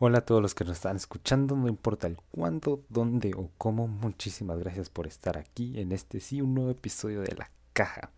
Hola 0.00 0.18
a 0.18 0.20
todos 0.24 0.42
los 0.42 0.56
que 0.56 0.64
nos 0.64 0.74
están 0.76 0.96
escuchando, 0.96 1.54
no 1.54 1.68
importa 1.68 2.08
el 2.08 2.16
cuándo, 2.32 2.82
dónde 2.88 3.32
o 3.36 3.50
cómo, 3.56 3.86
muchísimas 3.86 4.58
gracias 4.58 4.90
por 4.90 5.06
estar 5.06 5.38
aquí 5.38 5.78
en 5.78 5.92
este 5.92 6.18
sí, 6.18 6.42
un 6.42 6.54
nuevo 6.54 6.70
episodio 6.70 7.20
de 7.20 7.34
La 7.36 7.48
Caja. 7.72 8.10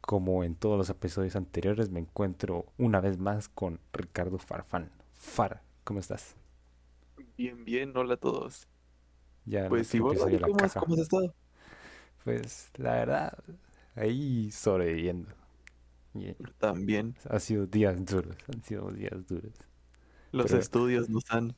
Como 0.00 0.42
en 0.42 0.56
todos 0.56 0.76
los 0.76 0.90
episodios 0.90 1.36
anteriores, 1.36 1.90
me 1.90 2.00
encuentro 2.00 2.66
una 2.76 3.00
vez 3.00 3.18
más 3.18 3.48
con 3.48 3.78
Ricardo 3.92 4.38
Farfán. 4.38 4.90
Far, 5.14 5.62
¿cómo 5.84 6.00
estás? 6.00 6.34
Bien, 7.38 7.64
bien, 7.64 7.96
hola 7.96 8.14
a 8.14 8.16
todos. 8.16 8.66
Ya 9.44 9.68
Pues 9.68 9.92
de 9.92 10.40
La 10.40 10.48
¿cómo 10.48 10.56
has, 10.64 10.74
Caja. 10.74 10.80
cómo 10.80 10.94
has 10.94 11.00
estado? 11.02 11.32
Pues 12.24 12.70
la 12.78 12.92
verdad, 12.94 13.38
ahí 13.94 14.50
sobreviviendo. 14.50 15.30
También. 16.58 17.14
ha 17.30 17.38
sido 17.38 17.66
días 17.66 18.04
duros, 18.04 18.36
han 18.52 18.62
sido 18.64 18.90
días 18.90 19.24
duros. 19.28 19.52
Los 20.36 20.46
Pero- 20.48 20.58
estudios 20.58 21.08
nos 21.08 21.24
han, 21.30 21.56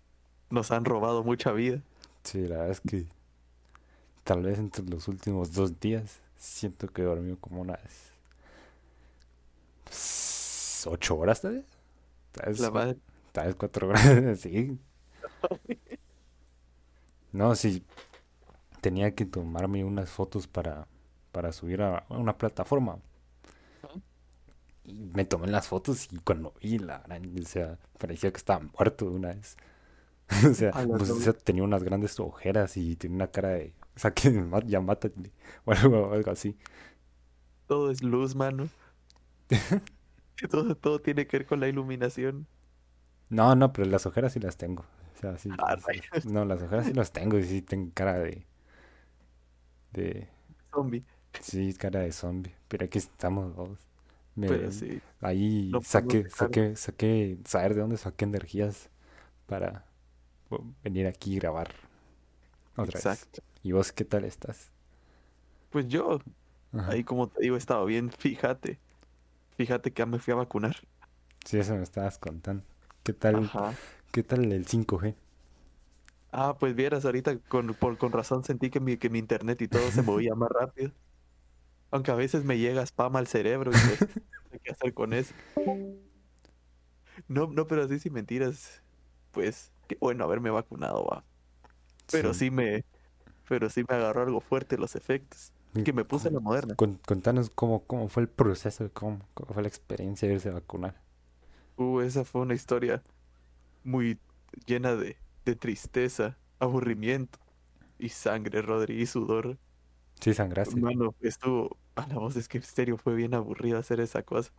nos 0.50 0.70
han 0.70 0.84
robado 0.84 1.24
mucha 1.24 1.52
vida. 1.52 1.82
Sí, 2.22 2.46
la 2.46 2.58
verdad 2.58 2.70
es 2.70 2.80
que 2.80 3.06
tal 4.24 4.42
vez 4.42 4.58
entre 4.58 4.84
los 4.84 5.08
últimos 5.08 5.52
dos 5.52 5.80
días 5.80 6.20
siento 6.36 6.88
que 6.88 7.02
he 7.02 7.04
dormido 7.04 7.36
como 7.38 7.60
unas 7.62 7.80
ocho 10.86 11.16
horas 11.18 11.40
tal 11.40 11.54
vez. 11.54 11.64
Tal 12.32 12.46
vez, 12.52 12.60
La 12.60 12.70
madre. 12.70 12.98
tal 13.32 13.46
vez 13.46 13.56
cuatro 13.56 13.88
horas, 13.88 14.02
sí. 14.40 14.78
No, 17.32 17.54
sí, 17.54 17.84
tenía 18.82 19.14
que 19.14 19.26
tomarme 19.26 19.84
unas 19.84 20.10
fotos 20.10 20.46
para, 20.48 20.88
para 21.32 21.52
subir 21.52 21.82
a 21.82 22.04
una 22.10 22.38
plataforma. 22.38 22.98
Me 25.14 25.24
tomé 25.24 25.48
las 25.48 25.68
fotos 25.68 26.08
y 26.12 26.18
cuando 26.18 26.54
vi 26.62 26.78
la 26.78 26.96
araña, 26.96 27.30
o 27.42 27.44
sea, 27.46 27.78
parecía 27.98 28.30
que 28.32 28.38
estaba 28.38 28.60
muerto 28.78 29.06
de 29.10 29.16
una 29.16 29.28
vez. 29.34 29.56
O 30.50 30.54
sea, 30.54 30.72
A 30.72 30.82
la 30.86 30.98
pues, 30.98 31.10
o 31.10 31.20
torre. 31.20 31.20
sea, 31.20 31.32
tenía 31.34 31.64
unas 31.64 31.84
grandes 31.84 32.20
ojeras 32.20 32.76
y 32.78 32.96
tenía 32.96 33.16
una 33.16 33.30
cara 33.32 33.50
de, 33.50 33.74
o 33.96 34.00
sea, 34.00 34.12
que 34.14 34.32
ya 34.66 34.80
mátate, 34.80 35.32
o 35.66 35.72
algo, 35.72 36.12
algo 36.12 36.30
así. 36.32 36.56
Todo 37.66 37.92
es 37.92 38.02
luz, 38.02 38.34
mano. 38.34 38.72
todo, 40.50 40.74
todo 40.76 41.00
tiene 41.00 41.26
que 41.26 41.38
ver 41.38 41.46
con 41.46 41.60
la 41.60 41.68
iluminación. 41.68 42.48
No, 43.30 43.54
no, 43.54 43.72
pero 43.72 43.88
las 43.90 44.06
ojeras 44.06 44.32
sí 44.32 44.40
las 44.40 44.56
tengo. 44.56 44.82
O 45.16 45.18
sea, 45.20 45.36
sí, 45.38 45.58
Ah, 45.58 45.76
no, 46.24 46.44
las 46.44 46.62
ojeras 46.62 46.86
sí 46.86 46.92
las 46.94 47.12
tengo 47.12 47.38
y 47.38 47.44
sí 47.44 47.62
tengo 47.62 47.92
cara 47.94 48.18
de, 48.18 48.46
de, 49.92 50.28
Zombie. 50.72 51.04
sí, 51.40 51.74
cara 51.74 52.00
de 52.00 52.12
zombie. 52.12 52.54
Pero 52.68 52.84
aquí 52.86 52.98
estamos 52.98 53.54
todos. 53.54 53.87
Me, 54.38 54.48
Pero 54.48 54.70
sí. 54.70 55.02
ahí 55.20 55.72
No 55.72 55.80
saqué, 55.82 56.28
saqué, 56.30 56.76
saqué, 56.76 57.38
saber 57.44 57.74
de 57.74 57.80
dónde 57.82 57.96
saqué 57.98 58.24
energías 58.24 58.90
para 59.46 59.86
venir 60.84 61.06
aquí 61.06 61.34
y 61.34 61.40
grabar 61.40 61.70
otra 62.76 63.00
vez. 63.00 63.28
Exacto. 63.28 63.42
¿Y 63.62 63.72
vos 63.72 63.92
qué 63.92 64.04
tal 64.04 64.24
estás? 64.24 64.70
Pues 65.70 65.88
yo, 65.88 66.18
Ajá. 66.72 66.92
ahí 66.92 67.04
como 67.04 67.28
te 67.30 67.42
digo, 67.42 67.56
he 67.56 67.58
estado 67.58 67.84
bien. 67.86 68.10
Fíjate. 68.12 68.80
Fíjate 69.56 69.92
que 69.92 70.00
ya 70.02 70.06
me 70.06 70.18
fui 70.20 70.32
a 70.34 70.36
vacunar. 70.36 70.76
Sí, 71.44 71.58
eso 71.58 71.74
me 71.76 71.82
estabas 71.82 72.18
contando. 72.18 72.64
¿Qué 73.02 73.12
tal, 73.12 73.50
Ajá. 73.52 73.78
qué 74.12 74.22
tal 74.22 74.52
el 74.52 74.66
5G? 74.66 75.16
Ah, 76.30 76.56
pues 76.58 76.74
vieras, 76.74 77.04
ahorita 77.04 77.38
con, 77.48 77.74
por, 77.74 77.96
con 77.98 78.12
razón 78.12 78.44
sentí 78.44 78.70
que 78.70 78.80
mi, 78.80 78.98
que 78.98 79.08
mi 79.10 79.18
internet 79.18 79.60
y 79.62 79.68
todo 79.68 79.90
se 79.90 80.02
movía 80.02 80.34
más 80.34 80.50
rápido. 80.50 80.92
Aunque 81.90 82.10
a 82.10 82.14
veces 82.14 82.44
me 82.44 82.58
llega 82.58 82.82
spam 82.86 83.16
al 83.16 83.26
cerebro 83.26 83.70
y 83.70 83.74
no 83.74 83.80
sé 83.80 84.06
qué 84.62 84.70
hacer 84.72 84.94
con 84.94 85.12
eso. 85.12 85.34
No, 87.28 87.46
no, 87.48 87.66
pero 87.66 87.82
así 87.84 87.98
sin 87.98 88.12
mentiras. 88.12 88.82
Pues, 89.32 89.72
qué 89.86 89.96
bueno 90.00 90.24
haberme 90.24 90.50
vacunado, 90.50 91.04
va. 91.04 91.24
Pero 92.10 92.32
sí 92.34 92.50
me, 92.50 92.84
pero 93.48 93.68
sí 93.70 93.84
me 93.88 93.96
agarró 93.96 94.22
algo 94.22 94.40
fuerte 94.40 94.78
los 94.78 94.96
efectos. 94.96 95.52
¿Y 95.74 95.82
Que 95.82 95.92
me 95.92 96.04
puse 96.04 96.30
la 96.30 96.40
moderna. 96.40 96.74
con- 96.76 96.98
contanos 97.06 97.50
cómo, 97.50 97.84
cómo 97.84 98.08
fue 98.08 98.22
el 98.22 98.28
proceso, 98.28 98.90
cómo, 98.94 99.20
cómo 99.34 99.52
fue 99.52 99.62
la 99.62 99.68
experiencia 99.68 100.26
de 100.28 100.34
irse 100.34 100.48
a 100.48 100.52
vacunar. 100.54 101.00
Uh, 101.76 102.00
esa 102.00 102.24
fue 102.24 102.40
una 102.40 102.54
historia 102.54 103.02
muy 103.84 104.18
llena 104.66 104.96
de, 104.96 105.16
de 105.44 105.54
tristeza, 105.54 106.36
aburrimiento 106.58 107.38
y 107.98 108.08
sangre, 108.08 108.62
Rodri, 108.62 109.00
y 109.02 109.06
sudor. 109.06 109.58
Sí, 110.20 110.32
sangraste. 110.34 110.80
Mano, 110.80 111.14
estuvo. 111.20 111.76
A 111.98 112.06
la 112.06 112.14
voz 112.14 112.36
es 112.36 112.46
que 112.46 112.58
en 112.58 112.64
serio 112.64 112.96
fue 112.96 113.16
bien 113.16 113.34
aburrido 113.34 113.76
hacer 113.76 113.98
esa 113.98 114.22
cosa. 114.22 114.52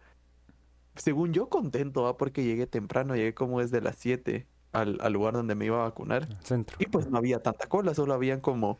Según 0.95 1.31
yo, 1.31 1.47
contento, 1.47 2.03
¿va? 2.03 2.17
Porque 2.17 2.43
llegué 2.43 2.67
temprano, 2.67 3.15
llegué 3.15 3.33
como 3.33 3.61
desde 3.61 3.79
las 3.79 3.95
7 3.95 4.45
al, 4.73 4.97
al 4.99 5.13
lugar 5.13 5.35
donde 5.35 5.55
me 5.55 5.65
iba 5.65 5.77
a 5.77 5.83
vacunar. 5.83 6.27
centro. 6.43 6.75
Y 6.79 6.87
pues 6.87 7.09
no 7.09 7.17
había 7.17 7.41
tanta 7.41 7.67
cola, 7.67 7.93
solo 7.93 8.13
habían 8.13 8.41
como, 8.41 8.77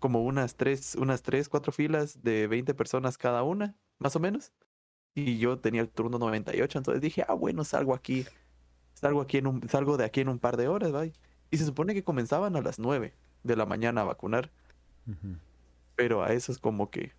como 0.00 0.24
unas 0.24 0.56
tres, 0.56 0.96
unas 0.96 1.22
tres, 1.22 1.48
cuatro 1.48 1.70
filas 1.70 2.20
de 2.24 2.48
20 2.48 2.74
personas 2.74 3.16
cada 3.16 3.44
una, 3.44 3.76
más 4.00 4.16
o 4.16 4.20
menos. 4.20 4.52
Y 5.14 5.38
yo 5.38 5.60
tenía 5.60 5.80
el 5.80 5.88
turno 5.88 6.18
98, 6.18 6.78
entonces 6.78 7.00
dije, 7.00 7.24
ah, 7.28 7.34
bueno, 7.34 7.62
salgo 7.62 7.94
aquí. 7.94 8.26
Salgo 8.94 9.20
aquí 9.20 9.38
en 9.38 9.46
un, 9.46 9.68
salgo 9.68 9.96
de 9.96 10.04
aquí 10.04 10.20
en 10.20 10.30
un 10.30 10.40
par 10.40 10.56
de 10.56 10.66
horas, 10.66 10.92
¿va? 10.92 11.06
Y 11.06 11.58
se 11.58 11.64
supone 11.64 11.94
que 11.94 12.02
comenzaban 12.02 12.56
a 12.56 12.60
las 12.60 12.80
9 12.80 13.14
de 13.44 13.56
la 13.56 13.66
mañana 13.66 14.00
a 14.00 14.04
vacunar. 14.04 14.50
Pero 15.94 16.24
a 16.24 16.32
esos 16.32 16.58
como 16.58 16.90
que 16.90 17.12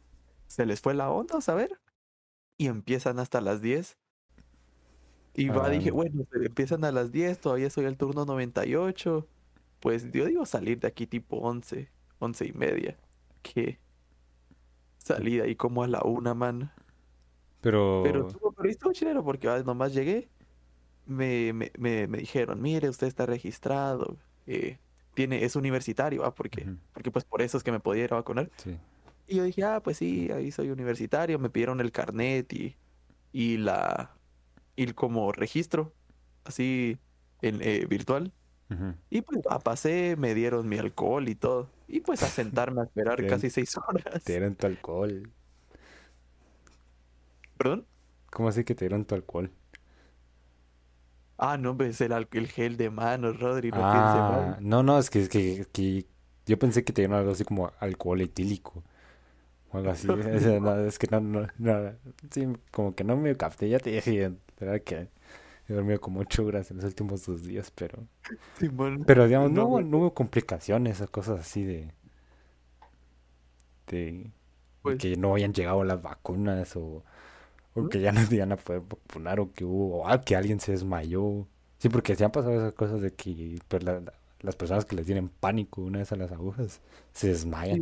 se 0.52 0.66
les 0.66 0.82
fue 0.82 0.94
la 0.94 1.10
onda, 1.10 1.40
¿saber? 1.40 1.80
Y 2.58 2.68
empiezan 2.68 3.20
hasta 3.20 3.40
las 3.42 3.62
10. 3.62 3.98
Y 5.34 5.48
va, 5.48 5.66
Ah. 5.68 5.70
dije, 5.70 5.92
bueno, 5.92 6.26
empiezan 6.34 6.84
a 6.84 6.92
las 6.92 7.12
10, 7.12 7.40
todavía 7.40 7.70
soy 7.70 7.86
el 7.86 7.96
turno 7.98 8.26
98. 8.26 9.28
Pues 9.80 10.12
yo 10.12 10.26
digo 10.26 10.46
salir 10.46 10.80
de 10.80 10.88
aquí 10.90 11.08
tipo 11.08 11.38
11, 11.38 11.90
11 12.20 12.46
y 12.46 12.52
media. 12.54 12.98
Que 13.42 13.80
salí 14.98 15.38
de 15.38 15.44
ahí 15.44 15.56
como 15.56 15.84
a 15.84 15.88
la 15.88 16.02
una, 16.04 16.34
man. 16.34 16.72
Pero, 17.62 18.02
Pero 18.04 18.28
estuvo, 18.28 18.52
pero 18.52 18.70
estuvo 18.70 18.92
chileno 18.94 19.24
porque 19.24 19.48
ah, 19.48 19.64
nomás 19.64 19.94
llegué. 19.94 20.30
Me, 21.06 21.54
me, 21.54 21.72
me, 21.78 22.08
me 22.08 22.18
dijeron, 22.20 22.62
mire, 22.62 22.90
usted 22.90 23.08
está 23.08 23.26
registrado. 23.26 24.18
eh, 24.48 24.80
tiene, 25.14 25.44
es 25.46 25.56
universitario, 25.56 26.22
¿va? 26.24 26.34
Porque, 26.34 26.64
Ujú. 26.64 26.78
porque 26.94 27.12
pues 27.12 27.26
por 27.26 27.42
eso 27.42 27.58
es 27.58 27.64
que 27.64 27.72
me 27.72 27.80
podía 27.80 28.04
ir 28.06 28.14
a 28.14 28.18
vacunar. 28.18 28.50
sí. 28.58 28.78
Y 29.32 29.36
yo 29.36 29.44
dije, 29.46 29.64
ah, 29.64 29.82
pues 29.82 29.96
sí, 29.96 30.30
ahí 30.30 30.52
soy 30.52 30.72
universitario, 30.72 31.40
me 31.40 31.50
pidieron 31.50 31.80
el 31.80 31.94
carnet 31.94 32.52
y, 32.52 32.76
y 33.32 33.56
la 33.56 34.14
y 34.76 34.84
el 34.84 34.94
como 34.94 35.32
registro, 35.32 35.94
así 36.44 36.98
en 37.42 37.62
eh, 37.62 37.86
virtual. 37.90 38.34
Y 39.10 39.22
pues 39.22 39.40
ah, 39.50 39.60
pasé, 39.60 40.18
me 40.18 40.34
dieron 40.36 40.68
mi 40.68 40.78
alcohol 40.80 41.30
y 41.30 41.36
todo. 41.36 41.70
Y 41.88 42.02
pues 42.02 42.24
a 42.24 42.28
sentarme 42.28 42.82
a 42.82 42.84
esperar 42.84 43.26
casi 43.26 43.50
seis 43.50 43.78
horas. 43.78 44.22
Te 44.22 44.34
dieron 44.34 44.56
tu 44.56 44.68
alcohol. 44.68 45.30
¿Perdón? 47.58 47.86
¿Cómo 48.32 48.50
así 48.50 48.66
que 48.66 48.76
te 48.76 48.84
dieron 48.84 49.06
tu 49.06 49.16
alcohol? 49.16 49.50
Ah, 51.38 51.58
no, 51.58 51.78
pues 51.78 52.02
el, 52.02 52.28
gel 52.50 52.76
de 52.76 52.90
manos, 52.90 53.40
Rodri, 53.40 53.72
no 53.72 53.90
piense 53.92 54.18
Ah, 54.18 54.56
mal. 54.56 54.58
no, 54.60 54.84
no, 54.84 55.00
es 55.00 55.10
que, 55.10 55.22
es 55.22 55.30
que, 55.30 55.66
que 55.72 56.06
yo 56.46 56.60
pensé 56.60 56.84
que 56.84 56.92
te 56.92 57.04
dieron 57.04 57.18
algo 57.18 57.32
así 57.32 57.46
como 57.46 57.72
alcohol 57.80 58.20
etílico 58.20 58.84
o 59.72 59.78
algo 59.78 59.92
así. 59.92 60.20
No, 60.62 60.76
es 60.86 61.00
que 61.00 61.08
no, 61.08 61.20
no, 61.22 61.48
no, 61.58 61.92
sí, 62.32 62.48
como 62.72 62.96
que 62.96 63.04
no 63.04 63.18
me 63.18 63.36
capté. 63.38 63.70
Ya 63.70 63.80
te 63.80 63.92
dije, 63.92 64.34
verdad 64.60 64.82
que 64.84 65.08
he 65.70 65.74
dormido 65.74 66.02
como 66.02 66.22
ocho 66.22 66.46
horas 66.46 66.72
en 66.72 66.78
los 66.78 66.86
últimos 66.88 67.26
dos 67.26 67.44
días, 67.46 67.72
pero, 67.72 68.08
pero 69.06 69.26
digamos, 69.28 69.52
no, 69.52 69.68
no, 69.68 69.82
no 69.84 69.98
hubo 70.00 70.14
complicaciones 70.14 71.02
o 71.02 71.08
cosas 71.10 71.40
así 71.42 71.64
de, 71.64 71.94
de, 73.88 74.32
pues 74.82 74.98
que 74.98 75.18
no 75.18 75.34
habían 75.34 75.54
llegado 75.54 75.84
las 75.84 76.02
vacunas 76.02 76.76
o, 76.76 77.04
o 77.76 77.86
¿no? 77.86 77.90
que 77.90 78.02
ya 78.02 78.12
no 78.12 78.28
te 78.28 78.38
iban 78.38 78.52
a 78.54 78.58
poder 78.58 78.82
vacunar 78.84 79.40
o 79.40 79.54
que 79.54 79.66
hubo, 79.66 80.00
o 80.04 80.08
ah, 80.10 80.22
que 80.22 80.36
alguien 80.36 80.60
se 80.62 80.74
desmayó. 80.74 81.48
Sí, 81.80 81.90
porque 81.90 82.16
se 82.16 82.26
han 82.26 82.32
pasado 82.32 82.56
esas 82.56 82.74
cosas 82.74 83.02
de 83.02 83.14
que 83.14 83.60
pues, 83.68 83.84
la- 83.84 84.00
la- 84.02 84.14
las 84.42 84.56
personas 84.56 84.86
que 84.86 84.96
les 84.96 85.06
tienen 85.06 85.30
pánico 85.30 85.82
una 85.82 86.00
vez 86.00 86.12
a 86.12 86.16
las 86.18 86.32
agujas 86.32 86.82
se 87.14 87.30
sí, 87.70 87.78
desmayan. 87.80 87.82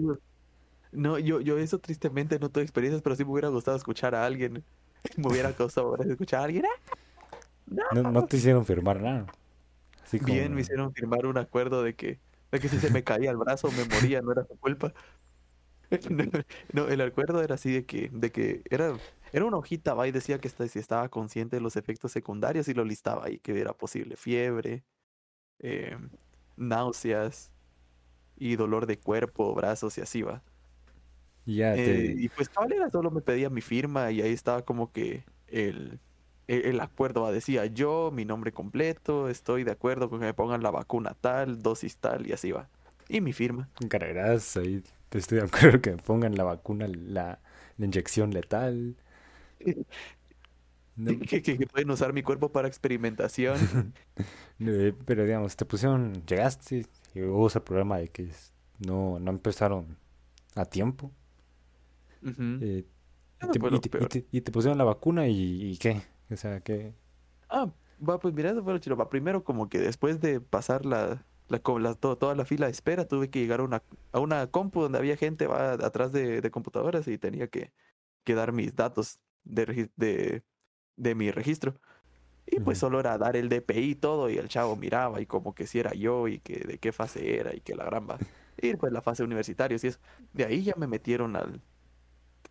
No, 0.91 1.19
yo, 1.19 1.39
yo 1.41 1.57
eso 1.59 1.79
tristemente 1.79 2.39
no 2.39 2.49
tuve 2.49 2.63
experiencias, 2.63 3.01
pero 3.01 3.15
sí 3.15 3.23
me 3.23 3.31
hubiera 3.31 3.49
gustado 3.49 3.77
escuchar 3.77 4.15
a 4.15 4.25
alguien. 4.25 4.63
Me 5.17 5.29
hubiera 5.29 5.53
gracia 5.91 6.11
escuchar 6.11 6.41
a 6.41 6.43
alguien. 6.45 6.65
¡Ah, 6.65 6.75
No, 7.93 8.03
no 8.03 8.11
no! 8.11 8.25
te 8.25 8.37
hicieron 8.37 8.65
firmar 8.65 9.01
nada. 9.01 9.25
Así 10.03 10.19
Bien, 10.19 10.53
me 10.53 10.61
hicieron 10.61 10.93
firmar 10.93 11.25
un 11.25 11.37
acuerdo 11.37 11.83
de 11.83 11.95
que, 11.95 12.19
de 12.51 12.59
que 12.59 12.67
si 12.67 12.79
se 12.79 12.89
me 12.89 13.03
caía 13.03 13.31
el 13.31 13.37
brazo 13.37 13.71
me 13.71 13.85
moría, 13.85 14.21
no 14.21 14.31
era 14.31 14.43
su 14.43 14.57
culpa. 14.57 14.93
No, 16.09 16.25
no, 16.73 16.87
el 16.87 17.01
acuerdo 17.01 17.41
era 17.41 17.55
así 17.55 17.71
de 17.71 17.85
que, 17.85 18.09
de 18.11 18.31
que 18.31 18.61
era, 18.69 18.99
era 19.31 19.45
una 19.45 19.57
hojita, 19.57 19.93
va, 19.93 20.07
y 20.07 20.11
decía 20.11 20.39
que 20.39 20.47
esta- 20.47 20.67
si 20.67 20.79
estaba 20.79 21.09
consciente 21.09 21.55
de 21.55 21.61
los 21.61 21.75
efectos 21.77 22.11
secundarios 22.11 22.67
y 22.67 22.73
lo 22.73 22.83
listaba 22.83 23.25
ahí, 23.25 23.39
que 23.39 23.59
era 23.59 23.73
posible 23.73 24.15
fiebre, 24.17 24.83
eh, 25.59 25.97
náuseas 26.57 27.51
y 28.37 28.55
dolor 28.55 28.85
de 28.85 28.99
cuerpo, 28.99 29.53
brazos 29.55 29.97
y 29.97 30.01
así 30.01 30.21
va. 30.21 30.43
Ya 31.45 31.77
Eh, 31.77 31.81
te... 31.81 32.17
y 32.17 32.29
pues 32.29 32.49
cabal 32.49 32.73
era, 32.73 32.89
solo 32.89 33.11
me 33.11 33.21
pedía 33.21 33.49
mi 33.49 33.61
firma 33.61 34.11
y 34.11 34.21
ahí 34.21 34.31
estaba 34.33 34.63
como 34.65 34.91
que 34.91 35.25
el, 35.47 35.99
e- 36.47 36.69
el 36.69 36.79
acuerdo 36.81 37.21
va, 37.23 37.31
decía 37.31 37.65
yo, 37.67 38.11
mi 38.13 38.25
nombre 38.25 38.51
completo, 38.53 39.29
estoy 39.29 39.63
de 39.63 39.71
acuerdo 39.71 40.09
con 40.09 40.19
que 40.19 40.25
me 40.27 40.33
pongan 40.33 40.63
la 40.63 40.71
vacuna 40.71 41.15
tal, 41.21 41.61
dosis 41.61 41.97
tal 41.97 42.27
y 42.27 42.33
así 42.33 42.51
va. 42.51 42.69
Y 43.07 43.21
mi 43.21 43.33
firma. 43.33 43.69
Carreras, 43.89 44.57
ahí 44.57 44.83
estoy 45.11 45.37
de 45.39 45.45
acuerdo 45.45 45.81
que 45.81 45.91
me 45.91 45.97
pongan 45.97 46.35
la 46.35 46.43
vacuna, 46.43 46.87
la, 46.87 47.39
la 47.77 47.85
inyección 47.85 48.31
letal. 48.31 48.95
No, 50.95 51.13
Que, 51.27 51.41
que- 51.41 51.57
que 51.57 51.67
pueden 51.67 51.89
usar 51.91 52.13
mi 52.13 52.23
cuerpo 52.23 52.51
para 52.51 52.67
experimentación. 52.67 53.71
eh, 54.59 54.93
pero 55.05 55.23
digamos, 55.25 55.55
te 55.55 55.65
pusieron, 55.65 56.13
llegaste, 56.25 56.85
y 57.13 57.21
hubo 57.23 57.47
ese 57.47 57.61
problema 57.61 57.97
de 57.97 58.09
que 58.09 58.29
no, 58.79 59.19
no 59.19 59.31
empezaron 59.31 59.97
a 60.55 60.65
tiempo. 60.65 61.11
Eh, 62.21 62.85
y, 63.41 63.47
te, 63.51 63.59
fue 63.59 63.69
y 63.69 63.71
lo 63.73 63.79
te- 63.81 63.87
y 63.87 63.91
peor. 63.91 64.09
te- 64.09 64.27
y 64.31 64.41
te 64.41 64.51
pusieron 64.51 64.77
la 64.77 64.83
vacuna 64.83 65.27
y, 65.27 65.77
¿qué? 65.77 66.01
O 66.29 66.35
sea, 66.35 66.59
que... 66.61 66.93
Ah, 67.49 67.71
va, 68.07 68.19
pues 68.19 68.33
mira, 68.33 68.51
eso 68.51 68.63
fue 68.63 68.73
lo 68.73 68.79
chido. 68.79 68.95
Va, 68.95 69.09
primero 69.09 69.43
como 69.43 69.69
que 69.69 69.79
después 69.79 70.19
de 70.21 70.39
pasar 70.41 70.85
la, 70.85 71.25
la, 71.47 71.59
co- 71.59 71.79
la- 71.79 71.95
to- 71.95 72.17
toda 72.17 72.35
la 72.35 72.45
fila 72.45 72.65
de 72.67 72.71
espera, 72.71 73.07
tuve 73.07 73.29
que 73.29 73.39
llegar 73.39 73.61
a 73.61 73.63
una, 73.63 73.83
a 74.11 74.19
una 74.19 74.47
compu 74.47 74.81
donde 74.81 74.97
había 74.97 75.17
gente 75.17 75.47
va 75.47 75.73
atrás 75.73 76.11
de, 76.11 76.41
de 76.41 76.51
computadoras 76.51 77.07
y 77.07 77.17
tenía 77.17 77.47
que, 77.47 77.71
que 78.23 78.35
dar 78.35 78.51
mis 78.51 78.75
datos 78.75 79.19
de, 79.43 79.89
de, 79.95 80.43
de 80.97 81.15
mi 81.15 81.31
registro. 81.31 81.79
Y 82.47 82.59
pues 82.61 82.79
solo 82.79 82.99
era 82.99 83.17
dar 83.17 83.35
el 83.35 83.47
DPI 83.47 83.91
y 83.91 83.95
todo, 83.95 84.29
y 84.29 84.37
el 84.37 84.47
chavo 84.49 84.75
miraba 84.75 85.21
y 85.21 85.27
como 85.27 85.53
que 85.53 85.67
si 85.67 85.79
era 85.79 85.93
yo 85.93 86.27
y 86.27 86.39
que 86.39 86.59
de 86.59 86.79
qué 86.79 86.91
fase 86.91 87.39
era 87.39 87.55
y 87.55 87.61
que 87.61 87.75
la 87.75 87.85
gran 87.85 88.07
va. 88.09 88.17
Y 88.61 88.75
pues 88.75 88.91
la 88.91 89.01
fase 89.01 89.23
universitaria, 89.23 89.77
y 89.81 89.87
eso. 89.87 89.99
De 90.33 90.45
ahí 90.45 90.63
ya 90.63 90.73
me 90.75 90.87
metieron 90.87 91.35
al 91.35 91.61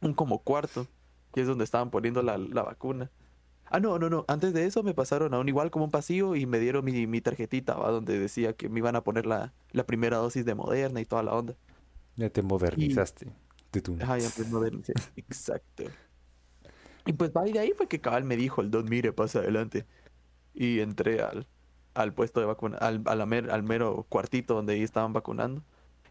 un 0.00 0.14
como 0.14 0.38
cuarto, 0.40 0.86
que 1.32 1.40
es 1.42 1.46
donde 1.46 1.64
estaban 1.64 1.90
poniendo 1.90 2.22
la, 2.22 2.38
la 2.38 2.62
vacuna. 2.62 3.10
Ah, 3.70 3.80
no, 3.80 3.98
no, 3.98 4.08
no. 4.08 4.24
Antes 4.28 4.54
de 4.54 4.64
eso 4.64 4.82
me 4.82 4.94
pasaron 4.94 5.34
a 5.34 5.38
un 5.38 5.48
igual 5.48 5.70
como 5.70 5.84
un 5.84 5.90
pasillo 5.90 6.34
y 6.36 6.46
me 6.46 6.58
dieron 6.58 6.84
mi, 6.84 7.06
mi 7.06 7.20
tarjetita, 7.20 7.74
¿va? 7.74 7.90
Donde 7.90 8.18
decía 8.18 8.54
que 8.54 8.68
me 8.68 8.78
iban 8.78 8.96
a 8.96 9.02
poner 9.04 9.26
la, 9.26 9.52
la 9.72 9.84
primera 9.84 10.16
dosis 10.16 10.44
de 10.46 10.54
Moderna 10.54 11.00
y 11.00 11.04
toda 11.04 11.22
la 11.22 11.34
onda. 11.34 11.54
Ya 12.16 12.30
te 12.30 12.42
modernizaste. 12.42 13.30
Tutum. 13.70 14.00
Ajá, 14.00 14.18
ya 14.18 14.30
pues 14.34 14.48
modernicé. 14.48 14.94
Exacto. 15.16 15.84
Y 17.04 17.12
pues 17.12 17.30
va, 17.30 17.46
y 17.48 17.52
de 17.52 17.58
ahí 17.58 17.72
fue 17.76 17.88
que 17.88 18.00
cabal 18.00 18.24
me 18.24 18.36
dijo 18.36 18.60
el 18.60 18.70
don, 18.70 18.88
mire, 18.88 19.12
pasa 19.12 19.40
adelante. 19.40 19.84
Y 20.54 20.80
entré 20.80 21.20
al, 21.22 21.46
al 21.94 22.12
puesto 22.12 22.40
de 22.40 22.46
vacuna, 22.46 22.78
al, 22.78 23.00
mer- 23.26 23.50
al 23.50 23.62
mero 23.62 24.06
cuartito 24.08 24.54
donde 24.54 24.74
ahí 24.74 24.82
estaban 24.82 25.12
vacunando. 25.12 25.62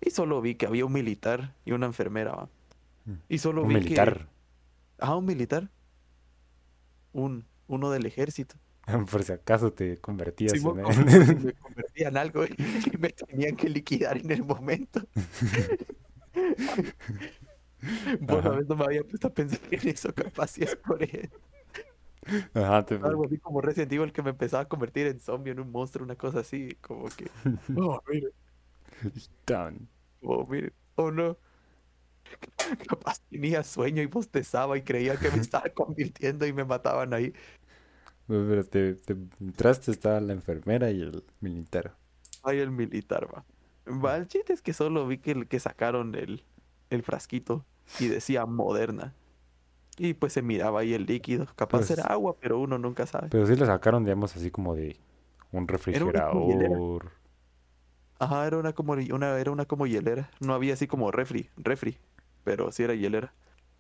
Y 0.02 0.12
solo 0.12 0.42
vi 0.42 0.56
que 0.56 0.68
había 0.68 0.86
un 0.86 0.94
militar 0.94 1.54
y 1.66 1.72
una 1.72 1.88
enfermera, 1.88 2.32
¿va? 2.36 2.50
Y 3.30 3.38
solo 3.40 3.64
Un 3.64 3.70
vi 3.74 3.82
que... 3.82 3.84
militar. 3.84 4.28
Ah, 5.00 5.16
un 5.16 5.26
militar. 5.26 5.70
Un, 7.12 7.46
uno 7.68 7.92
del 7.92 8.06
ejército. 8.06 8.56
Por 9.12 9.24
si 9.24 9.32
acaso 9.34 9.74
te 9.74 10.00
convertías 10.00 10.54
Sí, 10.54 10.60
en 10.62 10.80
él. 10.80 10.86
me 11.44 11.54
convertía 11.54 12.08
en 12.10 12.18
algo 12.18 12.46
y 12.46 12.98
me 13.00 13.10
tenían 13.10 13.56
que 13.56 13.70
liquidar 13.70 14.18
en 14.18 14.32
el 14.32 14.44
momento. 14.44 15.02
Bueno, 18.20 18.50
a 18.50 18.52
veces 18.56 18.68
no 18.70 18.76
me 18.76 18.86
había 18.86 19.04
puesto 19.04 19.28
a 19.28 19.34
pensar 19.34 19.60
en 19.72 19.88
eso, 19.88 20.14
capaz 20.14 20.48
si 20.48 20.64
es 20.64 20.76
por 20.76 21.02
eso. 21.04 21.38
Ajá, 22.54 22.86
te... 22.86 22.96
Algo 23.02 23.26
así 23.26 23.38
como 23.40 23.62
Resident 23.62 23.92
Evil 23.94 24.12
que 24.14 24.22
me 24.24 24.32
empezaba 24.32 24.64
a 24.64 24.68
convertir 24.68 25.08
en 25.08 25.20
zombie, 25.20 25.52
en 25.52 25.60
un 25.60 25.72
monstruo, 25.72 26.04
una 26.06 26.16
cosa 26.18 26.40
así, 26.42 26.76
como 26.82 27.06
que, 27.16 27.32
oh, 27.76 28.02
mire, 28.10 28.28
oh, 30.22 30.46
mire, 30.48 30.74
oh 30.96 31.12
no. 31.12 31.38
Capaz 32.88 33.20
tenía 33.30 33.64
sueño 33.64 34.02
y 34.02 34.08
bostezaba 34.08 34.78
y 34.78 34.82
creía 34.84 35.18
que 35.18 35.32
me 35.32 35.38
estaba 35.42 35.70
convirtiendo 35.70 36.46
y 36.46 36.54
me 36.54 36.66
mataban 36.66 37.14
ahí. 37.14 37.34
Pero 38.28 38.64
te, 38.66 38.96
te 38.96 39.16
entraste, 39.40 39.92
estaba 39.92 40.20
la 40.20 40.34
enfermera 40.34 40.92
y 40.92 41.02
el 41.02 41.24
militar. 41.40 41.96
Ay, 42.44 42.60
el 42.60 42.72
militar, 42.72 43.28
va. 43.34 43.46
Va, 43.90 44.18
el 44.18 44.28
chiste 44.28 44.54
es 44.54 44.62
que 44.62 44.74
solo 44.74 45.08
vi 45.08 45.18
que, 45.18 45.46
que 45.48 45.60
sacaron 45.60 46.14
el, 46.16 46.44
el 46.90 47.04
frasquito 47.04 47.66
y 48.00 48.08
decía 48.08 48.46
moderna. 48.46 49.14
Y 49.98 50.14
pues 50.14 50.34
se 50.34 50.42
miraba 50.42 50.82
ahí 50.82 50.94
el 50.94 51.06
líquido. 51.06 51.48
Capaz 51.56 51.80
Pues- 51.80 51.92
era 51.92 52.04
agua, 52.04 52.36
pero 52.40 52.60
uno 52.60 52.78
nunca 52.78 53.06
sabe. 53.08 53.30
Pero 53.30 53.48
sí 53.48 53.56
le 53.56 53.66
sacaron, 53.66 54.04
digamos, 54.04 54.36
así 54.36 54.52
como 54.52 54.76
de 54.76 54.98
un 55.52 55.68
refrigerador. 55.68 57.12
Ajá, 58.20 58.46
era 58.48 58.58
una 58.58 58.74
como 58.74 58.94
una, 58.94 59.40
era 59.40 59.52
una 59.52 59.66
como 59.66 59.88
hielera. 59.88 60.30
No 60.40 60.54
había 60.54 60.74
así 60.74 60.88
como 60.88 61.12
refri, 61.12 61.50
refri, 61.56 61.98
pero 62.48 62.72
sí 62.72 62.82
era 62.84 62.94
hielera. 62.96 63.34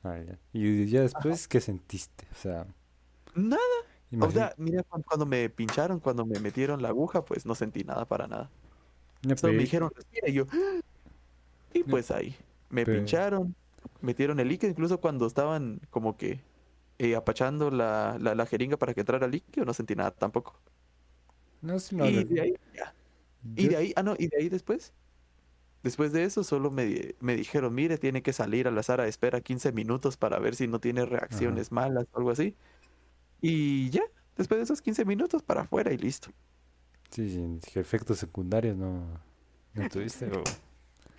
Ah, 0.03 0.17
ya. 0.19 0.37
Y 0.51 0.87
ya 0.87 0.99
después, 1.03 1.47
¿qué 1.47 1.61
sentiste? 1.61 2.27
O 2.33 2.35
sea, 2.35 2.67
Nada. 3.33 3.61
O 4.19 4.29
sea, 4.29 4.53
mira, 4.57 4.83
cuando, 4.83 5.25
me 5.25 5.49
pincharon, 5.49 6.01
cuando 6.01 6.25
me 6.25 6.37
metieron 6.41 6.81
la 6.81 6.89
aguja, 6.89 7.23
pues 7.23 7.45
no 7.45 7.55
sentí 7.55 7.85
nada 7.85 8.03
para 8.05 8.27
nada. 8.27 8.49
ya, 9.21 9.37
Solo 9.37 9.53
me 9.53 9.59
pe- 9.59 9.63
dijeron, 9.63 9.89
respira, 9.95 10.27
y 10.29 10.33
yo. 10.33 10.47
"Ah". 10.51 10.81
Y 11.73 11.83
pues 11.83 12.11
ahí, 12.11 12.35
me 12.69 12.83
Pero- 12.83 12.97
pincharon, 12.99 13.55
metieron 14.01 14.39
el 14.41 14.49
líquido, 14.49 14.69
incluso 14.69 14.99
cuando 14.99 15.25
estaban 15.27 15.79
como 15.89 16.17
que 16.17 16.41
eh, 16.99 17.15
apachando 17.15 17.69
la, 17.71 18.17
la, 18.19 18.35
la 18.35 18.45
jeringa 18.47 18.75
para 18.75 18.93
que 18.93 18.99
entrara 19.01 19.25
el 19.27 19.31
líquido, 19.31 19.65
no 19.65 19.73
sentí 19.73 19.95
nada 19.95 20.11
tampoco. 20.11 20.59
No, 21.61 21.79
sí, 21.79 21.95
no, 21.95 22.05
y 22.05 22.15
no, 22.15 22.23
de 22.25 22.41
ahí, 22.41 22.53
ya. 22.75 22.93
Y 23.55 23.67
de 23.69 23.77
ahí, 23.77 23.93
ah, 23.95 24.03
no, 24.03 24.15
y 24.17 24.27
de 24.27 24.37
ahí 24.37 24.49
después. 24.49 24.91
Después 25.83 26.11
de 26.11 26.23
eso, 26.23 26.43
solo 26.43 26.71
me, 26.71 27.15
me 27.19 27.35
dijeron, 27.35 27.73
mire, 27.73 27.97
tiene 27.97 28.21
que 28.21 28.33
salir 28.33 28.67
a 28.67 28.71
la 28.71 28.83
sala 28.83 29.03
de 29.03 29.09
espera 29.09 29.41
15 29.41 29.71
minutos 29.71 30.17
para 30.17 30.39
ver 30.39 30.55
si 30.55 30.67
no 30.67 30.79
tiene 30.79 31.05
reacciones 31.05 31.71
malas 31.71 32.05
o 32.11 32.17
algo 32.17 32.31
así. 32.31 32.55
Y 33.41 33.89
ya, 33.91 34.01
después 34.35 34.57
de 34.59 34.63
esos 34.63 34.81
15 34.81 35.05
minutos 35.05 35.43
para 35.43 35.61
afuera 35.61 35.93
y 35.93 35.97
listo. 35.97 36.31
Sí, 37.09 37.29
sí, 37.29 37.79
efectos 37.79 38.17
secundarios 38.17 38.75
no, 38.75 39.05
no 39.73 39.89
tuviste. 39.89 40.25
o- 40.31 40.43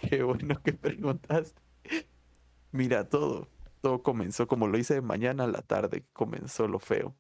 Qué 0.00 0.22
bueno 0.22 0.60
que 0.62 0.72
preguntaste. 0.74 1.60
Mira, 2.72 3.08
todo, 3.08 3.48
todo 3.80 4.02
comenzó 4.02 4.46
como 4.46 4.68
lo 4.68 4.78
hice 4.78 4.94
de 4.94 5.00
mañana 5.00 5.44
a 5.44 5.48
la 5.48 5.62
tarde, 5.62 6.04
comenzó 6.12 6.68
lo 6.68 6.78
feo. 6.78 7.16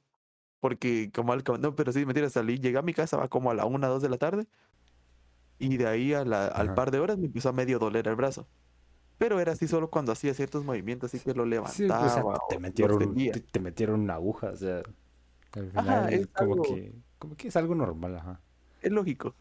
Porque 0.60 1.10
como 1.14 1.32
al 1.32 1.44
no, 1.60 1.74
pero 1.76 1.92
sí, 1.92 2.04
mentira, 2.04 2.28
salí, 2.30 2.58
llegué 2.58 2.78
a 2.78 2.82
mi 2.82 2.92
casa 2.94 3.16
va 3.16 3.28
como 3.28 3.50
a 3.50 3.54
la 3.54 3.64
una, 3.64 3.86
dos 3.88 4.02
de 4.02 4.08
la 4.08 4.18
tarde. 4.18 4.46
Y 5.58 5.76
de 5.76 5.86
ahí 5.86 6.12
a 6.14 6.24
la- 6.24 6.46
al 6.48 6.74
par 6.74 6.90
de 6.90 7.00
horas 7.00 7.18
me 7.18 7.26
empezó 7.26 7.48
a 7.48 7.52
medio 7.52 7.78
doler 7.78 8.06
el 8.08 8.14
brazo. 8.16 8.46
Pero 9.18 9.40
era 9.40 9.52
así 9.52 9.66
solo 9.66 9.90
cuando 9.90 10.12
hacía 10.12 10.32
ciertos 10.34 10.64
movimientos, 10.64 11.12
así 11.12 11.24
que 11.24 11.34
lo 11.34 11.44
Sí, 11.44 11.50
levantaba 11.50 12.06
o 12.06 12.08
sea, 12.08 12.24
o 12.24 12.46
te 12.48 12.58
metieron, 12.58 13.14
te, 13.14 13.40
te 13.40 13.60
metieron 13.60 14.00
una 14.00 14.14
aguja, 14.14 14.50
o 14.50 14.56
sea, 14.56 14.76
al 15.54 15.72
Ajá, 15.74 16.06
final 16.06 16.12
es 16.14 16.26
como 16.28 16.52
algo- 16.54 16.62
que, 16.62 16.92
como 17.18 17.36
que 17.36 17.48
es 17.48 17.56
algo 17.56 17.74
normal, 17.74 18.16
ajá. 18.16 18.40
Es 18.80 18.92
lógico. 18.92 19.34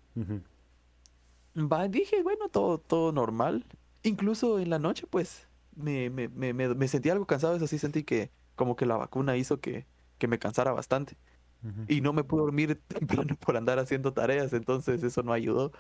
Va, 1.56 1.88
dije, 1.88 2.22
bueno, 2.24 2.50
todo, 2.50 2.78
todo 2.80 3.12
normal. 3.12 3.66
Incluso 4.04 4.60
en 4.60 4.70
la 4.70 4.80
noche, 4.80 5.08
pues, 5.10 5.48
me, 5.76 6.10
me, 6.10 6.28
me, 6.30 6.54
me, 6.54 6.74
me 6.76 6.88
sentí 6.88 7.10
algo 7.10 7.26
cansado. 7.26 7.56
Eso 7.56 7.68
sí, 7.68 7.80
sentí 7.80 8.04
que 8.04 8.32
como 8.56 8.76
que 8.76 8.86
la 8.86 8.98
vacuna 8.98 9.38
hizo 9.38 9.60
que, 9.60 9.86
que 10.18 10.28
me 10.28 10.40
cansara 10.40 10.72
bastante. 10.72 11.18
Ujú. 11.64 11.86
Y 11.88 12.02
no 12.02 12.14
me 12.14 12.24
pude 12.24 12.42
dormir 12.42 12.80
temprano 12.88 13.36
por 13.38 13.58
andar 13.58 13.80
haciendo 13.80 14.14
tareas, 14.14 14.54
entonces 14.54 15.02
eso 15.04 15.24
no 15.24 15.34
ayudó. 15.34 15.72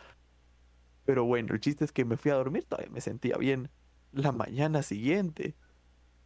Pero 1.07 1.25
bueno, 1.25 1.55
el 1.55 1.61
chiste 1.61 1.85
es 1.85 1.93
que 1.93 2.05
me 2.05 2.17
fui 2.17 2.31
a 2.31 2.35
dormir, 2.35 2.65
todavía 2.65 2.91
me 2.93 3.01
sentía 3.01 3.37
bien. 3.37 3.71
La 4.13 4.31
mañana 4.33 4.83
siguiente, 4.83 5.55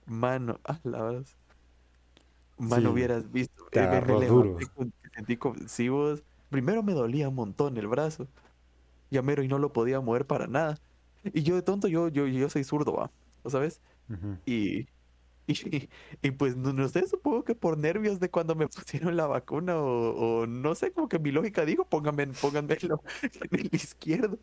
mano, 0.08 0.60
a 0.66 0.80
la 0.84 1.04
vez. 1.04 1.38
Mano, 2.58 2.90
Sí, 2.90 2.94
hubieras 2.94 3.32
visto. 3.32 3.66
te 3.72 3.80
eh, 3.84 3.88
me- 3.88 4.02
me 4.02 4.16
levanté 4.18 4.28
duro. 4.28 4.68
con-. 4.74 4.94
Primero 6.50 6.84
me 6.84 6.94
dolía 6.94 7.30
un 7.30 7.36
montón 7.36 7.78
el 7.78 7.88
brazo. 7.88 8.28
Ya 9.12 9.22
mero 9.24 9.44
y 9.44 9.50
no 9.50 9.60
lo 9.60 9.74
podía 9.74 10.02
mover 10.02 10.28
para 10.28 10.48
nada. 10.48 10.78
Y 11.24 11.44
yo 11.44 11.56
de 11.56 11.64
tonto, 11.64 11.88
yo, 11.90 12.10
yo, 12.10 12.28
yo 12.28 12.50
soy 12.50 12.64
zurdo, 12.64 12.94
¿va? 12.94 13.12
¿Lo 13.44 13.52
sabes? 13.52 13.82
Y, 14.46 14.82
y, 15.48 15.90
y 16.24 16.32
pues 16.34 16.58
no, 16.58 16.74
no 16.74 16.90
sé, 16.90 17.08
supongo 17.08 17.44
que 17.46 17.56
por 17.56 17.78
nervios 17.78 18.20
de 18.22 18.32
cuando 18.32 18.56
me 18.56 18.68
pusieron 18.70 19.18
la 19.18 19.28
vacuna 19.28 19.78
o, 19.80 20.42
o 20.44 20.48
no 20.48 20.76
sé, 20.76 20.92
como 20.94 21.10
que 21.10 21.20
mi 21.20 21.32
lógica 21.32 21.66
dijo, 21.66 21.86
pónganme, 21.90 22.28
pónganmelo 22.30 23.04
en 23.52 23.60
el 23.60 23.70
izquierdo. 23.74 24.40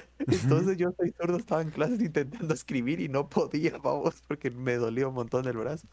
Entonces 0.18 0.76
yo 0.76 0.92
soy 0.96 1.12
zurdo, 1.20 1.36
estaba 1.36 1.62
en 1.62 1.70
clases 1.70 2.00
intentando 2.00 2.52
escribir 2.54 3.00
y 3.00 3.08
no 3.08 3.28
podía, 3.28 3.78
vamos, 3.78 4.22
porque 4.28 4.50
me 4.50 4.76
dolía 4.76 5.08
un 5.08 5.14
montón 5.14 5.46
el 5.46 5.56
brazo. 5.56 5.86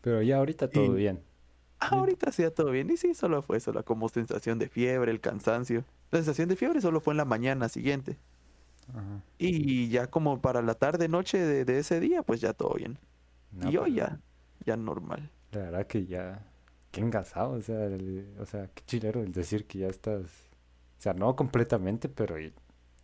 Pero 0.00 0.22
ya 0.22 0.38
ahorita 0.38 0.68
todo 0.70 0.94
Y- 0.94 1.00
bien. 1.00 1.20
Ah, 1.78 1.88
ahorita 1.90 2.32
sí, 2.32 2.42
todo 2.54 2.70
bien. 2.70 2.88
Y 2.90 2.96
sí, 2.96 3.12
solo 3.14 3.42
fue 3.42 3.58
eso, 3.58 3.70
la 3.72 3.82
como 3.82 4.08
sensación 4.08 4.58
de 4.58 4.68
fiebre, 4.68 5.10
el 5.10 5.20
cansancio. 5.20 5.84
La 6.10 6.18
sensación 6.20 6.48
de 6.48 6.56
fiebre 6.56 6.80
solo 6.80 7.00
fue 7.00 7.12
en 7.12 7.18
la 7.18 7.24
mañana 7.26 7.68
siguiente. 7.68 8.16
Ajá. 8.88 9.20
Y 9.36 9.88
ya 9.88 10.06
como 10.06 10.40
para 10.40 10.62
la 10.62 10.74
tarde, 10.74 11.08
noche 11.08 11.36
de, 11.38 11.64
de 11.66 11.78
ese 11.80 12.00
día, 12.00 12.22
pues 12.22 12.40
ya 12.40 12.54
todo 12.54 12.74
bien. 12.74 12.98
No, 13.52 13.70
y 13.70 13.76
hoy 13.76 13.94
pero 13.94 14.06
ya, 14.06 14.20
ya 14.64 14.76
normal. 14.76 15.30
La 15.52 15.58
verdad 15.62 15.86
que 15.86 16.06
ya, 16.06 16.46
qué 16.92 17.00
engasado, 17.02 17.50
o 17.52 17.60
sea, 17.60 17.84
el- 17.86 18.26
o 18.38 18.46
sea, 18.46 18.68
qué 18.74 18.82
chilero 18.86 19.20
el 19.22 19.32
decir 19.32 19.66
que 19.66 19.80
ya 19.80 19.88
estás, 19.88 20.22
o 20.22 21.02
sea, 21.02 21.12
no 21.12 21.36
completamente, 21.36 22.08
pero 22.08 22.38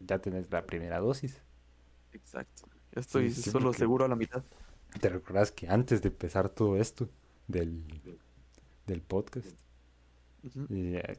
ya 0.07 0.19
tenés 0.21 0.51
la 0.51 0.65
primera 0.67 0.99
dosis. 1.01 1.41
Exacto. 2.13 2.69
Ya 2.95 3.01
estoy 3.01 3.31
sí, 3.31 3.51
solo 3.51 3.73
seguro 3.73 4.05
a 4.05 4.09
la 4.09 4.17
mitad. 4.17 4.43
¿Te 5.01 5.09
recuerdas 5.09 5.51
que 5.53 5.69
antes 5.69 6.03
de 6.03 6.09
empezar 6.09 6.49
todo 6.51 6.77
esto, 6.77 7.09
del, 7.49 7.83
del 8.87 9.01
podcast. 9.03 9.47
Y 10.69 10.97
eh, 10.97 11.19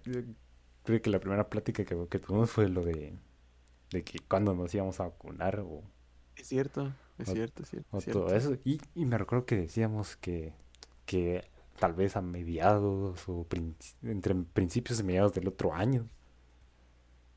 creo 0.83 1.01
que 1.01 1.09
la 1.09 1.19
primera 1.19 1.49
plática 1.49 1.83
que, 1.85 2.07
que 2.09 2.19
tuvimos 2.19 2.51
fue 2.51 2.69
lo 2.69 2.83
de, 2.83 3.13
de 3.91 4.03
que 4.03 4.19
cuándo 4.19 4.53
nos 4.53 4.73
íbamos 4.75 4.99
a 4.99 5.03
vacunar 5.05 5.59
o, 5.61 5.81
Es 6.35 6.47
cierto, 6.47 6.91
es 7.17 7.29
O- 7.29 7.33
cierto, 7.33 7.63
es 7.63 7.69
cierto. 7.69 7.87
o 7.91 7.97
es 7.99 8.03
cierto. 8.03 8.25
todo 8.25 8.35
eso. 8.35 8.55
Y, 8.63 8.79
y 8.95 9.05
me 9.05 9.17
recuerdo 9.17 9.45
que 9.45 9.55
decíamos 9.55 10.15
que, 10.17 10.53
que 11.05 11.43
tal 11.79 11.93
vez 11.93 12.15
a 12.15 12.21
mediados 12.21 13.27
o 13.27 13.45
prin- 13.47 13.75
entre 14.03 14.35
principios 14.35 14.99
y 14.99 15.03
mediados 15.03 15.33
del 15.33 15.47
otro 15.47 15.73
año. 15.73 16.07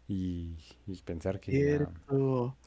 Y, 0.08 0.56
y 0.86 1.02
pensar 1.02 1.40
que 1.40 1.56
ya, 1.56 1.90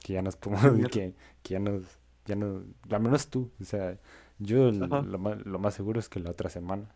que 0.02 0.14
ya 0.14 0.22
nos 0.22 0.36
podemos, 0.38 0.64
que, 0.90 1.16
que 1.44 1.54
ya 1.56 1.60
nos, 1.60 1.84
ya 2.26 2.36
nos, 2.36 2.64
al 2.92 3.02
menos 3.02 3.30
tú, 3.30 3.52
o 3.62 3.64
sea, 3.66 4.00
yo 4.40 4.72
lo 4.72 5.20
más, 5.20 5.46
lo 5.46 5.60
más 5.60 5.74
seguro 5.76 6.00
es 6.00 6.10
que 6.10 6.20
la 6.20 6.32
otra 6.32 6.50
semana. 6.50 6.96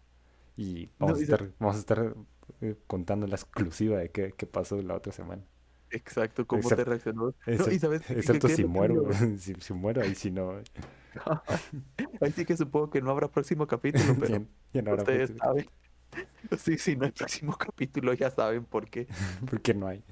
Y 0.58 0.90
No, 1.00 1.14
vamos 1.14 1.20
a 1.20 1.22
y 1.22 1.26
sa- 1.26 1.38
estar, 1.38 1.52
vamos 1.60 1.78
a 1.78 1.80
estar 1.80 2.16
eh, 2.62 2.78
contando 2.88 3.28
la 3.28 3.36
exclusiva 3.36 4.00
de 4.00 4.12
qué, 4.12 4.34
qué 4.38 4.48
pasó 4.48 4.82
la 4.82 4.96
otra 4.96 5.14
semana. 5.14 5.44
Exacto, 5.92 6.48
cómo 6.48 6.72
Excep- 6.72 6.74
te 6.74 6.84
reaccionó. 6.84 7.36
No, 7.58 7.70
y 7.70 7.80
sabes 7.80 8.04
excepto 8.10 8.48
qué 8.48 8.58
si 8.58 8.66
muero, 8.66 8.96
cambio? 8.96 9.10
si, 9.40 9.56
si 9.56 9.74
muero 9.74 10.02
ahí 10.02 10.16
si 10.16 10.32
no, 10.32 10.62
Ahí 12.22 12.32
sí 12.34 12.46
que 12.46 12.58
supongo 12.58 12.90
que 12.90 13.02
no 13.02 13.12
habrá 13.12 13.30
próximo 13.32 13.68
capítulo, 13.68 14.18
pero 14.18 14.40
ya, 14.40 14.42
ya 14.74 14.82
no 14.82 14.92
habrá 14.92 15.06
ustedes 15.06 15.06
futuro, 15.06 15.40
saben. 15.40 15.68
Sí, 16.60 16.78
sí, 16.78 16.96
no 16.96 17.06
hay 17.06 17.12
próximo 17.12 17.58
capítulo, 17.58 18.14
ya 18.14 18.32
saben 18.32 18.66
por 18.66 18.90
qué. 18.90 19.08
porque 19.50 19.74
no 19.74 19.88
hay, 19.88 20.04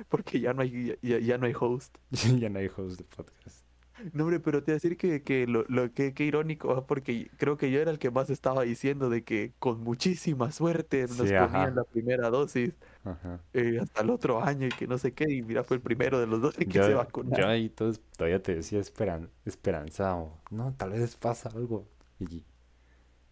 Porque 0.08 0.40
ya 0.40 0.52
no 0.54 0.62
hay, 0.62 0.96
ya, 1.02 1.18
ya 1.18 1.38
no 1.38 1.46
hay 1.46 1.54
host. 1.58 1.96
ya 2.40 2.48
no 2.48 2.58
hay 2.58 2.68
host 2.74 2.98
de 2.98 3.04
podcast. 3.04 3.64
No, 4.12 4.24
hombre, 4.24 4.40
pero 4.40 4.62
te 4.62 4.72
voy 4.72 4.72
a 4.72 4.76
decir 4.76 4.98
que, 4.98 5.22
que 5.22 5.46
lo, 5.46 5.64
lo 5.68 5.90
que, 5.94 6.12
que 6.12 6.24
irónico, 6.24 6.68
¿va? 6.68 6.86
porque 6.86 7.30
creo 7.38 7.56
que 7.56 7.70
yo 7.70 7.80
era 7.80 7.90
el 7.90 7.98
que 7.98 8.10
más 8.10 8.28
estaba 8.28 8.62
diciendo 8.62 9.08
de 9.08 9.24
que 9.24 9.54
con 9.58 9.80
muchísima 9.80 10.52
suerte 10.52 11.06
nos 11.16 11.16
Sí, 11.16 11.32
ponían 11.32 11.74
la 11.74 11.84
primera 11.84 12.28
dosis 12.28 12.74
Ajá. 13.04 13.40
eh, 13.54 13.78
hasta 13.80 14.02
el 14.02 14.10
otro 14.10 14.44
año 14.44 14.66
y 14.66 14.70
que 14.70 14.86
no 14.86 14.98
sé 14.98 15.14
qué, 15.14 15.24
y 15.32 15.40
mira, 15.40 15.64
fue 15.64 15.78
el 15.78 15.82
primero 15.82 16.20
de 16.20 16.26
los 16.26 16.42
dos 16.42 16.54
que 16.56 16.70
se 16.70 16.92
vacunaron. 16.92 17.38
yo 17.42 17.48
ahí 17.48 17.70
todo- 17.70 17.94
todavía 18.18 18.42
te 18.42 18.56
decía 18.56 18.80
esperan, 18.80 19.30
esperanzado, 19.46 20.42
no, 20.50 20.74
tal 20.76 20.90
vez 20.90 21.16
pasa 21.16 21.48
algo. 21.48 21.88
Y, 22.18 22.44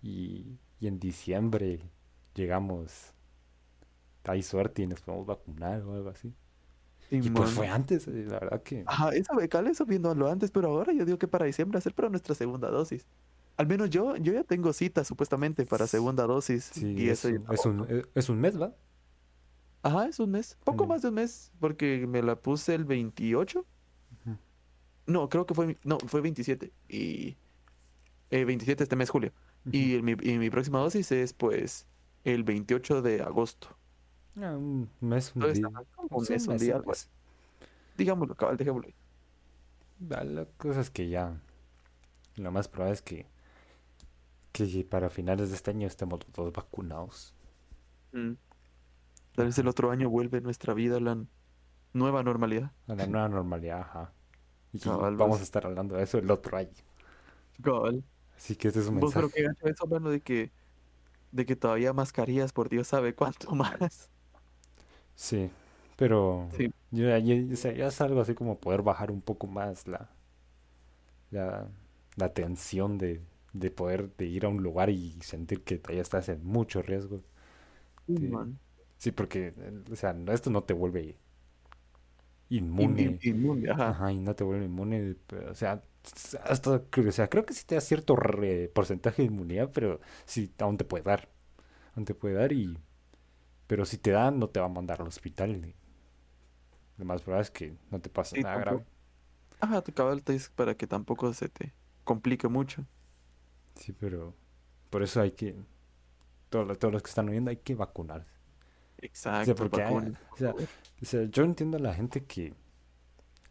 y, 0.03 0.59
y 0.81 0.87
en 0.87 0.99
diciembre 0.99 1.81
llegamos, 2.35 3.13
hay 4.25 4.43
suerte 4.43 4.83
y 4.83 4.87
nos 4.87 5.01
podemos 5.03 5.27
vacunar 5.27 5.83
o 5.83 5.93
algo 5.95 6.09
así. 6.09 6.33
Y 7.11 7.31
pues 7.31 7.51
fue 7.51 7.69
antes, 7.69 8.09
eh, 8.09 8.25
la 8.29 8.41
verdad 8.41 8.63
que... 8.63 8.83
Ajá, 8.87 9.11
eso 9.11 9.37
becal, 9.37 9.67
eso 9.67 9.85
viéndolo 9.87 10.29
antes, 10.31 10.51
pero 10.51 10.69
ahora 10.69 10.93
yo 10.93 11.05
digo 11.05 11.19
que 11.19 11.29
para 11.29 11.45
diciembre 11.47 11.79
hacer 11.79 11.95
para 11.95 12.09
nuestra 12.09 12.35
segunda 12.35 12.71
dosis. 12.71 13.07
Al 13.57 13.67
menos 13.69 13.91
yo, 13.91 14.17
yo 14.17 14.33
ya 14.33 14.43
tengo 14.43 14.73
cita 14.73 15.05
supuestamente 15.05 15.65
para 15.67 15.87
segunda 15.87 16.25
dosis. 16.27 16.71
Sí, 16.75 16.93
y 16.99 17.09
es 17.09 17.25
eso 17.25 17.37
un, 17.37 17.53
es 17.55 17.67
un, 17.67 17.87
es- 17.89 18.09
es 18.15 18.29
un 18.29 18.41
mes, 18.41 18.61
¿va? 18.61 18.75
Ajá, 19.83 20.07
es 20.09 20.19
un 20.19 20.31
mes. 20.33 20.57
Poco 20.65 20.87
Mm. 20.87 20.89
más 20.89 21.03
de 21.03 21.09
un 21.09 21.15
mes, 21.15 21.53
porque 21.61 22.07
me 22.09 22.23
la 22.23 22.37
puse 22.37 22.75
el 22.75 22.85
28. 22.85 23.61
Ujú. 23.61 24.37
No, 25.07 25.29
creo 25.29 25.47
que 25.47 25.55
fue, 25.55 25.77
no, 25.85 25.99
fue 26.07 26.21
27. 26.23 26.73
Y 26.89 27.37
eh, 28.31 28.45
27 28.45 28.83
este 28.83 28.97
mes, 28.97 29.11
julio. 29.11 29.33
Y, 29.71 30.01
mi, 30.03 30.13
y 30.23 30.39
mi 30.39 30.51
próxima 30.51 30.79
dosis 30.81 31.13
es 31.13 31.33
pues 31.33 31.87
el 32.25 32.43
28 32.45 33.03
de 33.03 33.23
agosto. 33.23 33.69
Un 34.37 34.91
mes, 35.01 35.33
un 35.35 35.45
día. 35.53 35.69
un 36.11 36.27
mes, 36.29 36.49
un 36.49 36.57
día, 36.59 36.77
algo 36.77 36.93
así. 36.93 37.09
Digámoslo, 37.97 38.37
cabal, 38.37 38.57
dejémoslo 38.57 38.89
ahí. 38.89 38.95
Ah, 40.11 40.25
La 40.25 40.47
cosa 40.57 40.81
es 40.81 40.91
que 40.91 41.09
ya, 41.09 41.41
lo 42.37 42.53
más 42.53 42.69
probable 42.69 42.95
es 42.95 43.03
que, 43.03 43.27
que 44.53 44.85
para 44.85 45.11
finales 45.11 45.51
de 45.51 45.57
este 45.57 45.71
año 45.71 45.87
estemos 45.87 46.21
los 46.25 46.33
dos 46.33 46.53
vacunados. 46.53 47.35
Mm. 48.13 48.35
Tal 49.35 49.47
vez 49.47 49.59
el 49.59 49.69
otro 49.69 49.91
año 49.91 50.09
vuelve 50.11 50.41
nuestra 50.41 50.75
vida 50.75 50.97
a 50.97 51.01
la 51.01 51.25
nueva 51.93 52.23
normalidad. 52.23 52.73
A 52.87 52.95
la 52.95 53.07
nueva 53.07 53.29
normalidad, 53.29 53.81
ajá. 53.83 54.15
Y 54.73 54.81
Cabal, 54.81 55.17
vamos 55.17 55.39
pues. 55.39 55.41
a 55.41 55.45
estar 55.45 55.67
hablando 55.67 55.97
de 55.97 56.03
eso 56.05 56.19
el 56.19 56.31
otro 56.31 56.57
año. 56.57 56.71
Cabal. 57.63 58.05
Así 58.37 58.57
que 58.57 58.69
este 58.69 58.81
es 58.81 58.89
un 58.89 59.01
Vos 59.01 59.13
pero 59.15 59.29
mensaje. 59.29 59.55
que 59.63 59.71
eso, 59.71 59.87
mano, 59.87 60.11
de 60.11 60.21
que, 60.23 60.53
de 61.33 61.47
que 61.47 61.57
todavía 61.57 61.93
mascarillas 61.93 62.53
por 62.53 62.69
Dios 62.69 62.89
sabe 62.89 63.15
cuánto 63.15 63.55
más. 63.55 64.11
Sí, 65.15 65.51
pero 65.97 66.49
Sí. 66.49 66.71
yo 66.91 67.09
ya, 67.09 67.19
ya- 67.19 67.73
ya 67.73 67.87
es 67.89 68.01
algo 68.01 68.21
así 68.21 68.35
como 68.35 68.59
poder 68.61 68.83
bajar 68.83 69.11
un 69.11 69.21
poco 69.23 69.47
más 69.47 69.87
la, 69.89 70.11
la, 71.31 71.69
la 72.17 72.33
tensión 72.33 72.99
de, 72.99 73.21
de 73.53 73.71
poder 73.71 74.15
de 74.17 74.27
ir 74.27 74.45
a 74.45 74.49
un 74.49 74.63
lugar 74.63 74.91
y 74.91 75.17
sentir 75.23 75.63
que 75.65 75.79
todavía 75.79 76.03
estás 76.03 76.29
en 76.29 76.45
mucho 76.45 76.83
riesgo. 76.83 77.23
Sí, 78.99 79.13
porque, 79.13 79.49
eh, 79.57 79.83
o 79.93 79.97
sea, 79.97 80.17
esto 80.33 80.51
no 80.51 80.63
te 80.65 80.75
vuelve 80.75 81.17
In- 82.79 82.99
inmune. 82.99 83.05
in- 83.05 83.19
inmune, 83.23 83.69
ajá. 83.71 83.91
Ajá, 83.91 84.13
y 84.13 84.21
no 84.21 84.35
te 84.35 84.45
vuelve 84.45 84.67
inmune, 84.67 85.17
pero, 85.27 85.51
o 85.53 85.55
sea, 85.55 85.83
hasta, 86.45 86.71
o 86.97 87.13
sea, 87.13 87.29
creo 87.29 87.47
que 87.47 87.55
sí 87.55 87.65
te 87.67 87.75
da 87.77 87.81
cierto 87.81 88.17
re- 88.17 88.69
porcentaje 88.75 89.23
de 89.23 89.29
inmunidad, 89.29 89.71
pero 89.73 90.01
sí, 90.27 90.53
aún 90.59 90.77
te 90.79 90.85
puede 90.85 91.05
dar, 91.05 91.29
aún 91.97 92.05
te 92.07 92.15
puede 92.15 92.35
dar 92.37 92.53
y, 92.53 92.79
pero 93.67 93.85
si 93.85 93.99
te 93.99 94.11
da, 94.11 94.31
no 94.31 94.49
te 94.49 94.61
va 94.61 94.67
a 94.67 94.69
mandar 94.69 95.01
al 95.01 95.09
hospital. 95.09 95.75
Lo 96.97 97.05
más 97.05 97.23
probable 97.23 97.43
es 97.43 97.51
que 97.51 97.75
no 97.91 98.01
te 98.01 98.09
pase 98.11 98.37
Sí, 98.37 98.43
nada 98.43 98.57
tampoco. 98.57 98.77
grave. 98.77 98.87
Ajá, 99.61 99.83
tu 99.83 99.93
cabal 99.93 100.23
te 100.23 100.33
dice 100.35 100.51
para 100.55 100.77
que 100.77 100.87
tampoco 100.87 101.33
se 101.33 101.49
te 101.49 101.73
complique 102.05 102.49
mucho. 102.49 102.85
Sí, 103.77 103.93
pero 103.93 104.35
por 104.91 105.03
eso 105.03 105.21
hay 105.21 105.33
que, 105.33 105.57
todos, 106.51 106.67
los- 106.69 106.79
todos 106.79 106.93
los 106.95 107.03
que 107.03 107.09
están 107.09 107.29
oyendo, 107.29 107.51
hay 107.51 107.57
que 107.59 107.75
vacunarse. 107.75 108.31
O 108.31 109.01
sea, 109.01 109.07
Exacto, 109.43 109.55
porque 109.57 109.83
hay- 109.83 109.95
o 110.33 110.37
sea, 110.37 110.55
o 110.55 111.05
sea, 111.05 111.25
yo 111.25 111.43
entiendo 111.45 111.77
a 111.79 111.81
la 111.81 111.95
gente 111.95 112.25
que, 112.25 112.55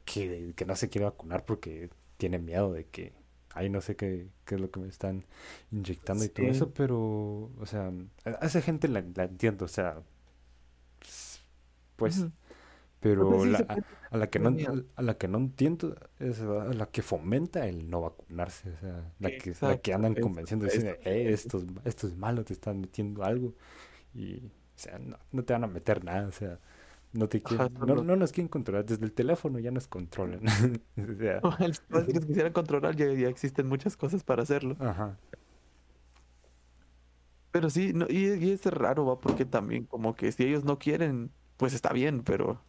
que, 0.05 0.53
que 0.55 0.65
no 0.65 0.75
se 0.75 0.89
quiere 0.89 1.05
vacunar 1.05 1.45
porque 1.45 1.89
tiene 2.17 2.39
miedo 2.39 2.71
de 2.73 2.85
que, 2.87 3.13
ay, 3.53 3.69
no 3.69 3.81
sé 3.81 3.95
qué, 3.95 4.29
qué 4.45 4.55
es 4.55 4.61
lo 4.61 4.71
que 4.71 4.79
me 4.79 4.87
están 4.89 5.25
inyectando 5.71 6.25
y 6.25 6.29
todo 6.29 6.49
eso, 6.49 6.73
pero, 6.73 6.99
o 7.59 7.65
sea, 7.65 7.91
a 8.25 8.45
esa 8.45 8.61
gente 8.61 8.87
la, 8.87 9.03
la 9.15 9.25
entiendo, 9.25 9.65
o 9.65 9.67
sea, 9.67 10.01
pues, 11.95 12.27
pero 12.99 13.45
Pues 13.45 13.47
sí, 13.53 13.63
la- 13.67 13.81
a, 14.11 14.17
la 14.17 14.29
que 14.29 14.39
no, 14.39 14.57
a 14.97 15.01
la 15.03 15.17
que 15.17 15.27
no 15.29 15.37
entiendo 15.39 15.95
es 16.19 16.41
a 16.41 16.73
la 16.73 16.87
que 16.91 17.01
fomenta 17.03 17.67
el 17.67 17.89
no 17.89 18.01
vacunarse, 18.01 18.71
o 18.71 18.77
sea, 18.79 19.13
la 19.19 19.31
que, 19.31 19.57
la 19.61 19.77
que 19.81 19.93
Exacto, 19.93 19.93
andan 19.93 20.15
convenciendo, 20.15 20.65
eso- 20.65 20.81
diciendo, 20.81 20.97
eh, 21.05 21.31
esto 21.33 21.59
es, 21.59 21.65
esto 21.85 22.07
es 22.07 22.17
malo, 22.17 22.45
te 22.45 22.53
están 22.53 22.81
metiendo 22.81 23.23
algo, 23.25 23.55
y, 24.15 24.37
o 24.47 24.51
sea, 24.77 24.99
no, 24.99 25.17
no 25.31 25.43
te 25.45 25.53
van 25.53 25.63
a 25.65 25.67
meter 25.67 26.03
nada, 26.05 26.27
o 26.29 26.31
sea, 26.33 26.59
no 27.13 27.29
te 27.29 27.43
Ajá, 27.43 27.69
no, 27.69 27.95
solo- 27.95 28.03
no 28.03 28.15
nos 28.15 28.31
quieren 28.31 28.49
controlar, 28.49 28.85
desde 28.85 29.05
el 29.05 29.13
teléfono 29.13 29.59
ya 29.59 29.71
nos 29.71 29.87
controlan, 29.87 30.41
o 30.97 31.15
sea, 31.17 31.43
Si 32.07 32.19
quisieran 32.25 32.53
controlar, 32.53 32.95
ya, 32.95 33.11
ya 33.13 33.27
existen 33.29 33.67
muchas 33.67 33.97
cosas 33.97 34.23
para 34.23 34.43
hacerlo. 34.43 34.77
ajá, 34.79 35.17
Pero 37.51 37.69
sí, 37.69 37.93
no, 37.93 38.05
y, 38.09 38.33
y 38.43 38.51
es 38.51 38.65
raro, 38.65 39.05
va, 39.05 39.19
porque 39.19 39.45
también 39.45 39.85
como 39.85 40.15
que 40.15 40.31
si 40.31 40.43
ellos 40.43 40.63
no 40.65 40.79
quieren, 40.79 41.31
pues 41.57 41.73
está 41.73 41.93
bien, 41.93 42.23
pero, 42.23 42.65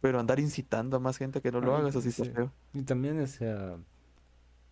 pero 0.00 0.20
andar 0.20 0.40
incitando 0.40 0.96
a 0.98 1.00
más 1.00 1.18
gente 1.18 1.38
a 1.40 1.42
que 1.42 1.52
no 1.52 1.60
lo 1.62 1.74
Ay, 1.74 1.76
haga, 1.76 1.88
eso 1.90 2.00
sí 2.02 2.10
está 2.10 2.24
sí. 2.24 2.24
feo. 2.26 2.54
y 2.72 2.82
también, 2.84 3.20
o 3.20 3.26
sea, 3.26 3.78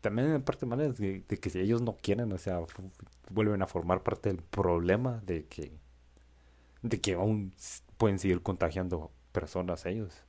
también 0.00 0.30
en 0.32 0.42
parte 0.44 0.66
mala 0.66 0.86
es 0.86 0.98
de, 0.98 1.22
de 1.28 1.38
que 1.40 1.50
si 1.50 1.60
ellos 1.60 1.82
no 1.82 1.96
quieren, 1.96 2.32
o 2.32 2.38
sea, 2.38 2.60
vuelven 3.30 3.62
a 3.62 3.66
formar 3.68 4.02
parte 4.02 4.30
del 4.30 4.42
problema 4.44 5.22
de 5.26 5.46
que, 5.48 5.80
de 6.82 7.00
que 7.00 7.14
aún 7.14 7.52
pueden 7.98 8.18
seguir 8.18 8.42
contagiando 8.42 9.12
personas 9.32 9.86
ellos. 9.86 10.24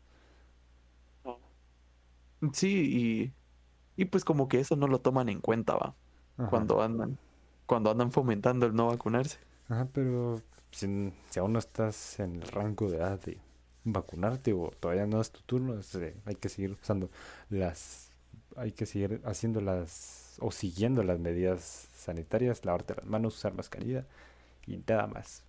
Sí, 2.54 3.34
y, 3.98 4.04
y 4.04 4.06
pues 4.06 4.26
como 4.26 4.48
que 4.48 4.60
eso 4.60 4.76
no 4.76 4.88
lo 4.88 5.02
toman 5.02 5.30
en 5.30 5.42
cuenta, 5.42 5.76
va, 5.76 5.96
Ajá. 6.38 6.50
cuando 6.50 6.82
andan, 6.82 7.20
cuando 7.66 7.92
andan 7.92 8.12
fomentando 8.12 8.66
el 8.66 8.76
no 8.76 8.88
vacunarse. 8.88 9.40
Ajá, 9.68 9.88
pero 9.94 10.42
si, 10.72 11.14
si 11.30 11.40
aún 11.40 11.54
no 11.54 11.60
estás 11.60 12.20
en 12.20 12.42
el 12.42 12.48
rango 12.50 12.90
de 12.90 12.98
edad 12.98 13.20
de 13.22 13.40
vacunarte 13.84 14.54
o 14.54 14.72
todavía 14.80 15.06
no 15.06 15.22
es 15.22 15.32
tu 15.32 15.42
turno, 15.42 15.78
es, 15.80 15.94
eh, 15.96 16.16
hay 16.26 16.36
que 16.36 16.50
seguir 16.50 16.72
usando 16.82 17.10
las, 17.50 18.12
hay 18.56 18.72
que 18.72 18.86
seguir 18.86 19.22
haciendo 19.26 19.62
las 19.62 20.38
o 20.42 20.52
siguiendo 20.52 21.04
las 21.04 21.20
medidas 21.20 21.90
sanitarias, 21.96 22.66
lavarte 22.66 22.96
las 22.96 23.06
manos, 23.06 23.36
usar 23.38 23.54
mascarilla 23.54 24.06
y 24.68 24.78
nada 24.88 25.08
más. 25.08 25.44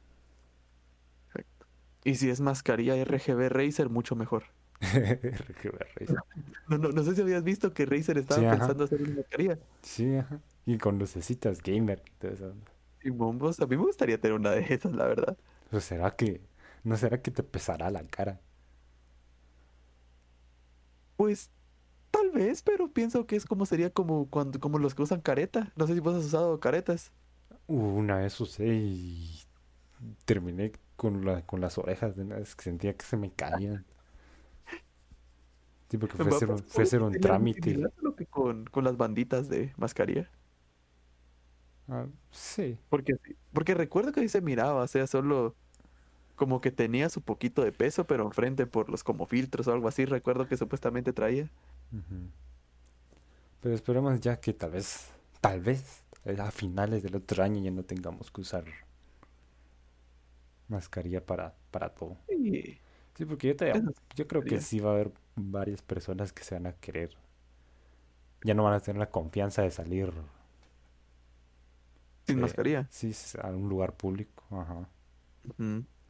Y 2.04 2.16
si 2.16 2.28
es 2.30 2.40
mascarilla 2.40 2.94
RGB 3.02 3.48
Razer, 3.48 3.88
mucho 3.90 4.14
mejor. 4.16 4.44
RGB 4.80 5.78
Racer. 5.96 6.24
No, 6.68 6.78
no, 6.78 6.92
no 6.92 7.02
sé 7.04 7.14
si 7.14 7.20
habías 7.22 7.44
visto 7.44 7.74
que 7.74 7.86
Razer 7.86 8.18
estaba 8.18 8.40
Sí, 8.40 8.46
pensando 8.46 8.84
hacer 8.84 9.00
una 9.02 9.12
mascarilla. 9.16 9.58
Sí, 9.82 10.16
ajá. 10.16 10.40
Y 10.66 10.78
con 10.78 10.98
lucecitas 10.98 11.62
gamer 11.62 12.02
y 12.06 12.10
todo 12.18 12.32
eso. 12.32 12.54
Y 13.02 13.10
bombos, 13.10 13.60
a 13.60 13.66
mí 13.66 13.76
me 13.76 13.82
gustaría 13.84 14.18
tener 14.20 14.36
una 14.38 14.50
de 14.52 14.60
esas, 14.74 14.92
la 14.92 15.06
verdad. 15.06 15.36
¿O 15.72 15.80
será 15.80 16.08
que, 16.18 16.28
no 16.84 16.96
será 16.96 17.20
que 17.22 17.30
te 17.32 17.42
pesará 17.42 17.90
la 17.90 18.02
cara? 18.06 18.40
Pues 21.16 21.50
tal 22.10 22.30
vez, 22.32 22.62
pero 22.62 22.92
pienso 22.92 23.26
que 23.26 23.36
es 23.36 23.46
como 23.46 23.66
sería 23.66 23.92
como 23.92 24.28
cuando 24.30 24.60
como 24.60 24.78
los 24.78 24.94
que 24.94 25.02
usan 25.02 25.20
careta. 25.22 25.72
No 25.76 25.86
sé 25.86 25.94
si 25.94 26.00
vos 26.00 26.16
has 26.16 26.26
usado 26.26 26.60
caretas. 26.60 27.12
una 27.66 28.18
vez 28.18 28.38
usé 28.40 28.66
y 28.68 29.40
terminé 30.24 30.72
con, 31.00 31.24
la, 31.24 31.40
con 31.46 31.62
las 31.62 31.78
orejas 31.78 32.14
de 32.14 32.24
una 32.24 32.36
vez 32.36 32.54
que 32.54 32.62
sentía 32.62 32.94
que 32.94 33.06
se 33.06 33.16
me 33.16 33.30
caían. 33.30 33.86
Sí, 35.88 35.96
porque 35.96 36.18
fue 36.18 36.28
hacer 36.28 36.50
un, 36.50 36.58
fue 36.58 36.82
a 36.82 36.86
hacer 36.86 37.02
un 37.02 37.18
trámite. 37.18 37.74
Lo 38.02 38.14
que 38.14 38.26
con, 38.26 38.66
con 38.66 38.84
las 38.84 38.98
banditas 38.98 39.48
de 39.48 39.72
mascarilla. 39.78 40.30
Ah, 41.88 42.04
sí. 42.30 42.78
Porque, 42.90 43.16
porque 43.50 43.72
recuerdo 43.72 44.12
que 44.12 44.20
ahí 44.20 44.28
se 44.28 44.42
miraba, 44.42 44.82
o 44.82 44.86
sea, 44.86 45.06
solo 45.06 45.54
como 46.36 46.60
que 46.60 46.70
tenía 46.70 47.08
su 47.08 47.22
poquito 47.22 47.64
de 47.64 47.72
peso, 47.72 48.04
pero 48.06 48.26
enfrente 48.26 48.66
por 48.66 48.90
los 48.90 49.02
como 49.02 49.24
filtros 49.24 49.68
o 49.68 49.72
algo 49.72 49.88
así, 49.88 50.04
recuerdo 50.04 50.48
que 50.48 50.58
supuestamente 50.58 51.14
traía. 51.14 51.48
Pero 53.62 53.74
esperemos 53.74 54.20
ya 54.20 54.38
que 54.38 54.52
tal 54.52 54.72
vez, 54.72 55.08
tal 55.40 55.62
vez, 55.62 56.04
a 56.38 56.50
finales 56.50 57.02
del 57.02 57.16
otro 57.16 57.42
año 57.42 57.58
ya 57.62 57.70
no 57.70 57.84
tengamos 57.84 58.30
que 58.30 58.42
usar 58.42 58.64
mascarilla 60.70 61.24
para, 61.26 61.54
para 61.70 61.90
todo. 61.94 62.16
Sí, 62.28 62.80
Sí, 63.16 63.24
porque 63.26 63.48
yo, 63.48 63.56
te, 63.56 63.84
yo 64.16 64.26
creo 64.28 64.44
que 64.46 64.58
sí 64.60 64.80
va 64.80 64.90
a 64.90 64.94
haber 64.94 65.12
varias 65.36 65.82
personas 65.82 66.32
que 66.32 66.44
se 66.44 66.54
van 66.54 66.66
a 66.66 66.72
querer. 66.74 67.16
Ya 68.44 68.52
no 68.54 68.64
van 68.64 68.74
a 68.74 68.80
tener 68.80 68.98
la 69.00 69.10
confianza 69.10 69.62
de 69.62 69.70
salir 69.70 70.12
sin 72.26 72.40
eh, 72.40 72.40
mascarilla. 72.40 72.88
sí, 72.88 73.12
a 73.42 73.48
un 73.50 73.68
lugar 73.68 73.96
público. 73.96 74.44
Ajá. 74.50 74.88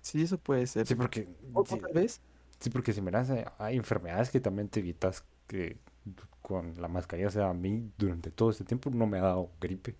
Sí, 0.02 0.23
eso 0.23 0.38
puede 0.38 0.67
ser. 0.67 0.87
Sí, 0.87 0.95
porque, 0.95 1.29
O 1.52 1.64
sí, 1.64 1.79
tal 1.79 1.93
vez. 1.93 2.21
sí, 2.61 2.71
porque 2.71 2.93
si 2.93 3.00
miras, 3.02 3.31
hay 3.59 3.76
enfermedades 3.76 4.31
que 4.31 4.40
también 4.40 4.69
te 4.69 4.81
evitas 4.81 5.25
que 5.47 5.79
con 6.43 6.81
la 6.81 6.88
mascarilla. 6.88 7.29
O 7.29 7.31
sea, 7.33 7.50
a 7.50 7.55
mí 7.55 7.93
durante 7.99 8.31
todo 8.31 8.50
este 8.50 8.64
tiempo 8.64 8.90
no 8.90 9.07
me 9.07 9.19
ha 9.19 9.23
dado 9.23 9.52
gripe. 9.61 9.97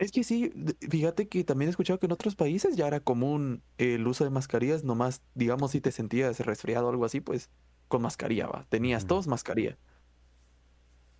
Es 0.00 0.12
que 0.12 0.24
sí, 0.24 0.50
fíjate 0.88 1.28
que 1.28 1.44
también 1.44 1.68
he 1.68 1.70
escuchado 1.72 1.98
que 1.98 2.06
en 2.06 2.12
otros 2.12 2.34
países 2.34 2.74
ya 2.74 2.86
era 2.86 3.00
común 3.00 3.62
el 3.76 4.06
uso 4.06 4.24
de 4.24 4.30
mascarillas, 4.30 4.82
nomás, 4.82 5.20
digamos, 5.34 5.72
si 5.72 5.82
te 5.82 5.92
sentías 5.92 6.40
resfriado 6.40 6.86
o 6.86 6.90
algo 6.90 7.04
así, 7.04 7.20
pues 7.20 7.50
con 7.86 8.00
mascarilla, 8.00 8.46
va. 8.46 8.64
Tenías 8.70 9.06
todos 9.06 9.26
mascarilla. 9.26 9.76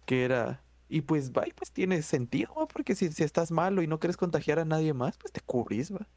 Que 0.06 0.24
era. 0.24 0.64
Y 0.88 1.02
pues 1.02 1.30
va, 1.30 1.46
y 1.46 1.52
pues 1.52 1.72
tiene 1.72 2.00
sentido, 2.00 2.54
va, 2.54 2.66
porque 2.66 2.94
si, 2.94 3.12
si 3.12 3.22
estás 3.22 3.50
malo 3.50 3.82
y 3.82 3.86
no 3.86 4.00
quieres 4.00 4.16
contagiar 4.16 4.58
a 4.58 4.64
nadie 4.64 4.94
más, 4.94 5.18
pues 5.18 5.30
te 5.30 5.42
cubrís, 5.42 5.94
va. 5.94 6.08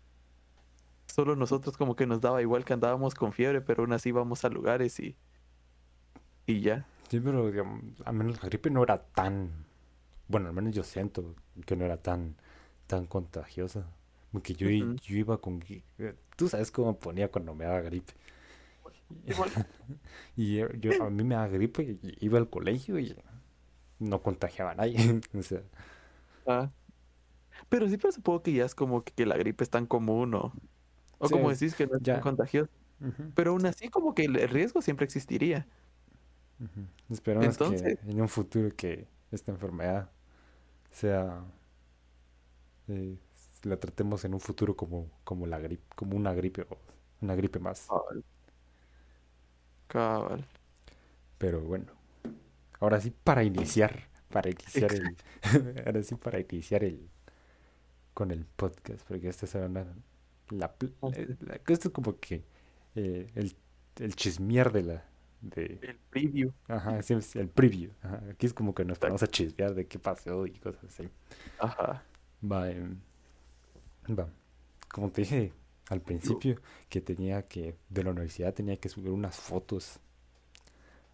Solo 1.08 1.36
nosotros 1.36 1.76
como 1.76 1.98
que 1.98 2.08
nos 2.08 2.22
daba 2.22 2.42
igual 2.42 2.64
que 2.64 2.72
andábamos 2.72 3.14
con 3.14 3.34
fiebre, 3.34 3.60
pero 3.60 3.84
aún 3.84 3.92
así 3.92 4.08
íbamos 4.08 4.46
a 4.46 4.50
lugares 4.50 5.02
y. 5.02 5.18
Y 6.46 6.62
ya. 6.62 6.88
Sí, 7.10 7.20
pero 7.20 7.52
digamos, 7.52 7.84
al 8.06 8.14
menos 8.14 8.42
la 8.42 8.48
gripe 8.48 8.70
no 8.70 8.84
era 8.84 9.04
tan, 9.04 9.66
bueno, 10.30 10.48
al 10.48 10.54
menos 10.54 10.74
yo 10.74 10.84
siento 10.84 11.36
que 11.66 11.76
no 11.76 11.84
era 11.84 11.98
tan, 11.98 12.38
tan 12.96 13.06
contagiosa. 13.08 13.86
Porque 14.32 14.54
yo, 14.56 14.68
iba 14.70 15.38
con, 15.40 15.64
eh, 16.00 16.16
tú 16.36 16.48
sabes 16.50 16.72
cómo 16.72 16.90
me 16.94 16.98
ponía 16.98 17.30
cuando 17.32 17.54
me 17.54 17.66
daba 17.66 17.82
gripe. 17.82 18.14
Igual. 19.28 19.50
Y 20.36 20.58
yo, 20.58 20.70
yo- 20.74 21.04
a 21.04 21.10
mí 21.10 21.24
me 21.24 21.36
daba 21.36 21.48
gripe 21.48 21.84
y 21.84 22.00
iba 22.26 22.40
al 22.40 22.50
colegio 22.50 22.98
y 23.00 23.16
no 24.00 24.22
contagiaba 24.22 24.72
a 24.72 24.76
nadie. 24.76 24.96
O 25.34 25.42
sea, 25.44 25.62
Ah. 26.48 26.70
Pero 27.70 27.88
sí, 27.88 27.98
pero 27.98 28.12
supongo 28.12 28.42
que 28.44 28.52
ya 28.54 28.66
es 28.66 28.76
como 28.76 29.04
que, 29.04 29.14
que 29.14 29.26
la 29.26 29.38
gripe 29.38 29.64
es 29.64 29.70
tan 29.70 29.86
común 29.86 30.34
o, 30.34 30.52
o 31.20 31.28
Sí, 31.28 31.34
como 31.34 31.50
decís 31.50 31.74
que 31.76 31.86
no 31.88 31.96
es 31.98 32.04
tan 32.04 32.16
ya. 32.18 32.22
contagiosa. 32.22 32.70
ujú, 33.00 33.32
Pero 33.36 33.52
aún 33.52 33.66
así 33.66 33.88
como 33.90 34.14
que 34.16 34.26
el 34.26 34.50
riesgo 34.50 34.82
siempre 34.82 35.06
existiría. 35.06 35.68
ujú. 36.60 36.86
Esperemos 37.10 37.46
que 37.58 37.64
Entonces- 37.64 38.00
en 38.08 38.20
un 38.22 38.28
futuro 38.30 38.70
que 38.76 39.08
esta 39.32 39.52
enfermedad 39.52 40.10
sea, 40.92 41.44
eh, 42.88 43.18
la 43.64 43.78
tratemos 43.80 44.26
en 44.26 44.34
un 44.34 44.40
futuro 44.42 44.76
como, 44.76 45.10
como 45.24 45.48
la 45.48 45.60
gripe, 45.60 45.84
como 45.96 46.18
una 46.18 46.34
gripe 46.34 46.64
o 46.70 46.78
una 47.22 47.36
gripe 47.36 47.60
más. 47.60 47.92
Cabal. 47.92 48.24
Cabal. 49.88 50.44
Pero 51.38 51.62
bueno, 51.62 51.92
ahora 52.80 53.02
sí 53.02 53.12
para 53.12 53.44
iniciar, 53.44 54.10
para 54.30 54.50
iniciar 54.50 54.94
el, 54.94 55.18
ahora 55.86 56.04
sí 56.04 56.16
para 56.16 56.40
iniciar 56.42 56.84
el, 56.84 57.10
con 58.14 58.32
el 58.32 58.46
podcast, 58.46 59.02
porque 59.08 59.30
esta 59.30 59.48
será 59.48 59.66
una, 59.68 59.86
la, 60.50 60.76
Ah, 61.02 61.12
eh, 61.12 61.36
la- 61.42 61.56
esto 61.68 61.88
es 61.90 61.94
como 61.94 62.20
que 62.20 62.44
eh, 62.96 63.32
el, 63.36 63.56
el 64.00 64.16
chismear 64.16 64.72
de 64.72 64.84
la, 64.84 65.06
de, 65.42 65.82
El 65.82 66.00
preview. 66.10 66.52
ajá, 66.68 67.02
sí, 67.04 67.16
el 67.36 67.50
preview, 67.50 67.92
ajá, 68.04 68.24
aquí 68.32 68.46
es 68.48 68.54
como 68.54 68.74
que 68.76 68.86
nos 68.86 69.00
ponemos 69.00 69.24
a 69.24 69.28
chismear 69.28 69.76
de 69.76 69.88
qué 69.88 70.00
pasó 70.00 70.46
y 70.48 70.54
cosas 70.60 70.84
así. 70.86 71.10
Ajá. 71.58 72.04
Va, 72.52 72.60
em, 72.74 72.94
va, 74.20 74.28
como 74.90 75.12
te 75.12 75.22
dije 75.24 75.54
al 75.90 76.02
principio, 76.02 76.62
que 76.90 77.02
tenía 77.02 77.48
que, 77.48 77.76
de 77.90 78.04
la 78.04 78.12
universidad 78.12 78.54
tenía 78.54 78.78
que 78.78 78.90
subir 78.90 79.12
unas 79.12 79.36
fotos 79.38 80.00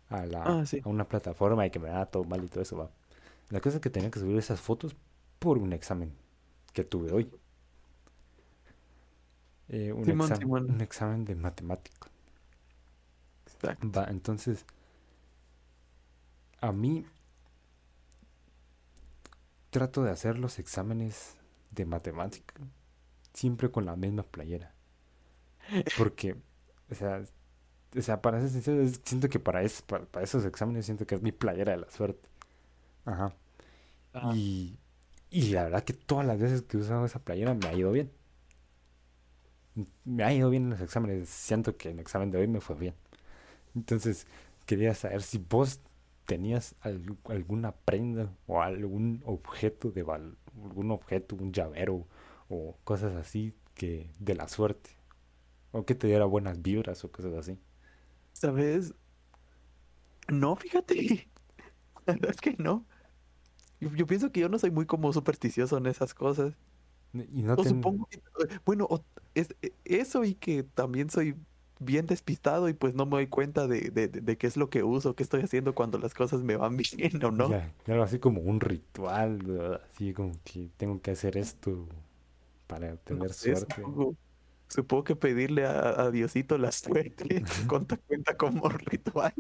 a 0.10 0.26
la, 0.26 0.44
Ah, 0.44 0.66
sí. 0.66 0.84
a 0.84 0.90
una 0.90 1.08
plataforma 1.08 1.66
y 1.66 1.72
que 1.72 1.80
me 1.80 1.90
daba 1.90 2.06
todo 2.08 2.24
mal 2.24 2.44
y 2.44 2.48
todo 2.48 2.62
eso, 2.64 2.78
va. 2.78 2.90
La 3.50 3.62
cosa 3.62 3.78
es 3.78 3.82
que 3.82 3.90
tenía 3.90 4.12
que 4.12 4.20
subir 4.20 4.38
esas 4.38 4.60
fotos 4.62 4.96
por 5.40 5.58
un 5.60 5.74
examen 5.74 6.14
que 6.74 6.84
tuve 6.84 7.12
hoy. 7.14 7.32
Eh, 9.70 9.94
un 9.94 10.04
Simón, 10.04 10.34
examen, 10.34 10.36
Simón. 10.36 10.66
un 10.68 10.82
examen 10.82 11.24
de 11.24 11.36
matemática. 11.36 12.10
Exacto. 13.46 13.90
Va, 13.96 14.06
entonces, 14.10 14.66
a 16.62 16.72
mí 16.72 17.06
trato 19.70 20.04
de 20.04 20.12
hacer 20.12 20.38
los 20.40 20.60
exámenes 20.60 21.38
de 21.72 21.86
matemática 21.86 22.56
siempre 23.34 23.72
con 23.72 23.86
la 23.86 23.96
misma 23.98 24.24
playera. 24.24 24.76
Porque, 25.94 26.36
o 26.92 26.96
sea, 26.96 27.22
o 27.98 28.02
sea, 28.02 28.22
para 28.22 28.42
ser 28.42 28.50
sincero, 28.52 28.84
siento 29.06 29.30
que 29.30 29.40
para, 29.40 29.64
es- 29.64 29.82
para, 29.84 30.06
para 30.06 30.26
esos 30.26 30.46
exámenes 30.46 30.86
siento 30.86 31.08
que 31.08 31.16
es 31.16 31.22
mi 31.22 31.32
playera 31.32 31.74
de 31.74 31.80
la 31.80 31.92
suerte. 31.92 32.30
Ajá. 33.06 33.36
Ah. 34.14 34.32
Y, 34.36 34.80
y 35.32 35.52
la 35.52 35.66
verdad 35.66 35.84
que 35.84 35.94
todas 35.94 36.26
las 36.28 36.40
veces 36.40 36.64
que 36.64 36.78
he 36.78 36.82
usado 36.82 37.06
esa 37.06 37.20
playera 37.24 37.54
me 37.56 37.68
ha 37.68 37.74
ido 37.76 37.92
bien. 37.92 38.12
Me 40.06 40.24
ha 40.24 40.34
ido 40.34 40.50
bien 40.50 40.64
en 40.64 40.70
los 40.72 40.82
exámenes. 40.82 41.30
Siento 41.30 41.78
que 41.78 41.90
en 41.90 41.96
el 41.96 42.02
examen 42.02 42.32
de 42.32 42.40
hoy 42.40 42.48
me 42.48 42.62
fue 42.62 42.76
bien. 42.76 42.96
Entonces, 43.76 44.28
quería 44.66 44.96
saber 44.96 45.22
si 45.24 45.40
vos 45.40 45.82
tenías 46.30 46.76
algu- 46.84 47.18
alguna 47.32 47.72
prenda 47.72 48.32
o 48.46 48.62
algún 48.62 49.24
objeto 49.26 49.90
de 49.90 50.04
val- 50.04 50.38
algún 50.64 50.92
objeto, 50.92 51.36
un 51.36 51.52
llavero 51.52 52.08
o 52.50 52.78
cosas 52.84 53.16
así 53.16 53.56
que 53.74 54.12
de 54.20 54.36
la 54.36 54.48
suerte. 54.48 54.92
O 55.72 55.86
que 55.86 55.96
te 55.96 56.06
diera 56.06 56.26
buenas 56.26 56.62
vibras 56.62 57.04
o 57.04 57.12
cosas 57.12 57.34
así. 57.34 57.58
¿Sabes? 58.34 58.94
No, 60.28 60.56
fíjate. 60.56 60.96
La 62.06 62.14
verdad 62.14 62.30
es 62.32 62.42
que 62.42 62.56
no. 62.60 62.86
Yo, 63.80 63.90
yo 63.96 64.06
pienso 64.06 64.32
que 64.32 64.42
yo 64.42 64.50
no 64.50 64.60
soy 64.60 64.70
muy 64.70 64.86
como 64.86 65.12
supersticioso 65.12 65.78
en 65.78 65.88
esas 65.88 66.14
cosas. 66.14 66.54
Y 67.14 67.42
no 67.42 67.54
O 67.54 67.58
ten- 67.58 67.70
supongo 67.78 68.06
que, 68.06 68.22
bueno, 68.66 68.86
o- 68.88 69.04
es, 69.34 69.50
e- 69.64 69.74
eso 69.84 70.24
y 70.26 70.36
que 70.36 70.62
también 70.62 71.10
soy 71.10 71.36
bien 71.80 72.06
despistado 72.06 72.68
y 72.68 72.74
pues 72.74 72.94
no 72.94 73.06
me 73.06 73.12
doy 73.12 73.28
cuenta 73.28 73.68
de, 73.68 73.90
de, 73.90 74.38
qué 74.38 74.48
es 74.48 74.58
lo 74.58 74.70
que 74.70 74.84
uso, 74.84 75.16
qué 75.16 75.24
estoy 75.24 75.42
haciendo 75.42 75.74
cuando 75.74 75.98
las 75.98 76.14
cosas 76.14 76.44
me 76.44 76.58
van 76.58 76.78
bien 76.98 77.24
o 77.24 77.32
no. 77.32 77.50
Ya, 77.50 77.74
algo 77.88 78.04
así 78.04 78.20
como 78.20 78.42
un 78.42 78.60
ritual, 78.60 79.38
¿verdad? 79.38 79.82
Así 79.90 80.14
como 80.14 80.34
que 80.44 80.70
tengo 80.78 81.02
que 81.02 81.12
hacer 81.12 81.38
esto 81.38 81.88
para 82.68 82.98
tener 82.98 83.34
suerte. 83.34 83.76
supongo, 83.76 84.16
supongo 84.68 85.04
que 85.06 85.16
pedirle 85.16 85.66
a, 85.66 86.02
a 86.02 86.12
Diosito 86.12 86.58
la 86.58 86.72
suerte 86.72 87.44
cuenta, 87.68 87.98
cuenta 87.98 88.38
como 88.38 88.68
ritual. 88.70 89.34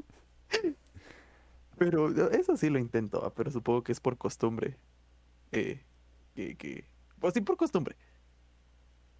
Pero 1.77 2.09
eso 2.31 2.57
sí 2.57 2.69
lo 2.69 2.79
intento, 2.79 3.23
ah, 3.25 3.33
pero 3.33 3.51
supongo 3.51 3.83
que 3.83 3.91
es 3.91 3.99
por 3.99 4.17
costumbre. 4.17 4.77
Eh, 5.51 5.81
que, 6.35 6.55
que, 6.55 6.85
pues 7.19 7.33
sí, 7.33 7.41
por 7.41 7.57
costumbre. 7.57 7.95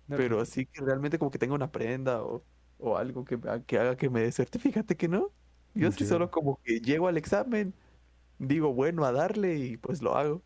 No, 0.07 0.17
Pero 0.17 0.41
así 0.41 0.65
que 0.65 0.81
realmente 0.81 1.19
como 1.19 1.31
que 1.31 1.37
tenga 1.37 1.53
una 1.53 1.71
prenda 1.71 2.23
o, 2.23 2.43
o 2.79 2.97
algo 2.97 3.25
que, 3.25 3.39
que 3.67 3.79
haga 3.79 3.97
que 3.97 4.09
me 4.09 4.21
dé 4.21 4.31
suerte, 4.31 4.59
fíjate 4.59 4.97
que 4.97 5.07
no. 5.07 5.31
Yo 5.75 5.91
sí 5.91 6.05
solo 6.05 6.31
como 6.31 6.59
que 6.63 6.81
llego 6.81 7.07
al 7.07 7.17
examen, 7.17 7.73
digo 8.39 8.73
bueno 8.73 9.05
a 9.05 9.11
darle 9.13 9.57
y 9.57 9.77
pues 9.77 10.01
lo 10.03 10.17
hago. 10.17 10.43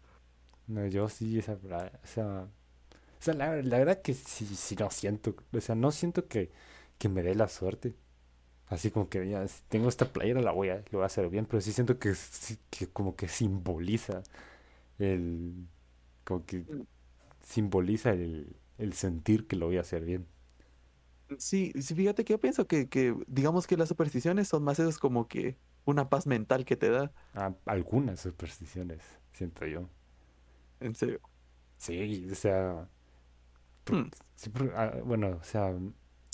No, 0.67 0.87
yo 0.87 1.09
sí, 1.09 1.37
esa, 1.39 1.57
esa, 2.03 2.43
o 2.43 2.49
sea, 3.19 3.33
la, 3.35 3.57
la 3.63 3.79
verdad 3.79 4.01
que 4.01 4.13
sí, 4.15 4.45
sí 4.47 4.75
no 4.79 4.89
siento, 4.91 5.35
o 5.53 5.61
sea, 5.61 5.75
no 5.75 5.91
siento 5.91 6.27
que, 6.27 6.51
que 6.99 7.09
me 7.09 7.23
dé 7.23 7.35
la 7.35 7.47
suerte. 7.49 7.95
Así 8.67 8.91
como 8.91 9.09
que 9.09 9.27
ya, 9.29 9.47
si 9.47 9.63
tengo 9.69 9.89
esta 9.89 10.11
playera, 10.13 10.41
la 10.41 10.51
voy 10.51 10.69
a, 10.69 10.77
lo 10.77 10.83
voy 10.99 11.03
a 11.03 11.07
hacer 11.07 11.29
bien, 11.29 11.45
pero 11.47 11.61
sí 11.61 11.73
siento 11.73 11.99
que, 11.99 12.15
sí- 12.15 12.59
que 12.71 12.87
como 12.89 13.15
que 13.15 13.27
simboliza 13.29 14.23
el, 14.99 15.67
como 16.25 16.45
que 16.45 16.65
Mm. 16.69 16.83
simboliza 17.43 18.11
el, 18.13 18.55
el 18.79 18.93
sentir 18.93 19.47
que 19.47 19.55
lo 19.57 19.67
voy 19.67 19.77
a 19.77 19.81
hacer 19.81 20.05
bien. 20.05 20.27
Sí, 21.39 21.71
sí, 21.81 21.95
fíjate 21.95 22.23
que 22.25 22.33
yo 22.33 22.39
pienso 22.39 22.67
que, 22.67 22.89
que 22.89 23.15
digamos 23.27 23.67
que 23.67 23.77
las 23.77 23.89
supersticiones 23.89 24.47
son 24.47 24.63
más 24.63 24.79
eso 24.79 24.99
como 24.99 25.27
que 25.27 25.57
una 25.85 26.09
paz 26.09 26.27
mental 26.27 26.65
que 26.65 26.75
te 26.77 26.89
da, 26.89 27.13
Ah, 27.35 27.53
algunas 27.65 28.21
supersticiones, 28.21 29.01
siento 29.33 29.65
yo. 29.67 29.87
en 30.79 30.95
serio. 30.95 31.19
Sí, 31.77 32.27
o 32.31 32.35
sea, 32.35 32.89
Hmm. 33.89 34.09
ah, 34.75 34.93
bueno, 35.05 35.37
o 35.41 35.43
sea, 35.43 35.73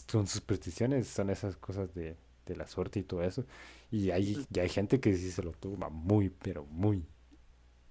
son 0.08 0.28
supersticiones, 0.28 1.08
son 1.08 1.30
esas 1.30 1.56
cosas 1.58 1.94
de, 1.94 2.18
de 2.46 2.56
la 2.56 2.68
suerte 2.68 3.00
y 3.00 3.04
todo 3.04 3.24
eso. 3.24 3.46
Y 3.92 4.12
hay, 4.12 4.40
y 4.54 4.60
hay 4.60 4.70
gente 4.70 5.00
que 5.00 5.16
sí 5.16 5.32
se 5.32 5.44
lo 5.44 5.52
toma 5.54 5.90
muy, 5.90 6.30
pero 6.30 6.66
muy, 6.66 7.06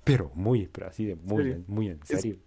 pero 0.05 0.31
muy, 0.35 0.68
pero 0.68 0.88
así 0.88 1.07
de 1.07 1.16
muy, 1.16 1.47
serio? 1.47 1.62
muy 1.68 1.88
en 1.88 2.05
serio. 2.07 2.38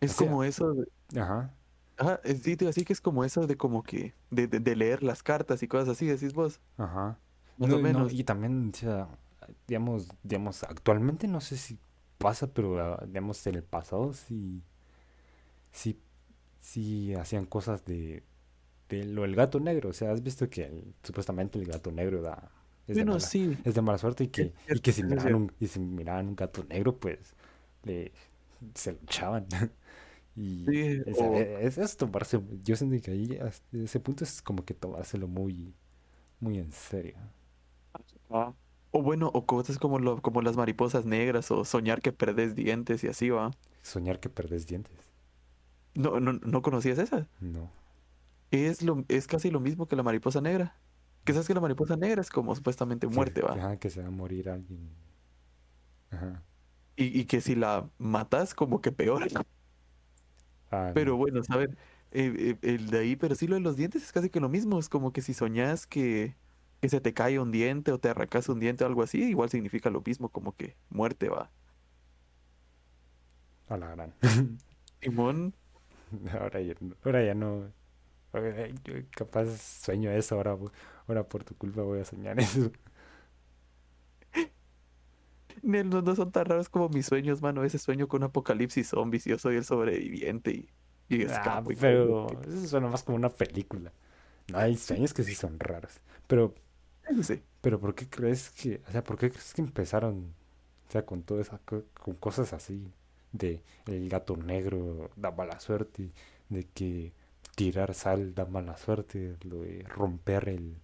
es 0.00 0.14
sea, 0.14 0.14
como 0.14 0.44
eso, 0.44 0.72
de- 0.74 0.86
ajá, 1.16 1.55
ajá, 1.96 2.20
es, 2.24 2.42
sí, 2.42 2.56
te 2.56 2.64
iba 2.64 2.68
a 2.68 2.72
decir 2.72 2.84
que 2.84 2.92
es 2.92 3.00
como 3.00 3.24
eso 3.24 3.46
de 3.46 3.56
como 3.56 3.82
que, 3.82 4.14
de, 4.30 4.46
de, 4.48 4.60
de 4.60 4.76
leer 4.76 5.02
las 5.02 5.22
cartas 5.22 5.62
y 5.62 5.68
cosas 5.68 5.88
así, 5.90 6.06
decís 6.06 6.34
vos, 6.34 6.60
ajá. 6.78 7.18
más 7.58 7.70
No, 7.70 7.78
o 7.78 7.80
no, 7.82 8.08
y 8.10 8.24
también, 8.24 8.70
o 8.74 8.76
sea, 8.76 9.08
digamos, 9.66 10.08
digamos, 10.22 10.62
actualmente 10.64 11.26
no 11.28 11.40
sé 11.40 11.56
si 11.56 11.78
pasa, 12.18 12.48
pero 12.52 12.80
ah, 12.80 13.04
digamos, 13.06 13.46
en 13.46 13.56
el 13.56 13.64
pasado 13.64 14.12
sí, 14.12 14.62
sí, 15.72 15.98
sí 16.60 17.14
hacían 17.14 17.46
cosas 17.46 17.84
de, 17.84 18.24
de 18.90 19.04
lo 19.06 19.22
del 19.24 19.36
gato 19.36 19.60
negro. 19.60 19.90
O 19.90 19.94
sea, 19.94 20.12
has 20.12 20.22
visto 20.22 20.48
que 20.50 20.64
el- 20.66 20.94
supuestamente 21.04 21.58
el 21.60 21.66
gato 21.66 21.92
negro 21.92 22.22
da, 22.22 22.50
es 22.88 22.98
de 22.98 23.06
mala, 23.06 23.32
sí, 23.32 23.58
es 23.64 23.74
de 23.74 23.82
mala 23.82 23.98
suerte 23.98 24.24
y 24.26 24.28
que, 24.28 24.54
y 24.72 24.80
que 24.80 24.92
si 24.92 25.04
miraban 25.04 25.34
un, 25.36 25.52
y 25.60 25.68
si 25.68 25.80
miraban 25.80 26.28
un 26.28 26.36
gato 26.36 26.64
negro, 26.64 26.98
pues 26.98 27.34
le, 27.84 28.12
se 28.74 28.92
lo 28.94 28.98
echaban. 29.04 29.48
Y 30.36 30.64
Sí, 30.66 31.00
o, 31.18 31.34
es, 31.34 31.78
es 31.78 31.96
tomarse, 31.96 32.40
yo 32.62 32.76
siento 32.76 33.02
que 33.02 33.10
ahí, 33.10 33.38
hasta 33.38 33.76
ese 33.78 34.00
punto 34.00 34.24
es 34.24 34.42
como 34.42 34.64
que 34.64 34.74
tomárselo 34.74 35.28
muy, 35.28 35.74
muy 36.40 36.58
en 36.58 36.72
serio. 36.72 37.16
ah, 38.30 38.54
o 38.90 39.02
bueno, 39.02 39.30
o 39.34 39.46
cosas 39.46 39.78
como, 39.78 39.98
lo, 39.98 40.22
como 40.22 40.42
las 40.42 40.56
mariposas 40.56 41.04
negras 41.06 41.50
o 41.50 41.64
soñar 41.64 42.00
que 42.02 42.12
perdés 42.12 42.54
dientes 42.54 43.04
y 43.04 43.08
así 43.08 43.30
va. 43.30 43.50
Soñar 43.82 44.20
que 44.20 44.28
perdés 44.30 44.66
dientes. 44.66 44.94
No, 45.94 46.20
no, 46.20 46.34
¿no 46.34 46.62
conocías 46.62 46.98
esa? 46.98 47.28
No. 47.40 47.70
Es, 48.50 48.82
lo, 48.82 49.04
es 49.08 49.26
casi 49.26 49.50
lo 49.50 49.60
mismo 49.60 49.86
que 49.86 49.96
la 49.96 50.02
mariposa 50.02 50.40
negra. 50.40 50.78
Que 51.24 51.32
sabes 51.32 51.46
que 51.48 51.54
la 51.54 51.60
mariposa 51.60 51.96
negra 51.96 52.20
es 52.20 52.30
como 52.30 52.54
supuestamente 52.54 53.06
muerte, 53.08 53.42
que, 53.42 53.46
va. 53.46 53.54
ajá, 53.54 53.76
que 53.78 53.90
se 53.90 54.02
va 54.02 54.08
a 54.08 54.10
morir 54.10 54.48
alguien. 54.50 54.90
Ajá. 56.10 56.42
Y, 56.96 57.20
y 57.20 57.26
que 57.26 57.40
si 57.40 57.54
la 57.54 57.90
matas, 57.98 58.54
como 58.54 58.80
que 58.80 58.92
peor. 58.92 59.26
Ah, 60.76 60.92
Pero 60.92 61.16
no. 61.16 61.16
bueno, 61.16 61.42
¿saben? 61.44 61.76
Eh, 62.12 62.56
eh, 62.62 62.70
el 62.74 62.90
de 62.90 62.98
ahí, 63.00 63.16
pero 63.16 63.34
sí 63.34 63.46
lo 63.46 63.56
de 63.56 63.60
los 63.60 63.76
dientes 63.76 64.02
es 64.02 64.12
casi 64.12 64.30
que 64.30 64.40
lo 64.40 64.48
mismo. 64.48 64.78
Es 64.78 64.88
como 64.88 65.12
que 65.12 65.22
si 65.22 65.34
soñás 65.34 65.86
que, 65.86 66.36
que 66.80 66.88
se 66.88 67.00
te 67.00 67.14
cae 67.14 67.38
un 67.40 67.50
diente 67.52 67.92
o 67.92 67.98
te 68.00 68.08
arrancas 68.10 68.48
un 68.48 68.60
diente 68.60 68.84
o 68.84 68.86
algo 68.86 69.02
así, 69.02 69.22
igual 69.24 69.50
significa 69.50 69.90
lo 69.90 70.02
mismo, 70.02 70.28
como 70.30 70.54
que 70.56 70.76
muerte 70.90 71.28
va. 71.28 71.50
A 73.68 73.76
la 73.76 73.90
gran. 73.94 74.12
Simón, 75.00 75.54
Ahora 76.40 76.60
ya, 76.60 76.74
no- 76.80 76.96
ahora 77.04 77.24
ya 77.24 77.34
no. 77.34 77.72
ahora 78.32 78.68
yo 78.84 78.94
capaz 79.12 79.46
sueño 79.60 80.10
eso, 80.10 80.36
ahora, 80.36 80.58
ahora 81.08 81.28
por 81.28 81.44
tu 81.44 81.56
culpa 81.56 81.82
voy 81.82 82.00
a 82.00 82.04
soñar 82.04 82.38
eso. 82.40 82.70
No, 85.62 86.02
no 86.02 86.14
son 86.16 86.32
tan 86.32 86.44
raros 86.46 86.68
como 86.68 86.88
mis 86.88 87.06
sueños, 87.06 87.42
mano. 87.42 87.60
Veces 87.62 87.82
sueño 87.82 88.08
con 88.08 88.22
apocalipsis 88.22 88.88
zombies 88.88 89.26
y 89.26 89.30
yo 89.30 89.38
soy 89.38 89.56
el 89.56 89.64
sobreviviente 89.64 90.52
y, 90.52 90.68
y 91.08 91.22
Ah, 91.24 91.24
escapo 91.24 91.72
y 91.72 91.76
pero 91.76 92.26
cosas 92.26 92.46
eso 92.46 92.66
suena 92.68 92.88
más 92.88 93.02
como 93.02 93.16
una 93.16 93.30
película. 93.30 93.92
No 94.48 94.58
hay 94.58 94.76
sueños 94.76 95.14
que 95.14 95.24
sí 95.24 95.34
son 95.34 95.58
raros. 95.60 96.00
Pero. 96.26 96.54
Sí. 97.22 97.42
pero 97.60 97.80
¿por 97.80 97.94
qué 97.94 98.08
crees 98.08 98.50
que, 98.50 98.82
o 98.88 98.92
sea, 98.92 99.02
por 99.04 99.18
qué 99.18 99.30
crees 99.30 99.54
que 99.54 99.62
empezaron, 99.62 100.34
o 100.88 100.92
sea, 100.92 101.04
con 101.06 101.22
todas 101.22 101.48
esas 101.48 101.60
co- 101.62 101.84
con 102.02 102.14
cosas 102.16 102.52
así 102.52 102.92
de 103.32 103.62
el 103.86 104.08
gato 104.08 104.36
negro 104.36 105.10
da 105.16 105.30
mala 105.32 105.60
suerte, 105.60 106.10
de 106.48 106.64
que 106.68 107.12
tirar 107.56 107.94
sal 107.94 108.34
da 108.34 108.46
mala 108.46 108.76
suerte, 108.76 109.36
lo 109.44 109.62
de 109.62 109.84
romper 109.88 110.48
el, 110.50 110.76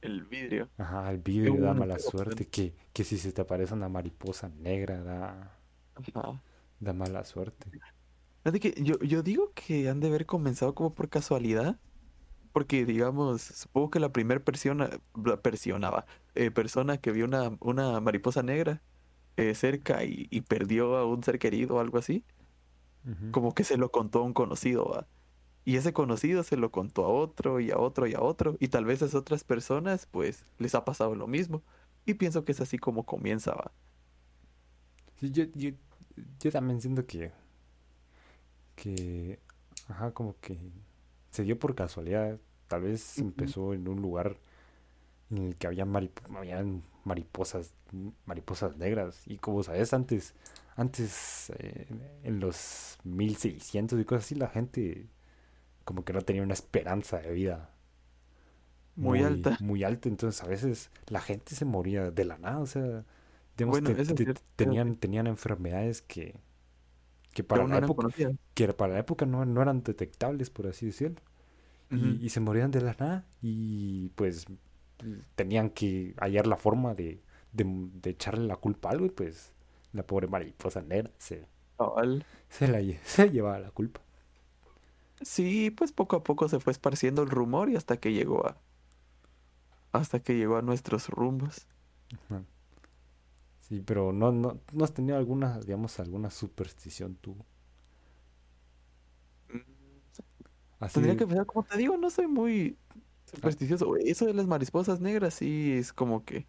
El 0.00 0.24
vidrio. 0.24 0.70
ajá, 0.78 1.10
el 1.10 1.18
vidrio 1.18 1.60
da 1.60 1.74
mala 1.74 1.98
suerte, 1.98 2.48
que, 2.48 2.74
que 2.94 3.04
si 3.04 3.18
se 3.18 3.32
te 3.32 3.42
aparece 3.42 3.74
una 3.74 3.88
mariposa 3.90 4.48
negra 4.48 5.02
da, 5.02 5.60
Ajá. 5.94 6.40
da 6.80 6.92
mala 6.94 7.24
suerte. 7.24 7.72
Yo, 8.76 8.98
yo 9.00 9.22
digo 9.22 9.52
que 9.54 9.88
han 9.88 9.98
de 10.00 10.06
haber 10.08 10.24
comenzado 10.26 10.74
como 10.74 10.94
por 10.94 11.08
casualidad, 11.08 11.80
porque 12.52 12.86
digamos, 12.86 13.42
supongo 13.42 13.90
que 13.90 14.00
la 14.00 14.12
primera 14.12 14.40
persona, 14.44 14.90
la 15.14 15.40
eh, 16.34 16.50
persona 16.52 16.98
que 16.98 17.12
vio 17.12 17.26
una, 17.26 17.56
una 17.60 18.00
mariposa 18.00 18.42
negra 18.42 18.82
eh, 19.36 19.54
cerca 19.54 20.04
y, 20.04 20.28
y 20.30 20.42
perdió 20.42 20.96
a 20.96 21.06
un 21.06 21.22
ser 21.24 21.38
querido 21.38 21.76
o 21.76 21.80
algo 21.80 21.98
así, 21.98 22.24
como 23.30 23.54
que 23.54 23.64
se 23.64 23.76
lo 23.76 23.90
contó 23.90 24.20
a 24.20 24.22
un 24.22 24.32
conocido, 24.34 24.84
va. 24.86 25.06
Y 25.66 25.76
ese 25.78 25.92
conocido 25.94 26.44
se 26.44 26.56
lo 26.58 26.72
contó 26.72 27.06
a 27.06 27.10
otro 27.10 27.60
y 27.60 27.72
a 27.72 27.78
otro 27.78 28.08
y 28.08 28.14
a 28.14 28.22
otro, 28.22 28.56
y 28.60 28.68
tal 28.70 28.86
vez 28.86 29.02
a 29.02 29.06
esas 29.06 29.16
otras 29.16 29.44
personas 29.44 30.06
pues 30.10 30.46
les 30.58 30.74
ha 30.76 30.86
pasado 30.86 31.16
lo 31.16 31.28
mismo. 31.28 31.62
Y 32.06 32.14
pienso 32.16 32.44
que 32.46 32.52
es 32.52 32.62
así 32.62 32.78
como 32.78 33.04
comienza, 33.06 33.52
va. 33.54 33.72
Sí, 35.20 35.30
yo, 35.30 35.44
yo, 35.54 35.70
yo 36.40 36.50
también 36.52 36.80
siento 36.80 37.06
que, 37.06 37.32
que, 38.74 39.38
ajá, 39.88 40.12
como 40.12 40.36
que 40.40 40.58
se 41.30 41.42
dio 41.44 41.58
por 41.58 41.74
casualidad. 41.74 42.38
Tal 42.68 42.82
vez 42.82 43.20
empezó 43.20 43.74
en 43.74 43.88
un 43.88 44.02
lugar 44.02 44.38
en 45.30 45.38
el 45.38 45.56
que 45.56 45.66
había 45.68 45.86
marip- 45.86 46.36
habían 46.36 46.84
mariposas, 47.04 47.72
mariposas 48.26 48.76
negras. 48.78 49.22
Y 49.26 49.38
como 49.38 49.62
sabes, 49.62 49.94
antes, 49.94 50.34
antes, 50.76 51.52
eh, 51.58 51.86
en 52.24 52.40
los 52.40 52.98
1600 53.04 54.00
y 54.00 54.04
cosas 54.04 54.24
así, 54.26 54.34
la 54.36 54.48
gente 54.48 55.08
como 55.86 56.04
que 56.06 56.14
no 56.14 56.22
tenía 56.22 56.44
una 56.44 56.54
esperanza 56.54 57.20
de 57.20 57.32
vida 57.32 57.72
Muy 58.96 59.22
muy, 59.22 59.22
alta. 59.22 59.58
muy 59.58 59.84
alta. 59.84 60.08
Entonces 60.08 60.42
a 60.42 60.46
veces 60.48 60.90
la 61.08 61.20
gente 61.20 61.54
se 61.54 61.64
moría 61.64 62.10
de 62.10 62.24
la 62.24 62.38
nada. 62.38 62.58
O 62.60 62.66
sea, 62.66 63.04
digamos, 63.56 63.80
Bueno, 63.80 63.90
te- 64.14 64.14
cierto. 64.14 64.42
tenían, 64.56 64.96
tenían 64.96 65.26
enfermedades 65.26 66.02
que, 66.02 66.36
que 67.34 67.44
para 67.44 67.64
la 67.64 67.78
no 67.78 67.78
época, 67.78 68.08
que 68.54 68.72
para 68.74 68.94
la 68.94 69.00
época 69.00 69.26
no, 69.26 69.44
no 69.46 69.62
eran 69.62 69.82
detectables, 69.82 70.50
por 70.50 70.66
así 70.68 70.86
decirlo. 70.86 71.22
Y, 71.92 72.28
se 72.30 72.40
morían 72.40 72.70
de 72.72 72.82
la 72.82 72.94
nada. 72.98 73.26
Y 73.42 74.10
pues 74.10 74.46
tenían 75.36 75.70
que 75.70 76.14
hallar 76.20 76.46
la 76.46 76.56
forma 76.58 76.94
de, 76.94 77.22
de, 77.52 77.64
de 77.66 78.10
echarle 78.10 78.46
la 78.46 78.56
culpa 78.56 78.90
a 78.90 78.92
algo. 78.92 79.06
Y 79.06 79.10
pues 79.10 79.52
la 79.92 80.06
pobre 80.06 80.28
mariposa 80.28 80.82
negra 80.82 81.10
se, 81.18 81.46
se, 82.48 82.68
la, 82.68 82.80
se 83.04 83.30
llevaba 83.30 83.58
la 83.58 83.70
culpa. 83.70 84.00
Sí, 85.22 85.70
pues 85.70 85.92
poco 85.92 86.16
a 86.16 86.24
poco 86.24 86.48
se 86.48 86.58
fue 86.60 86.72
esparciendo 86.72 87.22
el 87.22 87.28
rumor 87.30 87.68
y 87.70 87.76
hasta 87.76 87.98
que 87.98 88.12
llegó 88.14 88.46
a 88.46 88.56
hasta 89.92 90.20
que 90.20 90.34
llegó 90.36 90.56
a 90.56 90.62
nuestros 90.62 91.08
rumbos. 91.08 91.66
Ajá. 92.14 92.42
Sí, 93.60 93.82
pero 93.84 94.12
no, 94.12 94.32
no, 94.32 94.60
no 94.72 94.84
has 94.84 94.94
tenido 94.94 95.18
alguna, 95.18 95.58
digamos, 95.60 95.98
alguna 96.00 96.30
superstición 96.30 97.16
tú. 97.16 97.36
Así 100.78 100.94
Tendría 100.94 101.16
que 101.16 101.26
pensar, 101.26 101.46
como 101.46 101.64
te 101.64 101.76
digo, 101.78 101.96
no 101.96 102.10
soy 102.10 102.26
muy 102.26 102.76
supersticioso. 103.24 103.96
Eso 103.96 104.26
de 104.26 104.34
las 104.34 104.46
mariposas 104.46 105.00
negras 105.00 105.34
sí 105.34 105.72
es 105.72 105.92
como 105.92 106.24
que 106.24 106.46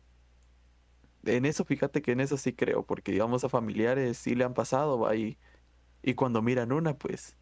en 1.25 1.45
eso, 1.45 1.65
fíjate 1.65 2.01
que 2.01 2.12
en 2.12 2.19
eso 2.21 2.38
sí 2.38 2.53
creo, 2.53 2.86
porque 2.86 3.12
digamos 3.12 3.43
a 3.43 3.49
familiares 3.49 4.17
sí 4.17 4.36
le 4.36 4.43
han 4.45 4.53
pasado, 4.53 4.99
va, 4.99 5.15
y, 5.15 5.38
y 6.03 6.15
cuando 6.15 6.41
miran 6.41 6.71
una, 6.73 6.97
pues, 6.97 7.38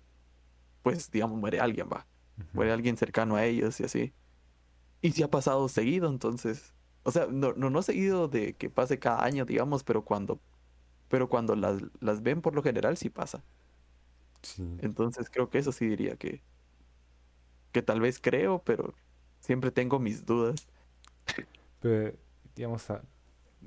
pues 0.85 1.09
digamos 1.09 1.39
muere 1.39 1.59
alguien, 1.59 1.89
va, 1.91 2.05
muere 2.53 2.71
alguien 2.71 2.95
cercano 2.95 3.35
a 3.37 3.43
ellos 3.43 3.79
y 3.79 3.85
así. 3.85 4.13
Y 5.01 5.13
sí 5.13 5.23
ha 5.23 5.31
pasado 5.31 5.67
seguido, 5.67 6.07
entonces, 6.07 6.75
o 7.01 7.09
sea, 7.09 7.25
no, 7.25 7.53
no, 7.53 7.71
no 7.71 7.81
seguido 7.81 8.27
de 8.27 8.53
que 8.53 8.69
pase 8.69 8.99
cada 8.99 9.23
año, 9.25 9.45
digamos, 9.45 9.83
pero 9.83 10.05
cuando, 10.05 10.39
pero 11.07 11.27
cuando 11.27 11.55
las, 11.55 11.81
las 12.01 12.21
ven 12.21 12.43
por 12.43 12.53
lo 12.53 12.61
general 12.61 12.97
sí 12.97 13.09
pasa. 13.09 13.43
Sí. 14.43 14.77
Entonces 14.77 15.31
creo 15.31 15.49
que 15.49 15.57
eso 15.57 15.71
sí 15.71 15.87
diría 15.87 16.17
que, 16.17 16.43
que 17.71 17.81
tal 17.81 17.99
vez 17.99 18.19
creo, 18.19 18.61
pero 18.63 18.93
siempre 19.39 19.71
tengo 19.71 19.97
mis 19.97 20.23
dudas. 20.23 20.67
Pero, 21.79 22.15
digamos, 22.55 22.85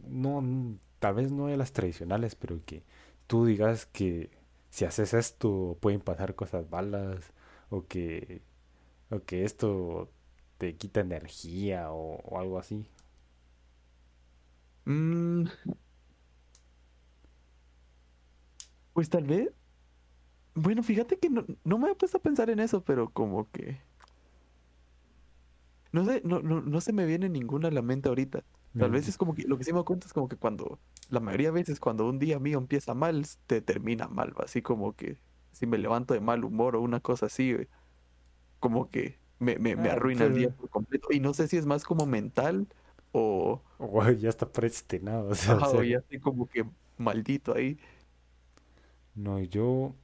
no, 0.07 0.78
tal 1.00 1.16
vez 1.16 1.33
no 1.33 1.48
de 1.48 1.57
las 1.57 1.72
tradicionales, 1.72 2.37
pero 2.37 2.64
que 2.64 2.85
tú 3.26 3.44
digas 3.44 3.87
que 3.87 4.38
si 4.70 4.85
haces 4.85 5.14
esto 5.14 5.76
pueden 5.81 6.00
pasar 6.00 6.35
cosas 6.35 6.70
malas 6.70 7.33
o 7.70 7.87
que, 7.87 8.42
o 9.11 9.20
que 9.24 9.44
esto 9.44 10.11
te 10.59 10.76
quita 10.76 11.00
energía 11.00 11.92
o, 11.92 12.38
algo 12.38 12.59
así. 12.59 12.88
Mm, 14.87 15.48
pues 18.92 19.09
tal 19.11 19.24
vez. 19.24 19.50
Bueno, 20.54 20.83
fíjate 20.83 21.18
que 21.18 21.31
no, 21.31 21.44
no 21.64 21.78
me 21.78 21.90
he 21.90 21.94
puesto 21.94 22.18
a 22.18 22.22
pensar 22.22 22.50
en 22.50 22.61
eso, 22.61 22.85
pero 22.85 23.11
como 23.11 23.50
que. 23.50 23.81
No 25.92 26.04
sé, 26.04 26.22
no, 26.24 26.40
no, 26.40 26.61
no 26.62 26.81
se 26.81 26.92
me 26.92 27.07
viene 27.07 27.28
ninguna 27.28 27.68
a 27.68 27.70
la 27.70 27.83
mente 27.83 28.09
ahorita. 28.09 28.42
Tal 28.76 28.90
vez 28.90 29.09
es 29.09 29.16
como 29.18 29.35
que 29.35 29.42
lo 29.44 29.59
que 29.59 29.64
sí 29.64 29.72
me 29.72 29.83
cuenta 29.85 30.07
es 30.07 30.12
como 30.12 30.28
que 30.28 30.37
cuando, 30.37 30.81
la 31.11 31.20
mayoría 31.20 31.48
de 31.48 31.52
veces 31.52 31.81
cuando 31.81 32.09
un 32.09 32.18
día 32.18 32.38
mío 32.38 32.59
empieza 32.59 32.94
mal, 32.94 33.26
te 33.46 33.61
termina 33.62 34.09
mal, 34.09 34.33
va, 34.38 34.44
así 34.44 34.62
como 34.62 34.94
que 34.96 35.20
si 35.52 35.66
me 35.66 35.78
levanto 35.78 36.14
de 36.14 36.20
mal 36.20 36.44
humor 36.44 36.76
o 36.76 36.81
una 36.83 37.00
cosa 37.00 37.26
así, 37.26 37.57
como 38.61 38.90
que 38.90 39.18
me, 39.38 39.59
me, 39.59 39.76
me 39.76 39.90
Ah, 39.90 39.90
arruina 39.90 40.24
el 40.26 40.35
día 40.35 40.50
por 40.50 40.68
completo. 40.70 41.09
Y 41.12 41.20
no 41.20 41.35
sé 41.35 41.48
si 41.48 41.57
es 41.57 41.66
más 41.66 41.85
como 41.85 42.07
mental 42.07 42.68
o, 43.12 43.62
Guau, 43.78 44.12
ya 44.14 44.28
está 44.28 44.46
predestinado. 44.52 45.31
O 45.31 45.35
sea, 45.35 45.57
o 45.57 45.78
o 45.78 45.83
ya 45.83 45.98
estoy 45.98 46.20
como 46.20 46.46
que 46.48 46.64
maldito 46.96 47.54
ahí. 47.54 47.78
No, 49.14 49.40
yo. 49.40 49.64
O 49.64 49.94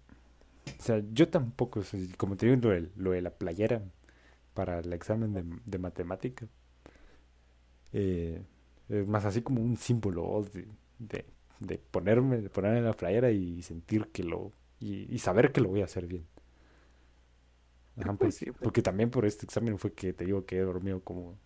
sea, 0.78 1.02
yo 1.12 1.28
tampoco. 1.30 1.82
como 2.18 2.36
te 2.36 2.46
digo, 2.46 2.60
lo 2.62 2.70
de, 2.74 2.90
lo 2.96 3.12
de 3.12 3.22
la 3.22 3.32
playera 3.38 3.82
para 4.54 4.80
el 4.80 4.92
examen 4.94 5.34
de, 5.34 5.44
de 5.66 5.78
matemática. 5.78 6.48
eh, 7.92 8.42
es 8.88 9.06
más 9.06 9.24
así 9.24 9.42
como 9.42 9.62
un 9.62 9.76
símbolo 9.76 10.44
de, 10.52 10.68
de, 10.98 11.26
de 11.60 11.78
ponerme, 11.78 12.38
de 12.42 12.50
ponerme 12.50 12.80
la 12.82 12.92
playera 12.94 13.30
y 13.30 13.62
sentir 13.62 14.08
que 14.08 14.24
lo. 14.24 14.52
Y, 14.80 15.12
y 15.14 15.18
saber 15.18 15.52
que 15.52 15.60
lo 15.60 15.70
voy 15.70 15.82
a 15.82 15.84
hacer 15.86 16.06
bien. 16.06 16.26
Ajá, 17.96 18.16
Pues 18.16 18.36
sí, 18.36 18.52
pues. 18.52 18.72
porque 18.72 18.82
también 18.82 19.10
por 19.10 19.26
este 19.26 19.46
examen 19.46 19.78
fue 19.78 19.92
que 19.94 20.12
te 20.12 20.24
digo 20.24 20.46
que 20.46 20.56
he 20.58 20.60
dormido 20.62 21.02
como, 21.02 21.38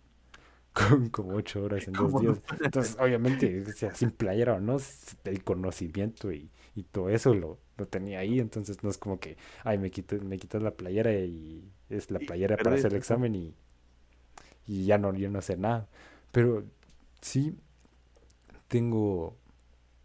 como, 0.73 1.11
como 1.11 1.35
ocho 1.35 1.63
horas 1.63 1.87
en 1.87 1.97
dos 1.97 2.15
días. 2.15 2.41
Entonces, 2.63 2.97
obviamente, 2.99 3.63
o 3.67 3.71
sea, 3.73 3.93
sin 3.95 4.11
playera 4.11 4.55
o 4.55 4.59
no, 4.61 4.77
el 5.25 5.43
conocimiento 5.43 6.31
y, 6.31 6.51
y 6.75 6.83
todo 6.83 7.09
eso 7.09 7.33
lo, 7.35 7.59
lo 7.77 7.87
tenía 7.87 8.19
ahí. 8.19 8.39
Entonces, 8.39 8.83
no 8.83 8.89
es 8.89 8.97
como 8.99 9.19
que, 9.19 9.37
ay, 9.63 9.77
me 9.79 9.91
quitas, 9.91 10.23
me 10.23 10.37
quitas 10.39 10.63
la 10.63 10.71
playera 10.75 11.13
y 11.13 11.71
es 11.89 12.11
la 12.11 12.19
Y 12.19 12.25
playera 12.25 12.61
para 12.61 12.77
hacer 12.77 12.93
el 12.93 12.99
examen 12.99 13.35
y, 13.35 13.55
y 14.67 14.85
ya 14.85 14.97
no, 14.97 15.13
yo 15.13 15.29
no 15.29 15.41
sé 15.41 15.57
nada. 15.57 15.87
Pero 16.31 16.63
sí, 17.21 17.57
tengo, 18.67 19.37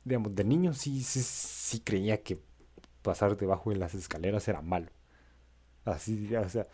digamos, 0.05 0.35
de 0.37 0.45
niño 0.45 0.75
sí, 0.75 1.03
sí, 1.05 1.23
sí 1.23 1.81
creía 1.81 2.23
que 2.23 2.41
pasar 3.03 3.37
debajo 3.39 3.71
de 3.71 3.77
las 3.79 3.95
escaleras 3.95 4.49
era 4.49 4.63
malo. 4.63 4.89
Así, 5.85 6.35
o 6.37 6.49
sea, 6.49 6.67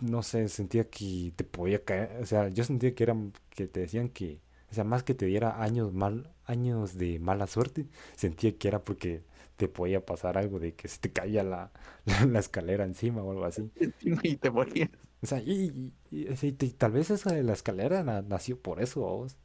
no 0.00 0.22
sé, 0.22 0.48
sentía 0.48 0.88
que 0.90 1.32
te 1.36 1.44
podía 1.44 1.84
caer, 1.84 2.20
o 2.22 2.26
sea, 2.26 2.48
yo 2.48 2.64
sentía 2.64 2.94
que 2.94 3.04
eran, 3.04 3.32
que 3.50 3.68
te 3.68 3.80
decían 3.80 4.08
que, 4.08 4.40
o 4.70 4.74
sea, 4.74 4.84
más 4.84 5.02
que 5.04 5.14
te 5.14 5.26
diera 5.26 5.62
años 5.62 5.92
mal, 5.92 6.32
años 6.44 6.96
de 6.98 7.18
mala 7.20 7.46
suerte, 7.46 7.86
sentía 8.16 8.56
que 8.58 8.68
era 8.68 8.82
porque 8.82 9.22
te 9.56 9.68
podía 9.68 10.04
pasar 10.04 10.38
algo 10.38 10.58
de 10.58 10.74
que 10.74 10.88
se 10.88 10.98
te 10.98 11.12
caía 11.12 11.44
la, 11.44 11.70
la, 12.04 12.24
la 12.26 12.38
escalera 12.40 12.84
encima 12.84 13.22
o 13.22 13.30
algo 13.32 13.44
así. 13.44 13.70
Y 14.22 14.36
te 14.36 14.50
morías. 14.50 14.90
O 15.22 15.26
sea, 15.26 15.40
y, 15.40 15.92
y- 16.10 16.28
y- 16.28 16.46
y 16.48 16.52
te- 16.52 16.70
tal 16.72 16.92
vez 16.92 17.10
esa 17.10 17.32
de 17.32 17.42
la 17.42 17.52
escalera 17.54 18.02
na- 18.04 18.22
nació 18.22 18.60
por 18.60 18.80
eso, 18.82 19.00
vos. 19.02 19.36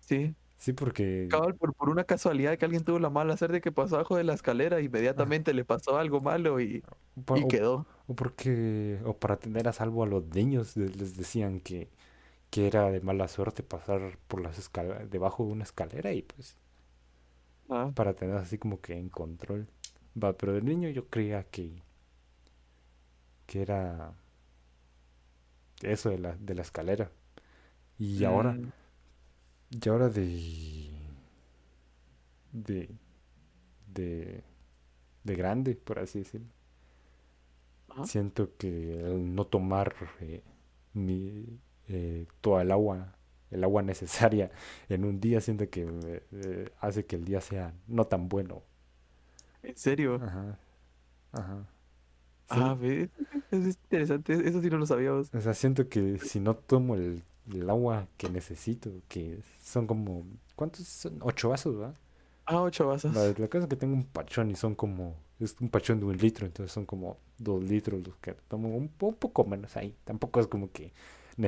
Sí. 0.00 0.36
Sí, 0.56 0.72
porque, 0.72 1.28
Cabal, 1.28 1.56
por, 1.56 1.74
por 1.74 1.90
una 1.90 2.04
casualidad 2.04 2.58
que 2.58 2.64
alguien 2.66 2.84
tuvo 2.84 2.98
la 3.00 3.10
mala 3.10 3.36
suerte 3.36 3.60
que 3.60 3.72
pasó 3.72 3.96
abajo 3.96 4.16
de 4.16 4.24
la 4.24 4.34
escalera, 4.34 4.80
inmediatamente 4.80 5.54
le 5.54 5.64
pasó 5.64 5.98
algo 5.98 6.20
malo 6.20 6.60
y, 6.60 6.84
po- 7.24 7.38
y 7.38 7.46
o, 7.46 7.48
quedó. 7.48 7.86
o 8.06 8.14
porque, 8.16 9.00
o 9.04 9.18
para 9.18 9.38
tener 9.38 9.68
a 9.68 9.72
salvo 9.72 10.02
a 10.04 10.06
los 10.06 10.26
niños, 10.28 10.76
les, 10.76 10.96
les 10.96 11.16
decían 11.16 11.60
que, 11.60 11.90
que 12.50 12.66
era 12.68 12.90
de 12.92 13.00
mala 13.02 13.28
suerte 13.28 13.62
pasar 13.62 14.18
por 14.28 14.42
las 14.42 14.58
escaleras, 14.58 15.10
debajo 15.10 15.46
de 15.46 15.52
una 15.52 15.64
escalera 15.64 16.12
y 16.14 16.22
pues 16.22 16.56
Ah, 17.68 17.94
para 17.94 18.14
tener 18.14 18.36
así 18.36 18.58
como 18.58 18.80
que 18.80 18.94
en 18.94 19.08
control. 19.08 19.68
Va, 20.22 20.36
pero 20.36 20.52
de 20.52 20.62
niño 20.62 20.88
yo 20.90 21.08
creía 21.08 21.44
que, 21.44 21.82
que 23.46 23.62
era 23.62 24.14
eso 25.92 26.10
de 26.10 26.18
la, 26.18 26.36
de 26.36 26.54
la 26.54 26.62
escalera. 26.62 27.10
Y 27.98 28.24
ahora, 28.24 28.60
mm, 28.60 28.72
y 29.70 29.88
ahora 29.88 30.08
de, 30.08 30.90
de, 32.52 32.88
de, 33.88 34.44
de 35.24 35.34
grande, 35.36 35.76
por 35.76 35.98
así 36.00 36.20
decirlo, 36.20 36.48
siento 38.02 38.56
que 38.56 38.68
no 39.18 39.46
tomar 39.46 39.94
eh, 40.20 40.42
mi, 40.94 41.58
eh, 41.88 42.26
toda 42.40 42.62
el 42.62 42.72
agua, 42.72 43.16
el 43.50 43.64
agua 43.64 43.82
necesaria 43.84 44.50
en 44.88 45.04
un 45.04 45.20
día, 45.20 45.40
siento 45.40 45.68
que 45.70 45.86
me, 45.86 46.22
eh, 46.32 46.70
hace 46.80 47.06
que 47.06 47.16
el 47.16 47.24
día 47.24 47.40
sea 47.40 47.74
no 47.86 48.06
tan 48.06 48.28
bueno. 48.28 48.62
¿En 49.62 49.76
serio? 49.76 50.20
Ajá, 50.20 50.58
ajá. 51.32 51.66
Sí, 52.46 52.60
Ah, 52.60 52.74
¿ves? 52.78 53.10
Es 53.50 53.66
interesante. 53.66 54.32
Eso 54.48 54.60
sí 54.60 54.70
no 54.70 54.78
lo 54.78 54.86
sabíamos. 54.86 55.32
o 55.32 55.40
sea, 55.40 55.54
siento 55.54 55.88
que 55.88 56.18
si 56.18 56.40
no 56.40 56.54
tomo 56.56 56.94
el, 56.94 57.22
el 57.52 57.68
agua 57.70 58.08
que 58.16 58.28
necesito, 58.28 58.90
que 59.08 59.40
son 59.62 59.86
como, 59.86 60.24
¿cuántos 60.56 60.86
son? 60.86 61.18
Ocho 61.22 61.48
vasos, 61.50 61.76
¿verdad? 61.76 61.94
Ah, 62.46 62.62
ocho 62.62 62.86
vasos. 62.86 63.16
La, 63.16 63.34
la 63.36 63.48
cosa 63.48 63.64
es 63.64 63.68
que 63.68 63.76
tengo 63.76 63.94
un 63.94 64.04
pachón 64.06 64.50
y 64.50 64.56
son 64.56 64.74
como, 64.74 65.14
es 65.38 65.56
un 65.60 65.68
pachón 65.68 66.00
de 66.00 66.06
un 66.06 66.16
litro, 66.16 66.46
entonces 66.46 66.72
son 66.72 66.86
como 66.86 67.18
dos 67.38 67.62
litros 67.62 68.06
los 68.06 68.16
que 68.18 68.32
tomo, 68.48 68.68
un, 68.76 68.88
po- 68.88 69.08
un 69.08 69.14
poco 69.14 69.44
menos 69.44 69.76
ahí. 69.76 69.94
Tampoco 70.04 70.40
es 70.40 70.46
como 70.46 70.70
que 70.72 70.92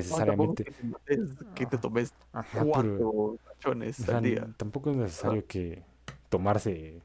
No, 0.09 0.22
necesariamente, 0.22 0.64
que 0.64 0.72
te, 0.72 1.18
que 1.54 1.66
te 1.66 1.78
tomes 1.78 2.14
ajá, 2.32 2.66
pero, 2.70 3.04
cuatro 3.50 3.76
o 3.98 4.04
sea, 4.04 4.18
al 4.18 4.22
día. 4.22 4.50
tampoco 4.56 4.90
es 4.90 4.96
necesario 4.96 5.46
que 5.46 5.85
tomarse 6.30 7.02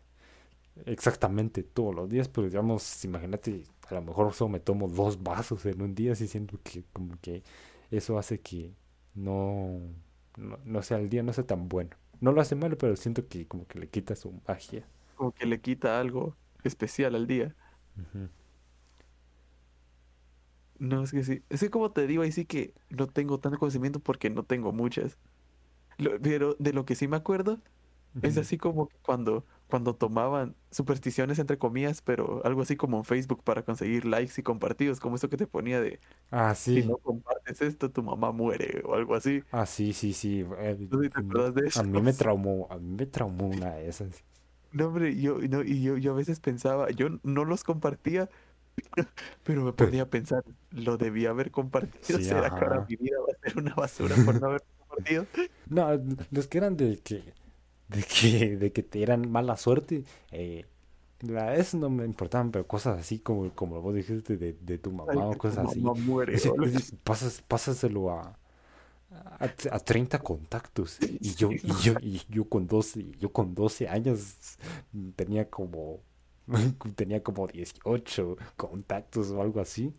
exactamente 0.86 1.64
todos 1.64 1.96
los 1.96 2.10
días, 2.10 2.30
pero 2.30 2.48
digamos, 2.48 3.06
imagínate, 3.06 3.66
a 3.98 4.02
lo 4.02 4.02
mejor 4.08 4.34
solo 4.34 4.50
me 4.50 4.60
tomo 4.60 4.88
dos 4.88 5.22
vasos 5.24 5.66
en 5.66 5.82
un 5.82 5.96
día, 5.96 6.14
así 6.14 6.28
siento 6.28 6.60
que 6.64 6.84
como 6.94 7.20
que 7.22 7.44
eso 7.92 8.18
hace 8.18 8.40
que 8.42 8.74
no, 9.16 9.80
no, 10.38 10.60
no 10.66 10.82
sea 10.84 10.98
el 11.00 11.10
día, 11.10 11.24
no 11.24 11.34
sea 11.34 11.46
tan 11.46 11.68
bueno. 11.70 11.92
No 12.22 12.32
lo 12.32 12.42
hace 12.42 12.56
malo, 12.56 12.78
pero 12.78 12.96
siento 12.96 13.28
que 13.28 13.48
como 13.48 13.68
que 13.68 13.80
le 13.80 13.90
quita 13.90 14.16
su 14.16 14.34
magia. 14.48 14.86
Como 15.16 15.32
que 15.34 15.46
le 15.46 15.62
quita 15.62 16.00
algo 16.02 16.38
especial 16.64 17.16
al 17.16 17.26
día. 17.28 17.56
No, 20.80 21.04
es 21.04 21.12
que 21.12 21.24
sí. 21.24 21.44
Es 21.50 21.60
que 21.62 21.70
como 21.70 21.92
te 21.92 22.08
digo, 22.08 22.24
ahí 22.24 22.32
sí 22.32 22.46
que 22.46 22.74
no 22.90 23.08
tengo 23.08 23.40
tanto 23.40 23.60
conocimiento 23.60 24.00
porque 24.00 24.30
no 24.30 24.44
tengo 24.44 24.72
muchas. 24.74 25.18
Lo- 25.98 26.20
pero 26.22 26.56
de 26.60 26.74
lo 26.74 26.86
que 26.86 26.96
sí 26.96 27.08
me 27.08 27.18
acuerdo 27.18 27.62
es 28.22 28.38
así 28.38 28.58
como 28.58 28.90
cuando, 29.04 29.46
cuando 29.68 29.96
tomaban 29.96 30.56
supersticiones 30.72 31.40
entre 31.40 31.58
comillas, 31.58 32.02
pero 32.02 32.42
algo 32.46 32.62
así 32.62 32.76
como 32.76 32.98
en 32.98 33.04
Facebook 33.06 33.44
para 33.44 33.64
conseguir 33.64 34.06
likes 34.06 34.34
y 34.40 34.44
compartidos, 34.44 35.00
como 35.00 35.16
eso 35.16 35.30
que 35.30 35.38
te 35.38 35.48
ponía 35.48 35.82
de 35.82 36.00
Ah, 36.32 36.56
si 36.66 36.84
sí. 36.84 36.84
no 36.84 36.98
compartes 36.98 37.62
esto, 37.62 37.92
tu 37.92 38.04
mamá 38.04 38.32
muere 38.32 38.84
o 38.86 38.96
algo 38.96 39.16
así. 39.16 39.44
Ah, 39.52 39.66
sí, 39.66 39.94
sí, 39.94 40.14
sí. 40.14 40.46
eh, 40.58 40.78
No 40.90 41.00
sé 41.00 41.06
si 41.06 41.10
te 41.10 41.20
mm, 41.20 41.22
acuerdas 41.22 41.56
de 41.56 41.72
A 41.74 41.84
mí 41.84 42.02
me 42.02 42.14
traumó, 42.14 42.68
a 42.70 42.78
mí 42.80 42.96
me 42.96 43.06
traumó 43.06 43.48
una 43.50 43.76
de 43.76 43.88
esas. 43.90 44.24
No, 44.72 44.88
hombre, 44.88 45.20
yo, 45.20 45.38
no, 45.40 45.64
y 45.64 45.82
yo, 45.84 45.98
yo 45.98 46.12
a 46.14 46.16
veces 46.16 46.40
pensaba, 46.40 46.90
yo 46.92 47.10
no 47.24 47.44
los 47.46 47.64
compartía, 47.66 48.30
pero 49.44 49.64
me 49.64 49.74
ponía 49.74 50.04
a 50.04 50.10
pensar, 50.10 50.44
lo 50.72 50.98
debía 50.98 51.32
haber 51.32 51.52
compartido. 51.52 52.20
Sí, 52.20 52.22
¿Será 52.22 52.52
que 52.52 52.66
ahora 52.66 52.82
mi 52.88 52.96
vida 52.98 53.18
va 53.22 53.34
a 53.34 53.50
ser 53.50 53.58
una 53.60 53.76
basura 53.76 54.20
por 54.20 54.40
no 54.42 54.48
haber 54.48 54.64
compartido? 54.80 55.28
No, 55.68 55.90
los 56.32 56.48
que 56.48 56.58
eran 56.58 56.76
de 56.78 57.00
que, 57.00 57.34
de 57.92 58.04
que, 58.04 58.58
de 58.58 58.72
que 58.74 58.84
te 58.84 59.04
eran 59.04 59.32
mala 59.32 59.58
suerte, 59.58 60.04
eh, 60.32 60.66
la, 61.22 61.56
eso 61.56 61.78
no 61.78 61.90
me 61.90 62.06
importaban, 62.06 62.52
pero 62.52 62.68
cosas 62.68 63.00
así 63.00 63.20
como, 63.20 63.54
como 63.56 63.82
vos 63.82 63.96
dijiste 63.96 64.38
de, 64.38 64.54
de 64.54 64.78
tu 64.80 64.92
Ay, 65.08 65.18
mamá 65.18 65.30
o 65.30 65.38
cosas 65.38 65.66
así. 65.72 65.94
muere. 65.94 66.32
Ese- 66.32 66.54
así. 66.64 66.98
pasas, 67.04 67.42
pásaselo 67.44 68.12
a, 68.12 68.38
a, 69.12 69.46
a 69.72 69.80
30 69.80 70.20
contactos. 70.20 71.02
Y 71.22 71.36
yo, 71.36 71.58
y 71.64 71.74
yo, 71.76 71.96
y 72.02 72.22
yo 72.30 72.46
con 72.50 72.68
12, 72.68 73.12
yo 73.20 73.32
con 73.32 73.54
12 73.56 73.88
años 73.90 74.58
tenía 75.16 75.50
como, 75.50 76.02
tenía 76.96 77.24
como 77.24 77.48
18 77.48 78.38
contactos 78.58 79.32
o 79.32 79.42
algo 79.42 79.60
así. 79.62 79.94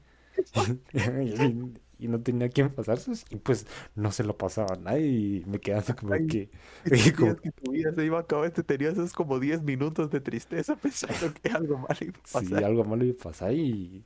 Y, 2.05 2.09
no 2.09 2.23
tenía 2.23 2.49
quien 2.49 2.71
pasárselos. 2.71 3.25
Y 3.31 3.37
pues 3.37 3.67
no 3.95 4.13
se 4.13 4.25
lo 4.25 4.37
pasaba 4.39 4.75
a 4.75 4.77
nadie. 4.79 5.07
Y 5.09 5.45
me 5.47 5.61
quedaba 5.61 5.95
como 5.97 6.15
Ay, 6.15 6.27
que, 6.27 6.51
Y 6.91 7.13
como- 7.13 7.37
que 7.37 7.51
tu 7.53 7.73
vida 7.73 7.93
se 7.95 8.05
iba 8.05 8.19
a 8.19 8.23
acabar, 8.23 8.51
te 8.51 8.63
tenías 8.63 8.95
esos 8.95 9.13
como 9.13 9.39
10 9.41 9.63
minutos 9.63 10.11
de 10.11 10.21
tristeza 10.21 10.77
pensando 10.81 11.33
que 11.35 11.51
algo 11.51 11.79
malo 11.79 11.99
iba 12.01 12.19
a 12.19 12.33
pasar. 12.33 12.65
algo 12.65 12.85
malo 12.85 13.05
iba 13.05 13.15
a 13.21 13.23
pasar. 13.25 13.53
Y, 13.53 14.05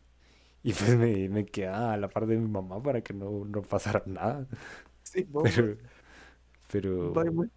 y 0.62 0.72
pues 0.74 0.96
me, 0.96 1.28
me 1.30 1.46
quedaba 1.46 1.94
a 1.94 1.96
la 1.98 2.08
par 2.08 2.26
de 2.26 2.36
mi 2.38 2.48
mamá 2.48 2.82
para 2.82 3.02
que 3.02 3.14
no, 3.14 3.44
no 3.46 3.62
pasara 3.62 4.02
nada. 4.06 4.48
Sí, 5.02 5.26
no, 5.30 5.42
Pero, 5.42 5.78
pero, 6.68 7.14
vaya, 7.14 7.30
muy- 7.30 7.50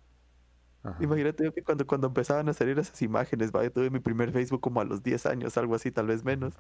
ajá. 0.83 0.99
Imagínate 0.99 1.51
que 1.53 1.63
cuando, 1.63 1.87
cuando 1.87 2.07
empezaban 2.07 2.49
a 2.49 2.53
salir 2.53 2.77
esas 2.77 3.01
imágenes, 3.01 3.51
vaya, 3.51 3.71
tuve 3.71 3.89
mi 3.89 3.99
primer 3.99 4.31
Facebook 4.31 4.59
como 4.61 4.81
a 4.81 4.85
los 4.85 5.01
10 5.01 5.25
años, 5.25 5.57
algo 5.57 5.75
así, 5.75 5.91
tal 5.91 6.07
vez 6.07 6.23
menos. 6.25 6.55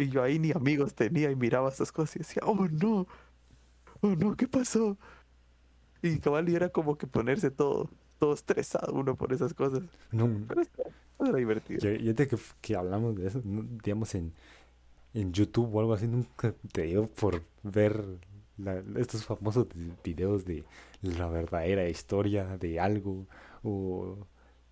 Y 0.00 0.10
yo 0.10 0.22
ahí 0.24 0.38
ni 0.40 0.52
amigos 0.52 0.94
tenía 0.94 1.30
y 1.30 1.36
miraba 1.36 1.70
esas 1.70 1.92
cosas 1.92 2.16
y 2.16 2.20
decía, 2.20 2.42
oh 2.46 2.68
no, 2.68 3.06
oh 4.02 4.08
no, 4.16 4.36
¿qué 4.36 4.48
pasó? 4.48 4.98
Y 6.02 6.18
cabal, 6.18 6.48
y 6.48 6.54
era 6.56 6.70
como 6.70 6.96
que 6.96 7.06
ponerse 7.06 7.50
todo, 7.50 7.90
todo 8.18 8.32
estresado 8.34 8.92
uno 8.94 9.16
por 9.16 9.32
esas 9.32 9.52
cosas. 9.54 9.82
No, 10.12 10.28
Pero 10.46 10.62
era 11.20 11.32
divertido. 11.38 11.80
Ya, 11.80 11.92
ya 11.96 12.12
de 12.12 12.28
que, 12.28 12.36
que 12.60 12.76
hablamos 12.76 13.16
de 13.16 13.26
eso, 13.28 13.40
digamos 13.44 14.14
en, 14.14 14.34
en 15.14 15.32
YouTube 15.32 15.74
o 15.74 15.80
algo 15.80 15.94
así, 15.94 16.08
nunca 16.08 16.54
te 16.72 16.82
dio 16.84 17.08
por 17.08 17.44
ver 17.62 18.04
la- 18.58 18.82
estos 18.98 19.24
famosos 19.24 19.68
videos 20.04 20.44
de 20.46 20.64
la 21.02 21.28
verdadera 21.28 21.88
historia 21.88 22.56
de 22.58 22.80
algo 22.80 23.26
o 23.64 24.18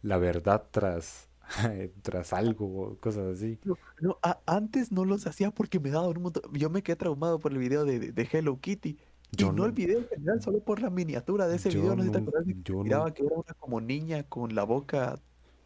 la 0.03 0.19
verdad 0.19 0.65
tras, 0.73 1.28
tras 2.03 2.33
algo 2.33 2.67
o 2.83 2.97
cosas 2.99 3.37
así. 3.39 3.59
No, 3.65 3.77
no, 4.01 4.19
a- 4.23 4.41
antes 4.47 4.93
no 4.93 5.05
los 5.05 5.27
hacía 5.27 5.51
porque 5.51 5.81
me 5.81 5.91
daba 5.91 6.09
un 6.09 6.23
montón. 6.23 6.43
Yo 6.53 6.71
me 6.71 6.83
quedé 6.83 6.97
traumado 6.97 7.39
por 7.39 7.53
el 7.53 7.59
video 7.59 7.85
de, 7.85 7.99
de- 7.99 8.13
de 8.13 8.29
Hello 8.31 8.59
Kitty. 8.61 8.99
Y 9.31 9.37
Yo 9.37 9.53
no 9.53 9.65
el 9.67 9.71
no, 9.73 9.75
video 9.75 9.99
en 9.99 10.09
general, 10.09 10.41
solo 10.43 10.61
por 10.61 10.81
la 10.81 10.91
miniatura 10.91 11.47
de 11.49 11.57
ese 11.57 11.71
yo 11.71 11.81
video. 11.81 11.97
No 11.97 12.03
sé 12.03 12.09
si 12.09 12.13
te 12.13 12.19
no, 12.21 12.29
acuerdas 12.29 12.47
de 12.47 12.55
que 12.55 12.63
yo 12.65 12.83
no, 12.85 12.85
miraba 12.85 13.13
que 13.13 13.25
era 13.27 13.35
una 13.37 13.55
como 13.59 13.81
niña 13.81 14.23
con 14.25 14.55
la 14.55 14.65
boca 14.65 15.21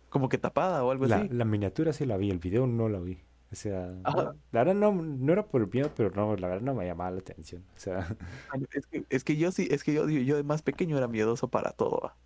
como 0.09 0.29
que 0.29 0.38
tapada 0.38 0.85
o 0.85 0.90
algo 0.90 1.07
la, 1.07 1.16
así. 1.18 1.29
la 1.29 1.45
miniatura 1.45 1.92
sí 1.92 2.05
la 2.07 2.16
vi, 2.16 2.31
el 2.31 2.38
video 2.38 2.66
no 2.66 2.88
la 2.88 2.99
vi. 3.01 3.25
O 3.53 3.55
sea, 3.55 3.87
no- 3.88 4.01
Ajá. 4.05 4.35
la 4.51 4.61
verdad 4.64 4.75
no, 4.75 4.92
no 4.92 5.33
era 5.33 5.47
por 5.47 5.62
el 5.62 5.68
miedo, 5.71 5.92
pero 5.97 6.11
no, 6.11 6.37
la 6.37 6.49
verdad 6.49 6.62
no 6.62 6.75
me 6.75 6.87
llamaba 6.87 7.11
la 7.12 7.18
atención. 7.21 7.64
O 7.77 7.79
sea, 7.81 8.16
Ah, 8.49 8.57
no, 8.59 8.66
Es 8.73 8.87
que, 8.87 9.07
es 9.11 9.25
que 9.25 9.37
yo 9.37 9.53
sí, 9.53 9.68
es 9.71 9.85
que 9.85 9.92
yo, 9.95 10.09
yo 10.09 10.37
de 10.37 10.42
más 10.45 10.62
pequeño 10.62 10.97
era 10.99 11.09
miedoso 11.09 11.49
para 11.51 11.73
todo. 11.73 12.01
¿va? 12.03 12.16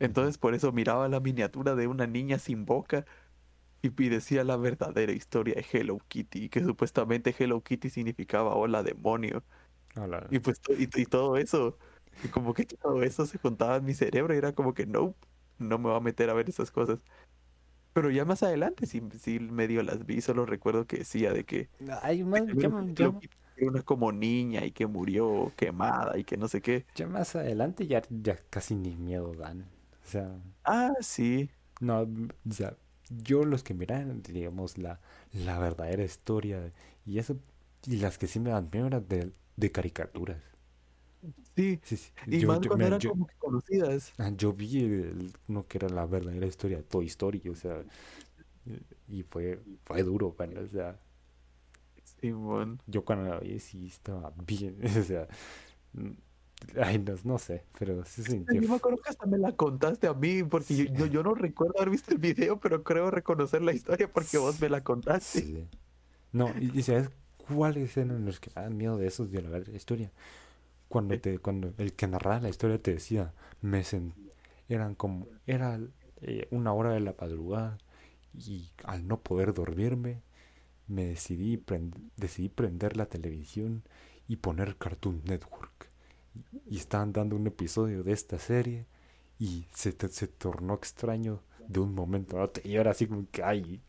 Entonces 0.00 0.38
por 0.38 0.54
eso 0.54 0.72
miraba 0.72 1.08
la 1.08 1.20
miniatura 1.20 1.76
de 1.76 1.88
una 1.88 2.08
niña 2.08 2.40
sin 2.40 2.66
boca 2.66 3.06
y, 3.82 3.88
y 4.04 4.08
decía 4.10 4.44
la 4.44 4.56
verdadera 4.56 5.12
historia 5.12 5.54
de 5.56 5.66
Hello 5.72 5.98
Kitty, 6.08 6.44
y 6.44 6.48
que 6.50 6.62
supuestamente 6.64 7.34
Hello 7.38 7.62
Kitty 7.62 7.90
significaba 7.90 8.54
hola 8.56 8.82
demonio. 8.82 9.44
no, 9.96 10.06
la- 10.06 10.28
Y 10.30 10.38
pues 10.40 10.60
y, 10.78 10.84
y 11.02 11.06
todo 11.06 11.36
eso, 11.36 11.78
y 12.22 12.28
como 12.30 12.54
que 12.54 12.64
todo 12.66 13.02
eso 13.02 13.26
se 13.26 13.38
juntaba 13.38 13.76
en 13.76 13.84
mi 13.84 13.94
cerebro 13.94 14.34
y 14.34 14.38
era 14.38 14.52
como 14.54 14.74
que 14.74 14.86
no, 14.86 15.16
no 15.58 15.78
me 15.78 15.88
voy 15.90 15.96
a 15.96 16.00
meter 16.00 16.30
a 16.30 16.34
ver 16.34 16.48
esas 16.48 16.70
cosas. 16.70 17.04
Pero 17.92 18.10
ya 18.10 18.24
más 18.24 18.42
adelante 18.42 18.86
sí, 18.86 19.02
sí 19.20 19.40
medio 19.40 19.82
las 19.82 20.06
vi, 20.06 20.20
solo 20.20 20.46
recuerdo 20.46 20.86
que 20.86 20.98
decía 20.98 21.32
de 21.32 21.44
que 21.44 21.70
Hay 22.02 22.22
más, 22.24 22.42
ya, 22.56 22.68
primero 22.68 22.70
ma- 22.70 22.86
que 22.94 22.94
ya 22.96 23.12
una 23.66 23.82
como 23.82 24.12
niña 24.12 24.64
y 24.64 24.72
que 24.72 24.86
murió 24.86 25.54
quemada 25.56 26.18
y 26.18 26.24
que 26.24 26.36
no 26.36 26.48
sé 26.48 26.62
qué. 26.62 26.86
ya 26.94 27.06
más 27.08 27.34
adelante 27.34 27.86
ya, 27.88 28.02
ya 28.10 28.36
casi 28.48 28.76
ni 28.76 28.96
miedo 28.96 29.34
dan. 29.34 29.68
O 30.04 30.08
sea, 30.10 30.28
Ah, 30.64 30.94
sí. 31.02 31.50
no, 31.80 32.02
o 32.48 32.52
sea, 32.52 32.76
yo 33.10 33.44
los 33.44 33.62
que 33.62 33.74
miran, 33.74 34.22
digamos, 34.22 34.78
la, 34.78 35.00
la 35.32 35.58
verdadera 35.58 36.04
historia 36.04 36.72
y 37.06 37.18
eso, 37.18 37.36
y 37.86 37.96
las 37.96 38.18
que 38.18 38.26
sí 38.26 38.40
me 38.40 38.50
dan 38.50 38.68
miedo 38.72 38.86
eran 38.86 39.08
de, 39.08 39.32
de 39.56 39.72
caricaturas. 39.72 40.38
Sí, 41.56 41.80
Sí, 41.82 41.96
sí, 41.96 42.10
y 42.30 42.40
yo, 42.40 42.46
más 42.46 42.60
yo, 42.60 42.68
cuando 42.68 42.86
eran 42.86 43.02
yo, 43.02 43.10
como 43.10 43.26
que 43.26 43.34
conocidas. 43.38 44.14
ah, 44.18 44.30
yo 44.36 44.52
vi 44.52 44.78
el- 44.84 45.32
uno 45.48 45.66
que 45.66 45.78
era 45.78 45.88
la 45.88 46.06
verdadera 46.06 46.46
historia 46.46 46.78
de 46.78 46.82
Toy 46.84 47.06
Story, 47.06 47.42
o 47.48 47.54
sea, 47.54 47.84
y 49.08 49.22
fue, 49.22 49.60
fue 49.84 50.02
duro, 50.02 50.34
man, 50.38 50.56
o 50.58 50.66
sea, 50.68 50.98
Simón. 52.04 52.80
yo 52.86 53.04
cuando 53.04 53.28
la 53.30 53.38
vi 53.40 53.58
sí 53.60 53.86
estaba 53.86 54.32
bien, 54.46 54.80
o 54.98 55.02
sea, 55.02 55.28
ay, 56.82 56.98
no, 56.98 57.14
no 57.24 57.38
sé, 57.38 57.64
pero 57.78 58.04
sí 58.04 58.22
sintió 58.24 58.62
Yo 58.62 58.68
me 58.68 58.76
acuerdo 58.76 58.98
que 59.02 59.10
hasta 59.10 59.26
me 59.26 59.38
la 59.38 59.52
contaste 59.56 60.06
a 60.06 60.14
mí, 60.14 60.42
porque 60.44 60.76
yo, 60.76 60.84
Sí. 60.86 60.92
yo, 60.92 61.06
yo 61.06 61.22
no 61.22 61.34
recuerdo 61.34 61.74
haber 61.78 61.90
visto 61.90 62.12
el 62.12 62.18
video, 62.18 62.58
pero 62.60 62.82
creo 62.84 63.10
reconocer 63.10 63.62
la 63.62 63.72
historia 63.72 64.12
porque 64.12 64.38
vos 64.38 64.60
me 64.60 64.68
la 64.68 64.82
contaste. 64.84 65.40
Sí. 65.46 65.68
No, 66.32 66.54
y, 66.58 66.78
y 66.78 66.82
¿sabes 66.82 67.10
cuáles 67.36 67.96
eran 67.96 68.24
los 68.26 68.40
que 68.40 68.50
dan 68.54 68.76
miedo 68.76 68.98
de 68.98 69.06
esos 69.08 69.30
de 69.32 69.42
la 69.42 69.58
historia? 69.76 70.12
Cuando 70.88 71.18
te, 71.20 71.38
cuando 71.40 71.74
el 71.78 71.94
que 71.94 72.08
narraba 72.08 72.40
la 72.40 72.50
historia 72.50 72.82
te 72.82 72.94
decía, 72.94 73.34
me 73.62 73.82
sen- 73.82 74.14
eran 74.68 74.94
como, 74.96 75.28
era 75.46 75.80
eh, 76.22 76.48
una 76.52 76.72
hora 76.74 76.92
de 76.92 77.00
la 77.00 77.14
madrugada 77.20 77.78
y 78.34 78.70
al 78.84 79.08
no 79.08 79.20
poder 79.22 79.54
dormirme, 79.54 80.22
me 80.88 81.06
decidí 81.06 81.58
prend- 81.58 81.94
decidí 82.16 82.50
prender 82.50 82.96
la 82.98 83.06
televisión 83.06 83.84
y 84.28 84.36
poner 84.38 84.76
Cartoon 84.78 85.22
Network. 85.26 85.89
Y 86.68 86.78
estaban 86.78 87.12
dando 87.12 87.36
un 87.36 87.46
episodio 87.46 88.02
de 88.04 88.12
esta 88.12 88.38
serie 88.38 88.86
y 89.38 89.66
se, 89.74 89.92
se 90.10 90.28
tornó 90.28 90.74
extraño 90.74 91.42
de 91.68 91.80
un 91.80 91.94
momento 91.94 92.38
a 92.38 92.44
otro. 92.44 92.62
Y 92.66 92.76
ahora 92.76 92.92
así 92.92 93.06
como 93.06 93.26
que, 93.30 93.42
ay, 93.42 93.82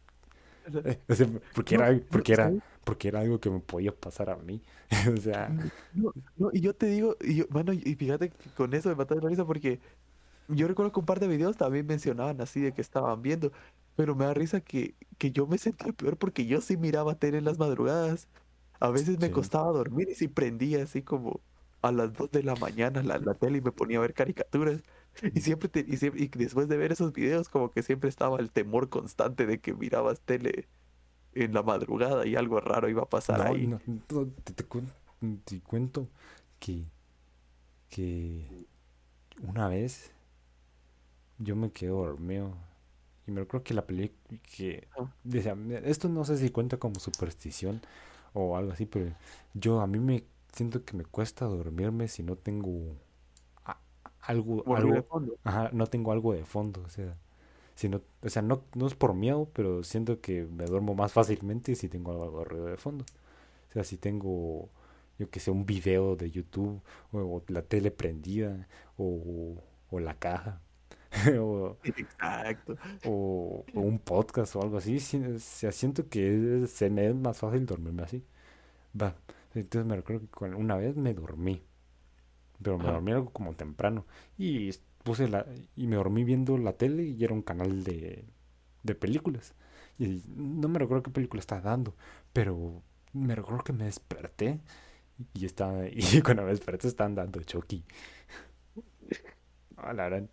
o 1.10 1.16
sea, 1.16 1.28
porque 1.54 1.76
No, 1.76 1.78
era, 1.78 2.00
no, 2.10 2.12
porque 2.12 2.34
era, 2.34 2.56
porque 2.84 3.08
era 3.10 3.20
algo 3.22 3.40
que 3.40 3.50
me 3.50 3.60
podía 3.60 3.94
pasar 3.96 4.30
a 4.30 4.38
mí. 4.38 4.62
O 5.14 5.18
sea, 5.18 5.56
No, 5.94 6.14
no, 6.38 6.50
y 6.54 6.62
yo 6.62 6.74
te 6.76 6.86
digo, 6.88 7.18
y 7.22 7.36
yo, 7.36 7.46
bueno, 7.50 7.74
y 7.74 7.96
fíjate 7.96 8.30
que 8.32 8.50
con 8.52 8.74
eso 8.74 8.90
me 8.90 8.96
mató 8.96 9.16
de 9.16 9.22
la 9.22 9.30
risa 9.30 9.46
porque 9.46 9.82
yo 10.48 10.68
recuerdo 10.68 10.92
que 10.94 11.00
un 11.02 11.06
par 11.08 11.20
de 11.20 11.28
videos 11.28 11.58
también 11.58 11.88
mencionaban 11.88 12.42
así 12.42 12.62
de 12.62 12.74
que 12.74 12.82
estaban 12.82 13.22
viendo, 13.22 13.52
pero 13.96 14.16
me 14.16 14.26
da 14.26 14.34
risa 14.36 14.62
que, 14.62 14.96
que 15.18 15.32
yo 15.32 15.48
me 15.48 15.58
sentía 15.60 15.94
peor 15.94 16.18
porque 16.18 16.46
yo 16.48 16.62
sí 16.62 16.78
miraba 16.78 17.16
tele 17.16 17.40
en 17.40 17.46
las 17.46 17.60
madrugadas. 17.60 18.30
A 18.80 18.92
veces 18.92 19.20
me 19.20 19.30
sí. 19.30 19.32
costaba 19.32 19.72
dormir 19.72 20.10
y 20.12 20.16
sí 20.16 20.28
prendía 20.30 20.84
así 20.84 21.04
como 21.04 21.42
a 21.82 21.92
las 21.92 22.14
2 22.14 22.32
de 22.32 22.44
la 22.44 22.56
mañana 22.56 23.04
la, 23.04 23.18
la 23.20 23.34
tele 23.36 23.60
y 23.60 23.62
me 23.62 23.72
ponía 23.72 23.98
a 24.00 24.02
ver 24.02 24.14
caricaturas. 24.14 24.84
Y 25.34 25.42
siempre, 25.42 25.70
te, 25.70 25.82
y 25.88 25.98
siempre- 25.98 26.24
y 26.24 26.28
después 26.30 26.70
de 26.70 26.78
ver 26.78 26.92
esos 26.94 27.14
videos 27.14 27.50
como 27.50 27.72
que 27.72 27.84
siempre 27.84 28.10
estaba 28.10 28.40
el 28.40 28.52
temor 28.52 28.90
constante 28.90 29.46
de 29.46 29.60
que 29.60 29.74
mirabas 29.74 30.22
tele 30.22 30.70
en 31.34 31.54
la 31.54 31.64
madrugada 31.64 32.26
y 32.28 32.36
algo 32.38 32.60
raro 32.62 32.90
iba 32.90 33.04
a 33.04 33.10
pasar 33.10 33.42
No, 33.42 33.48
ahí. 33.48 33.70
no, 33.70 33.82
no, 33.88 34.28
te, 34.44 34.54
te 34.54 34.64
cuen- 34.68 34.92
te 35.46 35.60
cuento 35.62 36.08
que, 36.60 36.86
que 37.90 38.48
una 39.44 39.68
vez 39.70 40.12
yo 41.38 41.56
me 41.56 41.72
quedé 41.72 41.90
dormido 41.92 42.56
y 43.28 43.32
me 43.32 43.42
acuerdo 43.42 43.64
que 43.64 43.74
la 43.74 43.86
película 43.88 44.40
que 44.56 44.88
Ah, 44.98 45.12
decía, 45.24 45.56
esto 45.86 46.10
no 46.10 46.26
sé 46.26 46.38
si 46.38 46.50
cuenta 46.52 46.78
como 46.78 47.00
superstición 47.00 47.82
o 48.34 48.58
algo 48.58 48.72
así, 48.74 48.86
pero 48.86 49.14
yo 49.54 49.82
a 49.82 49.88
mí 49.88 50.00
me 50.00 50.26
siento 50.54 50.86
que 50.86 50.96
me 50.98 51.06
cuesta 51.06 51.46
dormirme 51.46 52.08
si 52.08 52.24
no 52.24 52.36
tengo 52.38 52.96
algo, 54.22 54.64
de 54.94 55.02
fondo. 55.04 55.38
ajá, 55.44 55.70
no 55.74 55.88
tengo 55.88 56.12
algo 56.12 56.34
de 56.34 56.46
fondo, 56.46 56.82
o 56.86 56.90
sea, 56.90 57.18
si 57.76 57.90
no, 57.90 58.02
o 58.24 58.30
sea, 58.30 58.42
no, 58.44 58.64
no 58.76 58.88
es 58.88 58.96
por 58.96 59.14
miedo, 59.16 59.50
pero 59.54 59.84
siento 59.84 60.22
que 60.22 60.44
me 60.46 60.66
duermo 60.66 60.96
más 60.96 61.14
fácilmente 61.14 61.76
si 61.76 61.90
tengo 61.90 62.12
algo 62.24 62.40
de 62.40 62.46
ruido 62.46 62.66
de 62.68 62.78
fondo. 62.78 63.06
O 63.70 63.74
sea, 63.74 63.84
si 63.86 63.98
tengo, 63.98 64.70
yo 65.20 65.30
que 65.32 65.40
sé, 65.40 65.52
un 65.52 65.66
video 65.66 66.16
de 66.18 66.32
YouTube 66.32 66.82
o, 67.14 67.20
o 67.20 67.44
la 67.50 67.64
tele 67.64 67.92
prendida 67.92 68.68
o, 68.98 69.56
o 69.92 70.00
la 70.00 70.16
caja 70.20 70.62
o, 71.42 71.78
Exacto. 71.84 72.78
o- 73.04 73.66
o 73.74 73.82
un 73.82 74.00
podcast 74.00 74.56
o 74.56 74.62
algo 74.62 74.78
así, 74.78 75.00
sí, 75.00 75.18
o 75.24 75.40
sea, 75.40 75.72
siento 75.72 76.08
que 76.10 76.64
es- 76.64 76.72
se 76.72 76.90
me 76.90 77.08
es 77.08 77.16
más 77.16 77.38
fácil 77.40 77.66
dormirme 77.66 78.04
así. 78.04 78.24
Va, 79.00 79.16
entonces 79.56 79.88
me 79.88 79.96
recuerdo 79.98 80.28
que 80.38 80.46
una 80.46 80.76
vez 80.78 80.96
me 80.96 81.14
dormí, 81.14 81.64
pero 82.62 82.78
me 82.80 82.90
Ajá. 82.90 82.92
dormí 82.92 83.12
algo 83.12 83.32
como 83.32 83.54
temprano 83.56 84.06
y 84.38 84.72
puse 85.04 85.28
la 85.30 85.48
y 85.76 85.88
me 85.88 85.96
dormí 85.98 86.24
viendo 86.24 86.58
la 86.58 86.74
tele 86.74 87.04
y 87.06 87.24
era 87.24 87.34
un 87.34 87.42
canal 87.44 87.84
de, 87.84 88.26
de 88.84 88.96
películas. 88.96 89.56
Y 90.00 90.24
no 90.36 90.68
me 90.70 90.80
recuerdo 90.80 91.04
qué 91.04 91.12
película 91.12 91.40
estaba 91.42 91.62
dando, 91.62 91.96
pero 92.34 92.84
me 93.14 93.36
recuerdo 93.36 93.64
que 93.64 93.74
me 93.74 93.86
desperté 93.86 94.62
y 95.34 95.46
estaba 95.46 95.88
y 95.92 96.22
cuando 96.24 96.44
me 96.44 96.52
desperté 96.52 96.88
estaban 96.90 97.16
dando 97.16 97.42
Chucky. 97.44 97.86
A 99.78 99.94
la 99.94 100.08
gran. 100.10 100.30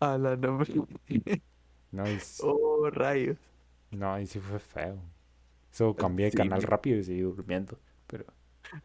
A 0.00 0.16
la 0.18 0.36
nombre. 0.36 0.72
No, 1.92 2.08
y, 2.10 2.20
Oh, 2.38 2.90
rayos. 2.90 3.38
no, 3.90 4.18
y 4.20 4.26
sí 4.26 4.38
fue 4.40 4.58
feo. 4.60 5.02
Eso 5.76 5.94
cambié 5.96 6.26
de 6.26 6.32
Sí, 6.32 6.38
canal 6.38 6.62
rápido 6.62 6.98
y 6.98 7.04
seguí 7.04 7.20
durmiendo. 7.20 7.78
Pero 8.06 8.24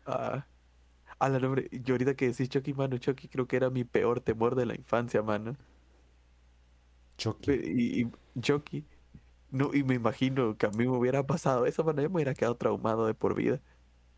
ah, 0.05 0.45
a 1.19 1.29
la 1.29 1.39
nombre. 1.39 1.69
Yo 1.71 1.95
ahorita 1.95 2.15
que 2.15 2.27
decís 2.27 2.49
Chucky, 2.49 2.73
mano, 2.73 2.97
Chucky 2.99 3.29
creo 3.29 3.47
que 3.47 3.57
era 3.57 3.69
mi 3.69 3.83
peor 3.85 4.21
temor 4.21 4.55
de 4.55 4.65
la 4.67 4.75
infancia, 4.75 5.23
mano. 5.23 5.57
Chucky. 7.17 7.51
Y, 7.63 8.01
y 8.01 8.11
Chucky. 8.41 8.85
No, 9.49 9.73
y 9.73 9.83
me 9.83 9.95
imagino 9.95 10.57
que 10.57 10.65
a 10.67 10.69
mí 10.71 10.85
me 10.87 10.97
hubiera 10.97 11.25
pasado 11.27 11.65
eso, 11.65 11.83
mano, 11.83 12.01
yo 12.01 12.09
me 12.09 12.15
hubiera 12.15 12.33
quedado 12.33 12.55
traumado 12.55 13.05
de 13.05 13.13
por 13.13 13.35
vida. 13.35 13.61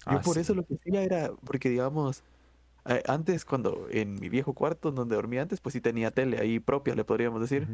Yo 0.07 0.19
Ah, 0.19 0.21
por 0.21 0.37
eso 0.39 0.53
lo 0.55 0.65
que 0.65 0.75
hacía 0.75 1.03
era, 1.03 1.33
porque 1.45 1.69
digamos, 1.69 2.23
eh, 2.85 3.03
antes 3.07 3.45
cuando 3.45 3.87
en 3.91 4.19
mi 4.19 4.29
viejo 4.29 4.53
cuarto 4.55 4.91
donde 4.91 5.15
dormía 5.15 5.43
antes, 5.43 5.61
pues 5.61 5.73
sí 5.73 5.81
tenía 5.81 6.11
tele 6.11 6.39
ahí 6.39 6.59
propia, 6.59 6.95
le 6.95 7.05
podríamos 7.05 7.41
decir. 7.41 7.69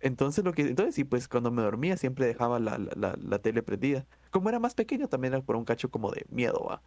Entonces 0.00 0.44
lo 0.44 0.52
que, 0.54 0.62
entonces 0.62 0.94
sí, 0.94 1.04
pues 1.04 1.28
cuando 1.28 1.50
me 1.52 1.62
dormía 1.62 1.96
siempre 1.96 2.26
dejaba 2.26 2.60
la, 2.60 2.78
la, 2.78 2.92
la, 2.96 3.16
la 3.20 3.38
tele 3.40 3.62
prendida. 3.62 4.06
Como 4.30 4.48
era 4.48 4.58
más 4.60 4.74
pequeño, 4.74 5.08
también 5.08 5.34
era 5.34 5.42
por 5.42 5.56
un 5.56 5.64
cacho 5.64 5.90
como 5.90 6.10
de 6.10 6.24
miedo, 6.30 6.64
va. 6.68 6.82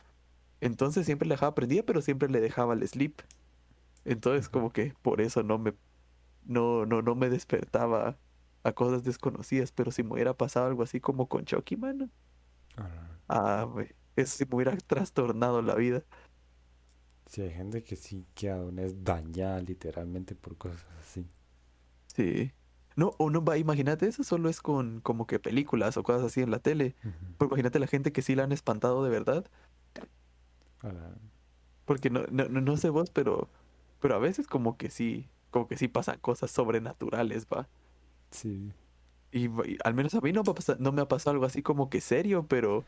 Entonces 0.61 1.05
siempre 1.05 1.27
la 1.27 1.35
dejaba 1.35 1.55
prendida, 1.55 1.83
pero 1.83 2.01
siempre 2.01 2.29
le 2.29 2.41
dejaba 2.41 2.73
el 2.73 2.87
sleep. 2.87 3.21
Entonces 4.05 4.49
como 4.49 4.71
que 4.71 4.93
por 5.01 5.21
eso 5.21 5.43
no 5.43 5.57
me, 5.59 5.73
no, 6.45 6.85
no, 6.85 7.01
no 7.01 7.15
me 7.15 7.29
despertaba 7.29 8.17
a 8.63 8.73
cosas 8.73 9.03
desconocidas, 9.03 9.71
pero 9.71 9.91
si 9.91 10.03
me 10.03 10.13
hubiera 10.13 10.35
pasado 10.37 10.67
algo 10.67 10.83
así 10.83 10.99
como 11.01 11.27
con 11.27 11.45
Chucky, 11.45 11.77
mano, 11.77 12.09
Ah, 12.77 13.19
ah, 13.29 13.67
eso 14.15 14.37
sí 14.37 14.45
me 14.49 14.55
hubiera 14.55 14.75
trastornado 14.77 15.61
la 15.61 15.75
vida. 15.75 16.03
Sí, 17.25 17.41
hay 17.41 17.51
gente 17.51 17.83
que 17.83 17.95
sí 17.95 18.25
queda 18.35 18.63
una 18.63 18.83
vez 18.83 19.03
dañada 19.03 19.59
literalmente 19.61 20.35
por 20.35 20.57
cosas 20.57 20.85
así. 21.01 21.27
Sí. 22.07 22.53
No, 22.95 23.13
o 23.17 23.29
no, 23.29 23.43
va, 23.43 23.57
imagínate, 23.57 24.07
eso 24.07 24.23
solo 24.23 24.49
es 24.49 24.61
con 24.61 25.01
como 25.01 25.25
que 25.27 25.39
películas 25.39 25.97
o 25.97 26.03
cosas 26.03 26.23
así 26.23 26.41
en 26.41 26.51
la 26.51 26.59
tele. 26.59 26.95
Pues 27.37 27.49
imagínate 27.49 27.79
la 27.79 27.87
gente 27.87 28.11
que 28.11 28.21
sí 28.21 28.35
la 28.35 28.43
han 28.43 28.51
espantado 28.51 29.03
de 29.03 29.09
verdad. 29.09 29.45
A 30.81 30.87
la- 30.89 31.15
Porque 31.85 32.09
no, 32.09 32.23
no, 32.31 32.45
no 32.47 32.77
sé 32.77 32.89
vos, 32.89 33.09
pero, 33.09 33.49
pero 33.99 34.15
a 34.15 34.19
veces 34.19 34.47
como 34.47 34.77
que 34.77 34.89
sí, 34.89 35.27
como 35.51 35.67
que 35.67 35.77
sí 35.77 35.87
pasan 35.87 36.19
cosas 36.19 36.51
sobrenaturales, 36.51 37.47
va. 37.47 37.67
Sí. 38.31 38.71
Y, 39.31 39.45
y 39.47 39.77
al 39.83 39.93
menos 39.95 40.13
a 40.15 40.21
mí 40.21 40.31
no 40.31 40.43
me, 40.43 40.51
ha 40.51 40.53
pasado, 40.53 40.77
no 40.79 40.91
me 40.91 41.01
ha 41.01 41.07
pasado 41.07 41.31
algo 41.33 41.45
así 41.45 41.61
como 41.63 41.89
que 41.89 42.01
serio, 42.01 42.45
pero, 42.47 42.83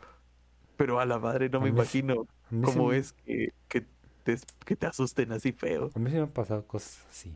pero 0.78 1.00
a 1.00 1.06
la 1.06 1.18
madre 1.20 1.50
no 1.50 1.58
A 1.58 1.62
me 1.62 1.72
mí 1.72 1.76
imagino 1.76 2.28
cómo 2.64 2.90
me- 2.90 2.98
es 2.98 3.14
que, 3.14 3.52
que, 3.68 3.86
te, 4.24 4.38
que 4.66 4.76
te 4.76 4.86
asusten 4.86 5.32
así 5.32 5.52
feo. 5.52 5.90
A 5.96 6.00
mí 6.00 6.10
sí 6.12 6.16
me 6.18 6.22
han 6.24 6.30
pasado 6.30 6.66
cosas 6.68 7.04
así. 7.10 7.30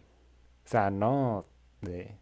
O 0.66 0.70
sea, 0.70 0.92
no 0.92 1.46
de 1.82 2.16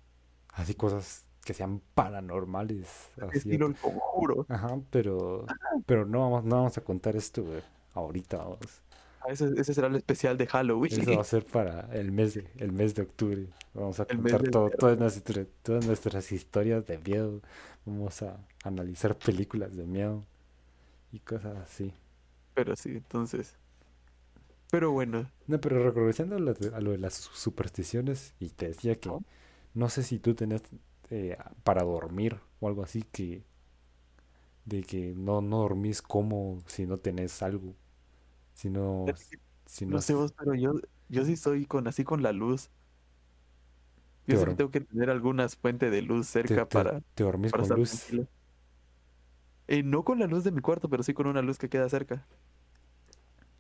así 0.58 0.76
cosas 0.76 1.26
que 1.45 1.53
sean 1.53 1.82
paranormales. 1.95 3.10
Así, 3.22 3.38
Estilo 3.39 3.68
el 3.68 3.76
conjuro. 3.78 4.47
ajá, 4.47 4.80
pero, 4.91 5.45
pero 5.86 6.05
no 6.05 6.22
vamos, 6.22 6.43
no 6.45 6.58
vamos 6.58 6.78
a 6.78 6.82
contar 6.84 7.16
esto 7.16 7.43
güey, 7.43 7.64
ahorita, 7.93 8.38
vamos. 8.38 8.82
Ah, 9.22 9.32
Ese, 9.32 9.45
ese 9.60 9.74
será 9.74 9.88
el 9.88 9.95
especial 9.95 10.38
de 10.38 10.47
Halloween. 10.47 10.93
Eso 11.01 11.16
va 11.16 11.22
a 11.22 11.24
ser 11.26 11.45
para 11.45 11.89
el 11.93 12.12
mes 12.12 12.34
de, 12.36 12.49
el 12.58 12.72
mes 12.72 12.95
de 12.95 13.03
octubre. 13.03 13.47
Vamos 13.74 13.99
a 13.99 14.05
El 14.10 14.18
contar 14.18 14.43
todo, 14.43 14.70
todas, 14.70 14.97
nuestras, 14.97 15.47
todas 15.64 15.86
nuestras 15.86 16.32
historias 16.32 16.86
de 16.86 16.97
miedo. 16.99 17.41
Vamos 17.86 18.22
a 18.22 18.38
analizar 18.64 19.18
películas 19.18 19.76
de 19.76 19.86
miedo 19.86 20.24
y 21.12 21.20
cosas 21.20 21.58
así. 21.58 21.93
Pero 22.53 22.76
sí, 22.76 22.89
entonces. 22.91 23.55
Pero 24.70 24.91
bueno, 24.91 25.30
No, 25.47 25.60
pero 25.62 25.91
regresando 25.91 26.36
a 26.36 26.39
lo 26.39 26.53
de, 26.53 26.76
a 26.76 26.80
lo 26.82 26.91
de 26.91 26.97
las 26.97 27.14
su- 27.16 27.34
supersticiones, 27.36 28.34
y 28.39 28.49
te 28.49 28.68
decía 28.68 28.95
que 28.99 29.10
¿no? 29.10 29.24
No 29.78 29.89
sé 29.89 30.03
si 30.03 30.19
tú 30.19 30.36
tenés 30.36 30.63
eh, 31.11 31.38
para 31.63 31.84
dormir 31.84 32.39
o 32.59 32.67
algo 32.67 32.84
así 32.84 33.03
que 33.03 33.43
de 34.65 34.84
que 34.84 35.13
no, 35.15 35.41
no 35.41 35.59
dormís 35.59 36.01
como 36.01 36.59
si 36.67 36.86
no 36.86 36.97
tenés 36.99 37.41
algo, 37.41 37.75
si 38.53 38.69
no, 38.69 39.15
si 39.67 39.86
no 39.88 39.97
no 39.97 40.01
sé 40.01 40.13
vos, 40.13 40.34
pero 40.34 40.53
yo, 40.55 40.73
yo 41.09 41.25
sí 41.25 41.36
soy 41.38 41.65
con 41.65 41.88
así 41.88 42.03
con 42.03 42.21
la 42.23 42.32
luz. 42.34 42.69
te, 44.28 44.34
Yo 44.34 44.38
sí 44.38 44.45
que 44.47 44.53
dorm- 44.53 44.55
tengo 44.55 44.71
que 44.71 44.82
tener 44.82 45.09
algunas 45.09 45.55
fuentes 45.55 45.91
de 45.91 46.01
luz 46.01 46.28
te- 46.45 46.57
cerca 46.57 46.69
te- 46.69 46.86
para, 46.86 47.01
te 47.15 47.23
dormís 47.23 47.51
para 47.51 47.63
con 47.63 47.69
luz. 47.69 48.13
Eh, 49.67 49.84
no 49.84 50.03
con 50.03 50.19
la 50.19 50.28
luz 50.28 50.43
de 50.43 50.51
mi 50.51 50.61
cuarto, 50.61 50.89
pero 50.89 51.03
sí 51.03 51.13
con 51.13 51.28
una 51.28 51.41
luz 51.41 51.57
que 51.57 51.69
queda 51.69 51.88
cerca. 51.89 52.25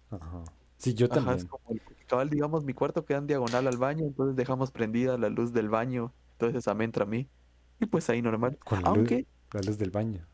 Ajá. 0.09 0.43
Sí, 0.77 0.93
yo 0.93 1.09
Ajá, 1.09 1.33
es 1.35 1.43
también. 1.43 1.45
como 1.45 1.77
cabal, 2.07 2.29
digamos, 2.29 2.63
mi 2.63 2.73
cuarto 2.73 3.05
queda 3.05 3.19
en 3.19 3.27
diagonal 3.27 3.67
al 3.67 3.77
baño, 3.77 4.05
entonces 4.05 4.35
dejamos 4.35 4.71
prendida 4.71 5.17
la 5.17 5.29
luz 5.29 5.53
del 5.53 5.69
baño, 5.69 6.13
entonces 6.33 6.59
esa 6.59 6.73
me 6.73 6.85
entra 6.85 7.03
a 7.03 7.07
mí. 7.07 7.29
Y 7.79 7.85
pues 7.85 8.09
ahí 8.09 8.21
normal. 8.21 8.57
La 8.71 8.77
luz, 8.77 8.87
Aunque, 8.87 9.27
la 9.53 9.61
luz 9.61 9.77
del 9.77 9.91
baño. 9.91 10.25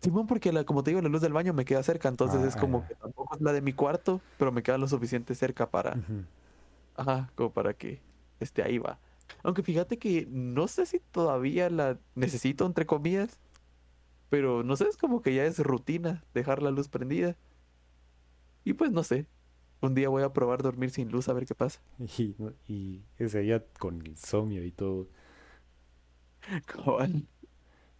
Simón, 0.00 0.26
porque 0.26 0.52
la, 0.52 0.64
como 0.64 0.82
te 0.82 0.90
digo, 0.92 1.02
la 1.02 1.08
luz 1.08 1.20
del 1.20 1.32
baño 1.32 1.52
me 1.52 1.64
queda 1.64 1.82
cerca, 1.82 2.08
entonces 2.08 2.40
Ah, 2.42 2.46
es 2.46 2.56
como 2.56 2.78
ah, 2.78 2.88
que 2.88 2.94
tampoco 2.94 3.34
es 3.34 3.42
la 3.42 3.52
de 3.52 3.60
mi 3.60 3.72
cuarto, 3.72 4.20
pero 4.38 4.50
me 4.50 4.62
queda 4.62 4.78
lo 4.78 4.88
suficiente 4.88 5.34
cerca 5.34 5.70
para, 5.70 5.98
ajá, 6.96 7.30
como 7.34 7.52
para 7.52 7.74
que 7.74 8.00
esté 8.38 8.62
ahí 8.62 8.78
va. 8.78 8.98
Aunque 9.42 9.62
fíjate 9.62 9.98
que 9.98 10.26
no 10.30 10.68
sé 10.68 10.86
si 10.86 11.00
todavía 11.00 11.68
la 11.68 11.98
necesito, 12.14 12.64
entre 12.64 12.86
comillas, 12.86 13.38
pero 14.30 14.62
no 14.62 14.76
sé, 14.76 14.86
es 14.88 14.96
como 14.96 15.20
que 15.22 15.34
ya 15.34 15.44
es 15.44 15.58
rutina 15.58 16.24
dejar 16.32 16.62
la 16.62 16.70
luz 16.70 16.88
prendida. 16.88 17.36
Y 18.64 18.72
pues 18.74 18.92
no 18.92 19.02
sé, 19.02 19.26
un 19.80 19.94
día 19.94 20.08
voy 20.08 20.22
a 20.22 20.32
probar 20.32 20.62
dormir 20.62 20.90
sin 20.90 21.10
luz 21.10 21.28
a 21.28 21.32
ver 21.32 21.46
qué 21.46 21.54
pasa. 21.54 21.80
Y, 22.68 23.02
ese 23.18 23.40
día 23.40 23.64
con 23.78 24.06
insomnio 24.06 24.64
y 24.64 24.72
todo. 24.72 25.08
Cabal. 26.66 27.26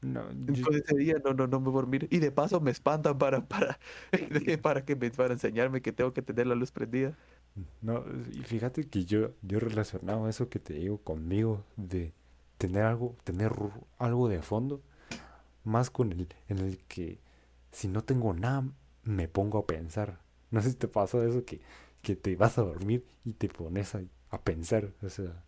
No, 0.02 0.32
yo- 0.32 0.64
Con 0.64 0.74
ese 0.76 0.96
día 0.96 1.16
no, 1.24 1.34
no, 1.34 1.46
no 1.46 1.60
me 1.60 1.66
voy 1.66 1.74
a 1.80 1.82
dormir. 1.82 2.08
Y 2.10 2.18
de 2.20 2.32
paso 2.32 2.60
me 2.60 2.70
espantan 2.70 3.18
para, 3.18 3.46
para, 3.46 3.78
para 4.62 4.84
que 4.84 4.96
me, 4.96 5.10
para 5.10 5.34
enseñarme 5.34 5.82
que 5.82 5.92
tengo 5.92 6.12
que 6.12 6.22
tener 6.22 6.46
la 6.46 6.54
luz 6.54 6.72
prendida. 6.72 7.16
No, 7.82 8.04
y 8.32 8.42
fíjate 8.42 8.88
que 8.88 9.04
yo, 9.04 9.30
yo 9.42 9.58
relacionado 9.60 10.28
eso 10.28 10.48
que 10.48 10.58
te 10.58 10.74
digo 10.74 10.98
conmigo 10.98 11.64
de 11.76 12.12
tener 12.58 12.84
algo, 12.84 13.16
tener 13.24 13.52
algo 13.98 14.28
de 14.28 14.42
fondo, 14.42 14.82
más 15.64 15.90
con 15.90 16.12
el, 16.12 16.28
en 16.48 16.58
el 16.58 16.78
que 16.88 17.20
si 17.72 17.88
no 17.88 18.02
tengo 18.04 18.34
nada, 18.34 18.64
me 19.04 19.28
pongo 19.28 19.58
a 19.58 19.66
pensar. 19.66 20.20
No 20.52 20.62
sé 20.62 20.70
si 20.70 20.76
te 20.76 20.88
pasó 20.88 21.22
eso 21.24 21.44
que, 21.44 21.60
que 22.02 22.16
te 22.16 22.36
vas 22.36 22.58
a 22.58 22.62
dormir 22.62 23.06
y 23.24 23.34
te 23.34 23.48
pones 23.48 23.94
a, 23.94 24.02
a 24.30 24.42
pensar, 24.42 24.92
o 25.02 25.08
sea, 25.08 25.44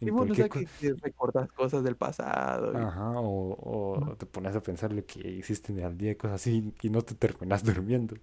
en 0.00 0.08
Y 0.08 0.10
bueno, 0.10 0.32
o 0.32 0.36
sea, 0.36 0.48
que, 0.50 0.68
recordás 1.00 1.50
cosas 1.52 1.84
del 1.84 1.96
pasado. 1.96 2.80
y- 2.80 2.90
Ajá, 2.90 3.10
o, 3.20 4.10
o 4.10 4.16
te 4.16 4.26
pones 4.26 4.54
a 4.56 4.62
pensar 4.62 4.92
lo 4.92 5.04
que 5.06 5.20
hiciste 5.30 5.72
en 5.72 5.80
el 5.80 5.96
día 5.98 6.12
y 6.12 6.16
cosas 6.16 6.36
así 6.40 6.72
y 6.82 6.90
no 6.90 7.02
te 7.02 7.14
terminas 7.14 7.64
durmiendo. 7.64 8.16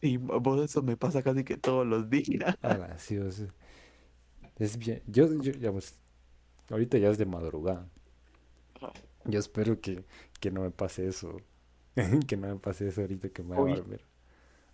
Y 0.00 0.16
vos 0.18 0.60
eso 0.62 0.82
me 0.82 0.96
pasa 0.96 1.22
casi 1.22 1.44
que 1.44 1.56
todos 1.56 1.86
los 1.86 2.08
días. 2.10 2.56
Ah, 2.62 2.94
sí, 2.98 3.18
o 3.18 3.30
sea, 3.30 3.48
es 4.58 4.76
bien. 4.78 5.02
Yo, 5.06 5.26
yo, 5.40 5.52
digamos, 5.52 5.94
ahorita 6.70 6.98
ya 6.98 7.10
es 7.10 7.18
de 7.18 7.26
madrugada. 7.26 7.88
Yo 9.24 9.38
espero 9.38 9.80
que, 9.80 10.04
que 10.40 10.50
no 10.50 10.62
me 10.62 10.70
pase 10.70 11.06
eso. 11.06 11.36
que 12.28 12.36
no 12.38 12.48
me 12.48 12.56
pase 12.60 12.88
eso 12.88 13.02
ahorita 13.02 13.30
que 13.30 13.42
me 13.44 13.56
voy 13.56 13.72
a 13.72 13.76
dormir. 13.76 14.02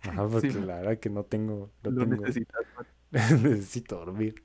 Ajá, 0.07 0.27
porque 0.29 0.53
Sí, 0.53 0.61
la 0.61 0.77
verdad 0.77 0.99
que 0.99 1.09
no 1.09 1.25
tengo, 1.25 1.71
no 1.83 1.93
lo 1.93 2.05
tengo, 2.05 2.25
necesitas. 2.25 2.65
necesito 3.11 3.97
dormir. 3.97 4.43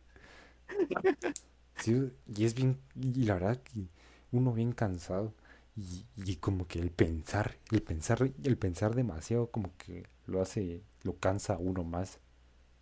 Sí, 1.76 2.12
y 2.26 2.44
es 2.44 2.54
bien, 2.54 2.78
y 2.94 3.24
la 3.24 3.34
verdad 3.34 3.62
que 3.62 3.88
uno 4.32 4.52
bien 4.52 4.72
cansado 4.72 5.34
y, 5.76 6.04
y 6.16 6.36
como 6.36 6.66
que 6.66 6.78
el 6.78 6.90
pensar, 6.90 7.56
el 7.70 7.82
pensar, 7.82 8.30
el 8.44 8.58
pensar 8.58 8.94
demasiado 8.94 9.50
como 9.50 9.76
que 9.78 10.04
lo 10.26 10.42
hace, 10.42 10.82
lo 11.02 11.16
cansa 11.18 11.54
a 11.54 11.58
uno 11.58 11.82
más, 11.84 12.20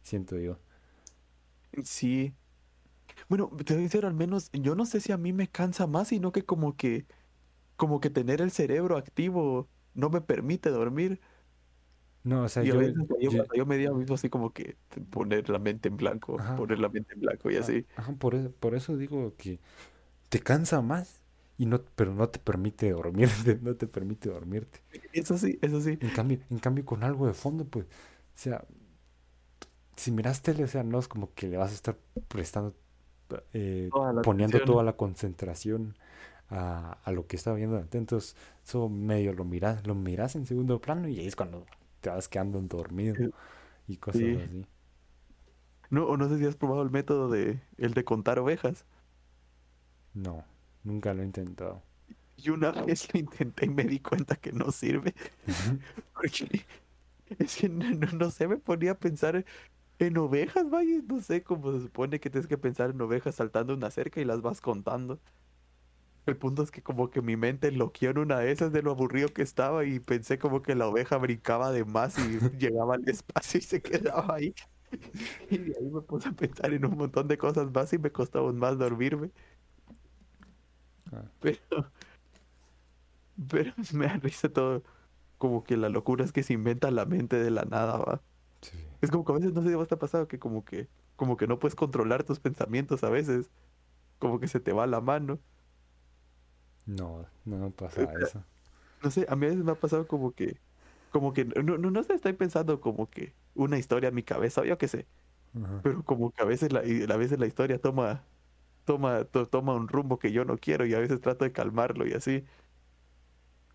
siento 0.03 0.39
yo. 0.39 0.59
Sí. 1.85 2.35
Bueno, 3.29 3.51
te 3.66 3.74
voy 3.74 3.83
a 3.83 3.85
decir, 3.85 4.07
al 4.07 4.14
menos, 4.14 4.51
yo 4.53 4.74
no 4.74 4.87
sé 4.87 5.01
si 5.01 5.12
a 5.12 5.18
mí 5.18 5.33
me 5.33 5.49
cansa 5.51 5.87
más, 5.87 6.09
sino 6.09 6.33
que 6.33 6.45
como 6.45 6.76
que, 6.76 7.07
como 7.76 8.01
que 8.01 8.11
tener 8.11 8.41
el 8.43 8.51
cerebro 8.53 8.97
activo 8.99 9.68
no 9.95 10.11
me 10.11 10.20
permite 10.22 10.70
dormir. 10.70 11.20
No, 12.29 12.43
o 12.45 12.49
sea, 12.49 12.64
yo, 12.64 12.74
veces 12.79 12.95
yo, 13.20 13.31
yo- 13.55 13.66
me 13.66 13.76
digo 13.79 13.95
mismo 13.95 14.14
así 14.14 14.29
como 14.29 14.53
que 14.53 14.76
poner 15.11 15.49
la 15.49 15.59
mente 15.59 15.89
en 15.89 15.97
blanco, 15.97 16.37
Ajá. 16.39 16.55
poner 16.55 16.79
la 16.79 16.89
mente 16.89 17.14
en 17.14 17.20
blanco 17.20 17.51
y 17.51 17.57
ah, 17.57 17.59
así. 17.59 17.87
ajá, 17.97 18.12
por 18.14 18.35
eso, 18.35 18.51
por 18.53 18.74
eso 18.74 18.97
digo 18.97 19.35
que 19.37 19.61
te 20.31 20.41
cansa 20.41 20.83
más 20.83 21.22
y 21.59 21.66
no, 21.66 21.83
pero 21.97 22.14
no 22.14 22.29
te 22.31 22.39
permite 22.41 22.91
dormir, 22.93 23.31
no 23.62 23.76
te 23.76 23.87
permite 23.89 24.31
dormirte. 24.31 24.81
Eso 25.12 25.37
sí, 25.39 25.59
eso 25.62 25.81
sí. 25.81 25.99
En 26.01 26.11
cambio, 26.11 26.41
en 26.51 26.59
cambio 26.59 26.85
con 26.85 27.03
algo 27.05 27.26
de 27.26 27.35
fondo, 27.35 27.64
pues, 27.66 27.87
o 27.87 27.89
sea, 28.35 28.64
si 29.97 30.11
miras 30.12 30.43
tele, 30.43 30.64
o 30.64 30.68
sea, 30.68 30.83
no 30.85 30.99
es 30.99 31.09
como 31.09 31.35
que 31.35 31.49
le 31.49 31.57
vas 31.57 31.70
a 31.72 31.74
estar 31.74 31.99
prestando, 32.29 32.74
eh, 33.53 33.93
Toda 33.93 34.11
poniendo 34.22 34.61
atención. 34.61 34.62
toda 34.62 34.85
la 34.85 34.95
concentración 34.97 35.97
a, 36.51 36.99
a 37.05 37.12
lo 37.12 37.26
que 37.26 37.37
está 37.37 37.55
viendo 37.55 37.79
Entonces, 37.79 38.37
eso 38.66 38.89
medio 38.91 39.33
lo 39.35 39.45
miras, 39.45 39.87
lo 39.87 39.95
miras 39.95 40.37
en 40.37 40.47
segundo 40.47 40.81
plano 40.81 41.09
y 41.09 41.20
ahí 41.20 41.26
es 41.29 41.37
cuando 41.37 41.66
te 42.09 42.15
vas 42.15 42.29
quedando 42.29 42.61
dormido 42.63 43.15
Sí. 43.17 43.31
y 43.89 43.97
cosas 43.99 44.21
Sí. 44.23 44.35
así. 44.37 44.67
No, 45.91 46.05
o 46.07 46.17
no 46.17 46.29
sé 46.29 46.39
si 46.39 46.47
has 46.47 46.57
probado 46.57 46.83
el 46.83 46.91
método 46.91 47.29
de 47.31 47.61
el 47.79 47.95
de 47.95 48.05
contar 48.05 48.39
ovejas. 48.39 48.85
No, 50.15 50.45
nunca 50.85 51.15
lo 51.15 51.23
he 51.23 51.27
intentado. 51.27 51.83
Y 52.37 52.51
una 52.51 52.71
vez 52.71 53.13
lo 53.13 53.21
intenté 53.21 53.67
y 53.67 53.71
me 53.71 53.85
di 53.85 54.01
cuenta 54.01 54.37
que 54.37 54.53
no 54.53 54.71
sirve. 54.71 55.15
Porque 56.15 56.65
es 57.39 57.57
que 57.57 57.69
no, 57.69 57.91
no- 57.91 58.13
no 58.13 58.31
sé, 58.31 58.49
me 58.49 58.57
ponía 58.59 58.93
a 58.93 58.99
pensar 58.99 59.45
en 59.99 60.19
ovejas, 60.19 60.69
vaya, 60.71 61.01
no 61.07 61.21
sé 61.21 61.43
cómo 61.43 61.73
se 61.73 61.81
supone 61.83 62.21
que 62.21 62.31
tienes 62.31 62.47
que 62.49 62.59
pensar 62.59 62.91
en 62.91 63.01
ovejas 63.01 63.35
saltando 63.35 63.75
una 63.75 63.91
cerca 63.91 64.21
y 64.21 64.25
las 64.25 64.41
vas 64.43 64.61
contando. 64.61 65.19
El 66.31 66.37
punto 66.39 66.62
es 66.62 66.70
que 66.70 66.83
como 66.83 67.11
que 67.11 67.22
mi 67.22 67.37
mente 67.37 67.68
enloqueó 67.68 68.11
en 68.11 68.18
una 68.18 68.39
de 68.41 68.53
esas 68.53 68.72
de 68.72 68.83
lo 68.83 68.91
aburrido 68.93 69.29
que 69.33 69.43
estaba 69.43 69.85
y 69.85 70.01
pensé 70.01 70.39
como 70.39 70.62
que 70.62 70.74
la 70.74 70.87
oveja 70.89 71.16
brincaba 71.18 71.72
de 71.72 71.85
más 71.85 72.18
y 72.18 72.39
llegaba 72.59 72.95
al 72.97 73.09
espacio 73.09 73.59
y 73.59 73.62
se 73.62 73.83
quedaba 73.83 74.35
ahí. 74.37 74.55
Y 75.51 75.59
de 75.59 75.76
ahí 75.79 75.91
me 75.91 76.01
puse 76.03 76.29
a 76.31 76.33
pensar 76.33 76.72
en 76.72 76.85
un 76.87 76.97
montón 76.97 77.29
de 77.29 77.39
cosas 77.39 77.70
más 77.72 77.93
y 77.93 77.99
me 77.99 78.12
costaba 78.12 78.47
aún 78.47 78.59
más 78.59 78.79
dormirme. 78.79 79.31
Ah, 81.12 81.24
Pero, 81.41 81.91
pero 83.49 83.72
me 83.95 84.07
da 84.07 84.16
risa 84.18 84.49
todo. 84.53 84.83
Como 85.39 85.64
que 85.64 85.76
la 85.76 85.89
locura 85.89 86.24
es 86.24 86.33
que 86.33 86.43
se 86.43 86.55
inventa 86.55 86.91
la 86.91 87.07
mente 87.07 87.37
de 87.39 87.51
la 87.51 87.64
nada, 87.64 87.99
va. 87.99 88.22
sí. 88.62 88.79
Es 89.03 89.11
como 89.11 89.24
que 89.26 89.33
a 89.33 89.37
veces 89.37 89.55
no 89.55 89.62
sé 89.62 89.70
si 89.70 89.74
vos 89.76 89.89
te 89.89 89.97
ha 89.97 89.99
pasado 90.01 90.29
que 90.29 90.39
como 90.41 90.64
que, 90.64 90.89
como 91.16 91.37
que 91.37 91.47
no 91.49 91.59
puedes 91.61 91.76
controlar 91.76 92.24
tus 92.24 92.41
pensamientos 92.41 93.05
a 93.05 93.11
veces. 93.11 93.51
Como 94.18 94.41
que 94.41 94.49
se 94.49 94.61
te 94.61 94.72
va 94.74 94.87
la 94.87 95.01
mano. 95.03 95.41
No, 96.89 97.26
no 97.45 97.57
me 97.59 97.70
pasa 97.70 98.03
eso. 98.14 98.43
No 99.03 99.11
sé, 99.11 99.26
a 99.28 99.36
mí 99.36 99.47
a 99.47 99.51
veces 99.51 99.64
me 99.64 99.72
ha 99.72 99.76
pasado 99.80 100.07
como 100.09 100.32
que, 100.32 100.59
como 101.11 101.32
que, 101.34 101.45
no, 101.45 101.78
no, 101.78 101.91
no 101.91 102.03
sé, 102.05 102.14
estoy 102.14 102.32
pensando 102.34 102.80
como 102.80 103.11
que 103.11 103.34
una 103.55 103.78
historia 103.78 104.09
en 104.11 104.14
mi 104.16 104.22
cabeza, 104.24 104.62
o 104.62 104.64
yo 104.64 104.78
qué 104.78 104.89
sé. 104.89 105.07
Pero 105.82 106.05
como 106.05 106.32
que 106.32 106.43
a 106.43 106.47
veces 106.47 106.72
la, 106.72 106.80
a 106.80 107.16
veces 107.18 107.39
la 107.41 107.47
historia 107.47 107.80
toma, 107.80 108.24
toma, 108.86 109.24
to- 109.24 109.47
toma 109.49 109.74
un 109.74 109.89
rumbo 109.89 110.18
que 110.18 110.32
yo 110.32 110.45
no 110.45 110.59
quiero 110.59 110.86
y 110.86 110.95
a 110.95 111.01
veces 111.01 111.20
trato 111.20 111.45
de 111.45 111.53
calmarlo 111.53 112.07
y 112.07 112.14
así. 112.14 112.45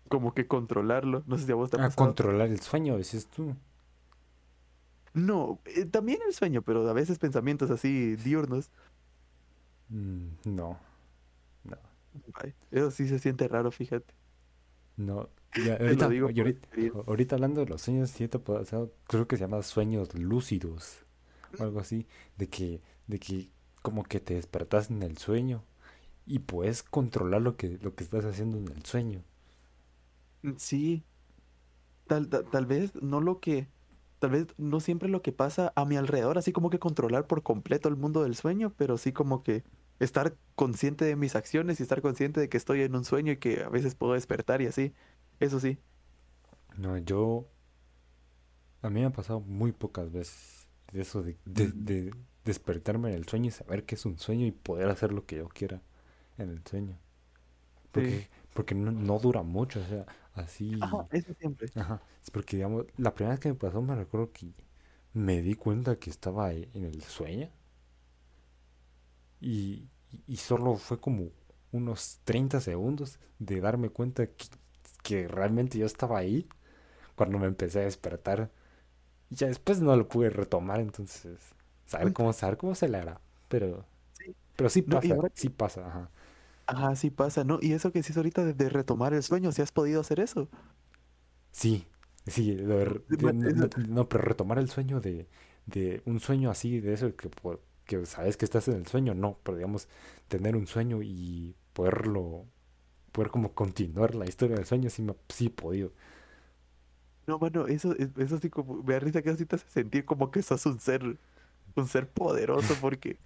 Como 0.08 0.32
que 0.34 0.46
controlarlo. 0.46 1.22
No 1.26 1.36
sé 1.38 1.44
si 1.46 1.52
a 1.52 1.54
vos 1.56 1.70
te 1.70 1.76
ha 1.76 1.80
A 1.80 1.82
pasado. 1.88 2.06
controlar 2.06 2.48
el 2.48 2.60
sueño, 2.60 2.96
dices 2.96 3.26
tú. 3.26 3.54
No, 5.14 5.60
eh, 5.66 5.84
también 5.86 6.18
el 6.26 6.34
sueño, 6.34 6.62
pero 6.62 6.88
a 6.88 6.92
veces 6.92 7.18
pensamientos 7.18 7.70
así 7.70 8.16
diurnos. 8.16 8.70
Mm, 9.90 10.28
no, 10.44 10.78
Ay, 12.34 12.54
eso 12.70 12.90
sí 12.90 13.08
se 13.08 13.18
siente 13.18 13.48
raro, 13.48 13.70
fíjate. 13.70 14.14
no. 14.96 15.28
Ya, 15.56 15.76
ahorita, 15.80 16.08
digo 16.76 17.04
hablando 17.36 17.60
de 17.60 17.66
los 17.66 17.82
sueños, 17.82 18.12
creo 19.06 19.28
que 19.28 19.36
se 19.36 19.42
llama 19.44 19.62
sueños 19.62 20.14
lúcidos 20.14 21.06
o 21.58 21.62
algo 21.64 21.80
así, 21.80 22.06
de 22.36 22.48
que, 22.48 22.82
de 23.06 23.18
que 23.20 23.50
como 23.82 24.02
que 24.04 24.20
te 24.20 24.34
despertas 24.34 24.90
en 24.90 25.02
el 25.02 25.18
sueño 25.18 25.64
y 26.26 26.40
puedes 26.40 26.82
controlar 26.84 27.42
lo 27.42 27.56
que, 27.56 27.78
lo 27.82 27.94
que 27.96 28.04
estás 28.04 28.24
haciendo 28.26 28.58
en 28.58 28.68
el 28.68 28.84
sueño. 28.86 29.24
Mm, 30.42 30.56
Sí, 30.58 31.04
tal, 32.06 32.28
tal, 32.28 32.48
tal 32.50 32.66
vez 32.66 32.94
no 33.02 33.20
lo 33.20 33.40
que, 33.40 33.68
tal 34.18 34.30
vez 34.30 34.46
no 34.58 34.80
siempre 34.80 35.08
lo 35.08 35.22
que 35.22 35.32
pasa 35.32 35.72
a 35.76 35.84
mi 35.84 35.96
alrededor, 35.96 36.38
así 36.38 36.52
como 36.52 36.70
que 36.70 36.78
controlar 36.78 37.26
por 37.26 37.42
completo 37.42 37.88
el 37.88 37.96
mundo 37.96 38.22
del 38.22 38.36
sueño, 38.36 38.74
pero 38.76 38.98
sí 38.98 39.12
como 39.12 39.42
que 39.42 39.64
estar 40.00 40.36
consciente 40.54 41.04
de 41.04 41.16
mis 41.16 41.36
acciones 41.36 41.80
y 41.80 41.82
estar 41.84 42.02
consciente 42.02 42.40
de 42.40 42.48
que 42.48 42.56
estoy 42.56 42.82
en 42.82 42.94
un 42.96 43.04
sueño 43.04 43.32
y 43.32 43.36
que 43.38 43.62
a 43.64 43.68
veces 43.68 43.94
puedo 43.94 44.14
despertar 44.14 44.62
y 44.62 44.66
así. 44.66 44.94
Eso 45.40 45.60
sí. 45.60 45.78
No, 46.76 46.96
yo, 46.98 47.48
a 48.82 48.90
mí 48.90 49.00
me 49.00 49.06
ha 49.06 49.10
pasado 49.10 49.40
muy 49.40 49.72
pocas 49.72 50.10
veces 50.12 50.68
eso 50.92 51.22
de, 51.22 51.36
de, 51.44 51.70
de 51.72 52.12
despertarme 52.44 53.10
en 53.10 53.16
el 53.16 53.26
sueño 53.28 53.48
y 53.48 53.50
saber 53.50 53.84
que 53.84 53.94
es 53.96 54.04
un 54.06 54.18
sueño 54.18 54.46
y 54.46 54.52
poder 54.52 54.88
hacer 54.90 55.12
lo 55.12 55.26
que 55.26 55.36
yo 55.36 55.48
quiera 55.48 55.82
en 56.38 56.50
el 56.50 56.62
sueño. 56.66 56.98
Sí. 57.94 58.00
Porque, 58.04 58.28
porque 58.54 58.74
no, 58.74 58.92
no 58.92 59.18
dura 59.20 59.42
mucho, 59.42 59.80
o 59.80 59.84
sea, 59.86 60.06
así, 60.34 60.80
Ajá, 60.80 61.08
eso 61.10 61.34
siempre. 61.34 61.72
ajá, 61.76 62.02
es 62.22 62.30
porque 62.30 62.56
digamos, 62.58 62.86
la 62.98 63.14
primera 63.14 63.34
vez 63.34 63.40
que 63.40 63.48
me 63.50 63.54
pasó 63.56 63.82
me 63.82 63.96
recuerdo 63.96 64.32
que 64.32 64.52
me 65.14 65.42
di 65.42 65.54
cuenta 65.56 65.98
que 65.98 66.10
estaba 66.10 66.52
en 66.54 66.84
el 66.84 67.02
sueño 67.02 67.50
y, 69.48 70.36
solo 70.36 70.76
fue 70.76 71.00
como 71.00 71.30
unos 71.72 72.20
30 72.24 72.60
segundos 72.60 73.18
de 73.38 73.60
darme 73.60 73.90
cuenta 73.90 74.26
que, 74.28 74.46
que 75.02 75.28
realmente 75.28 75.78
yo 75.78 75.86
estaba 75.86 76.18
ahí 76.18 76.48
cuando 77.16 77.38
me 77.38 77.46
empecé 77.48 77.80
a 77.80 77.84
despertar. 77.84 78.50
Y 79.30 79.36
ya 79.36 79.48
después 79.48 79.80
no 79.80 79.96
lo 79.96 80.08
pude 80.08 80.30
retomar, 80.30 80.80
entonces, 80.80 81.38
saber 81.86 82.12
cómo, 82.12 82.32
saber 82.32 82.56
cómo 82.58 82.74
se 82.74 82.88
le 82.88 82.98
hará. 82.98 83.20
Pero, 83.48 83.86
Sí. 84.12 84.36
pero 84.56 84.70
sí 84.70 84.82
No, 84.86 84.98
pasa, 84.98 85.14
ahora 85.14 85.30
sí 85.34 85.50
pasa, 85.50 85.86
ajá. 85.88 86.10
Ajá, 86.66 86.96
sí 86.96 87.10
pasa, 87.10 87.44
¿no? 87.44 87.58
Y 87.60 87.72
eso 87.74 87.92
que 87.92 88.00
decís 88.00 88.16
ahorita 88.16 88.44
de, 88.44 88.54
de 88.54 88.68
retomar 88.70 89.12
el 89.14 89.22
sueño, 89.22 89.52
¿si 89.52 89.60
has 89.62 89.72
podido 89.72 90.00
hacer 90.00 90.20
eso? 90.20 90.48
Sí, 91.52 91.86
sí, 92.26 92.54
de 92.54 92.64
de- 93.08 93.32
no, 93.32 93.32
no- 93.32 93.68
no, 93.88 94.08
pero 94.08 94.24
retomar 94.24 94.58
el 94.58 94.68
sueño 94.70 95.00
de, 95.00 95.28
de 95.66 96.02
un 96.06 96.20
sueño 96.20 96.50
así, 96.50 96.80
de 96.80 96.92
eso 96.94 97.14
que, 97.16 97.28
que 97.86 98.04
sabes 98.06 98.36
que 98.36 98.44
estás 98.44 98.68
en 98.68 98.76
el 98.76 98.86
sueño, 98.86 99.14
no, 99.14 99.38
pero 99.42 99.56
digamos, 99.58 99.88
tener 100.28 100.56
un 100.56 100.66
sueño 100.66 101.00
y 101.02 101.54
poderlo, 101.72 102.46
poder 103.12 103.30
como 103.30 103.54
continuar 103.54 104.14
la 104.16 104.26
historia 104.26 104.56
del 104.56 104.66
sueño, 104.66 104.90
sí, 104.90 105.02
me, 105.02 105.14
sí 105.30 105.46
he 105.48 105.50
podido. 105.50 105.92
No, 107.26 107.38
bueno, 107.38 107.66
eso, 107.66 107.94
es- 107.96 108.10
eso 108.18 108.38
sí 108.38 108.50
como, 108.50 108.82
me 108.82 108.94
da 108.94 109.00
risa 109.00 109.22
que 109.22 109.30
así 109.30 109.46
te 109.46 109.56
hace 109.56 109.68
sentir 109.70 110.04
como 110.04 110.30
que 110.30 110.42
sos 110.42 110.66
un 110.66 110.78
ser, 110.78 111.18
un 111.76 111.86
ser 111.88 112.10
poderoso, 112.10 112.78
porque, 112.80 113.18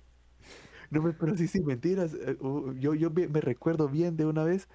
no, 0.90 1.02
me- 1.02 1.12
pero 1.14 1.36
sí, 1.36 1.48
sí, 1.48 1.60
mentiras. 1.62 2.14
eh, 2.14 2.38
Yo, 2.80 2.94
yo 2.94 3.10
me 3.10 3.40
recuerdo 3.40 3.88
bien 3.88 4.16
de 4.16 4.26
una 4.26 4.44
vez 4.44 4.68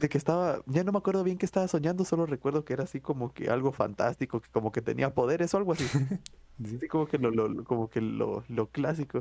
de 0.00 0.08
que 0.10 0.18
estaba, 0.18 0.62
ya 0.66 0.84
no 0.84 0.92
me 0.92 0.98
acuerdo 0.98 1.24
bien 1.24 1.38
que 1.38 1.46
estaba 1.46 1.68
soñando, 1.68 2.04
solo 2.06 2.26
recuerdo 2.26 2.64
que 2.64 2.74
era 2.74 2.84
así 2.84 3.00
como 3.00 3.32
que 3.34 3.50
algo 3.50 3.72
fantástico, 3.72 4.40
que 4.42 4.50
como 4.50 4.72
que 4.72 4.82
tenía 4.82 5.14
poderes 5.14 5.54
o 5.54 5.58
algo 5.58 5.72
así. 5.72 5.92
Sí. 6.62 6.78
Como 6.88 7.06
que 7.06 7.18
lo, 7.18 7.30
lo, 7.30 7.64
como 7.64 7.88
que 7.90 8.00
lo, 8.00 8.44
lo 8.48 8.70
clásico. 8.70 9.20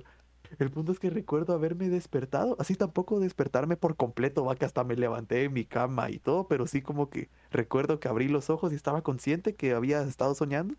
El 0.60 0.72
punto 0.72 0.92
es 0.92 1.00
que 1.00 1.10
recuerdo 1.10 1.54
haberme 1.54 1.90
despertado, 1.90 2.56
así 2.60 2.76
tampoco 2.76 3.20
despertarme 3.20 3.78
por 3.78 3.96
completo, 3.98 4.46
va 4.46 4.56
que 4.56 4.66
hasta 4.66 4.84
me 4.84 4.96
levanté 4.96 5.36
de 5.38 5.50
mi 5.50 5.66
cama 5.66 6.12
y 6.12 6.20
todo, 6.20 6.48
pero 6.48 6.68
sí 6.68 6.82
como 6.82 7.10
que 7.10 7.30
recuerdo 7.52 8.00
que 8.00 8.08
abrí 8.10 8.28
los 8.30 8.50
ojos 8.52 8.72
y 8.74 8.76
estaba 8.76 9.02
consciente 9.04 9.56
que 9.56 9.74
había 9.74 10.02
estado 10.04 10.36
soñando. 10.36 10.76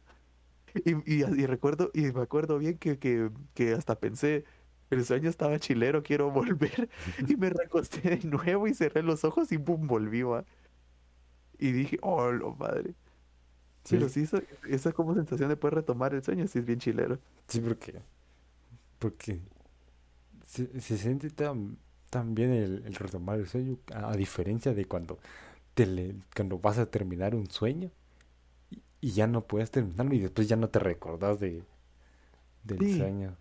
Y, 0.74 0.92
y, 1.06 1.24
y 1.24 1.46
recuerdo, 1.46 1.90
y 1.94 2.02
me 2.12 2.22
acuerdo 2.22 2.58
bien 2.58 2.78
que, 2.78 2.98
que, 2.98 3.30
que 3.54 3.72
hasta 3.74 4.00
pensé, 4.00 4.44
el 4.90 5.04
sueño 5.04 5.30
estaba 5.30 5.58
chilero, 5.60 6.02
quiero 6.02 6.30
volver. 6.32 6.90
Y 7.28 7.36
me 7.36 7.50
recosté 7.50 8.00
de 8.18 8.28
nuevo 8.28 8.68
y 8.68 8.74
cerré 8.74 9.02
los 9.02 9.24
ojos 9.24 9.52
y 9.52 9.58
pum, 9.58 9.86
volví, 9.88 10.22
va. 10.22 10.44
Y 11.58 11.72
dije, 11.72 11.98
oh, 12.02 12.30
lo 12.32 12.54
madre. 12.54 12.94
Sí, 13.84 14.08
sí, 14.08 14.22
eso- 14.22 14.38
esa 14.68 14.92
como 14.92 15.14
sensación 15.14 15.48
de 15.50 15.56
poder 15.56 15.74
retomar 15.76 16.14
el 16.14 16.22
sueño, 16.22 16.46
sí 16.46 16.58
es 16.58 16.64
bien 16.64 16.78
chilero. 16.78 17.20
sí, 17.48 17.60
porque, 17.60 18.02
porque 18.98 19.40
se, 20.46 20.80
se 20.80 20.98
siente 20.98 21.30
tan, 21.30 21.78
tan 22.10 22.34
bien 22.34 22.52
el, 22.52 22.82
el 22.86 22.94
retomar 22.94 23.38
el 23.40 23.48
sueño, 23.48 23.78
a, 23.92 24.10
a 24.12 24.16
diferencia 24.16 24.74
de 24.74 24.84
cuando, 24.86 25.18
te 25.74 25.86
le- 25.86 26.16
cuando 26.36 26.58
vas 26.58 26.78
a 26.78 26.86
terminar 26.90 27.34
un 27.36 27.50
sueño 27.50 27.90
y, 28.70 28.82
y 29.02 29.12
ya 29.12 29.26
no 29.28 29.46
puedes 29.46 29.70
terminarlo 29.72 30.14
y 30.14 30.20
después 30.20 30.48
ya 30.48 30.56
no 30.56 30.70
te 30.70 30.78
recordás 30.80 31.40
de, 31.40 31.64
del 32.64 32.84
Sí. 32.84 32.88
sueño. 32.88 33.36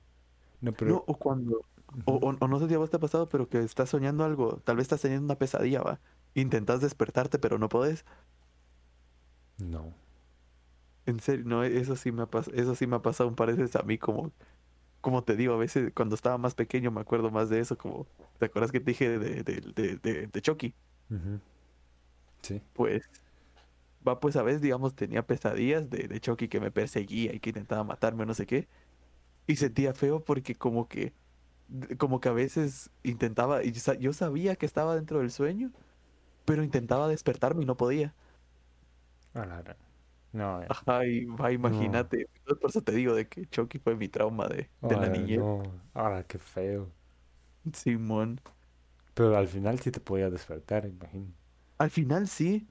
No, 0.62 0.74
No, 0.82 0.98
pero... 0.98 1.06
o 1.08 1.18
cuando, 1.18 1.66
o- 2.06 2.36
o 2.39 2.48
no 2.48 2.60
sé 2.60 2.68
si 2.68 2.74
a 2.74 2.78
vos 2.78 2.89
te 2.89 2.98
ha 2.98 3.00
pasado, 3.00 3.30
pero 3.30 3.48
que 3.50 3.60
estás 3.60 3.89
soñando 3.89 4.24
algo, 4.26 4.58
tal 4.66 4.76
vez 4.78 4.84
estás 4.86 5.02
teniendo 5.02 5.26
una 5.26 5.38
pesadilla, 5.39 5.82
va. 5.82 6.02
Intentas 6.36 6.82
despertarte, 6.82 7.39
pero 7.39 7.58
no 7.60 7.70
podés. 7.70 8.06
No. 9.60 9.94
En 11.06 11.20
serio, 11.20 11.43
no, 11.45 11.64
eso 11.64 11.95
sí 11.95 12.12
me 12.12 12.24
ha 12.24 12.26
pasado, 12.28 12.56
eso 12.58 12.76
sí 12.76 12.88
me 12.88 12.95
ha 12.95 13.01
pasado 13.01 13.30
un 13.30 13.36
par 13.36 13.49
de 13.51 13.56
veces 13.62 13.76
a 13.76 13.84
mí, 13.84 13.97
como, 13.97 14.32
como 15.01 15.24
te 15.24 15.36
digo, 15.36 15.54
a 15.54 15.58
veces 15.58 15.91
cuando 15.95 16.16
estaba 16.16 16.38
más 16.38 16.56
pequeño 16.56 16.91
me 16.91 17.01
acuerdo 17.01 17.32
más 17.32 17.49
de 17.49 17.60
eso, 17.60 17.78
como, 17.78 18.08
¿te 18.39 18.45
acuerdas 18.47 18.72
que 18.72 18.80
te 18.80 18.91
dije 18.91 19.20
de, 19.20 19.43
de, 19.43 20.28
de, 20.28 20.41
Chucky? 20.41 20.76
Sí. 22.41 22.62
Pues, 22.74 23.04
va, 24.08 24.20
pues 24.20 24.36
a 24.36 24.43
veces, 24.43 24.62
digamos, 24.62 24.95
tenía 24.95 25.26
pesadillas 25.26 25.89
de, 25.89 26.08
de 26.08 26.20
Chucky 26.22 26.47
que 26.47 26.60
me 26.60 26.72
perseguía 26.72 27.34
y 27.34 27.39
que 27.39 27.49
intentaba 27.51 27.84
matarme 27.84 28.24
o 28.24 28.26
no 28.26 28.34
sé 28.34 28.45
qué. 28.45 28.68
Y 29.47 29.58
sentía 29.58 29.93
feo 29.93 30.24
porque 30.24 30.56
como 30.56 30.88
que, 30.88 31.14
como 31.97 32.20
que 32.22 32.30
a 32.30 32.34
veces 32.34 32.91
intentaba, 33.04 33.64
y 33.64 33.74
yo 33.99 34.14
sabía 34.14 34.56
que 34.56 34.66
estaba 34.66 34.95
dentro 34.95 35.20
del 35.20 35.32
sueño, 35.32 35.72
pero 36.45 36.64
intentaba 36.64 37.08
despertarme 37.10 37.64
y 37.64 37.66
no 37.68 37.78
podía. 37.78 38.16
A 39.34 39.45
la 39.45 39.62
gran- 39.62 39.78
No, 40.34 40.61
eh. 40.61 40.69
Ajá, 40.69 41.05
y 41.05 41.25
va, 41.25 41.51
imagínate. 41.51 42.27
Por 42.45 42.69
eso 42.69 42.81
te 42.81 42.91
digo 42.93 43.13
de 43.15 43.27
que 43.27 43.47
Chucky 43.47 43.79
fue 43.79 43.95
mi 43.95 44.09
trauma 44.09 44.47
de, 44.47 44.71
de 44.81 44.97
la 44.97 45.09
niñez. 45.09 45.45
no. 45.45 45.63
Ahora, 45.93 46.23
qué 46.27 46.39
feo. 46.39 46.91
Simón. 47.73 48.39
Pero 49.15 49.36
al 49.36 49.47
final 49.47 49.79
sí 49.79 49.89
te 49.91 49.99
podías 49.99 50.31
despertar, 50.31 50.86
imagino. 50.86 51.34
Al 51.77 51.89
final 51.91 52.27
sí. 52.27 52.67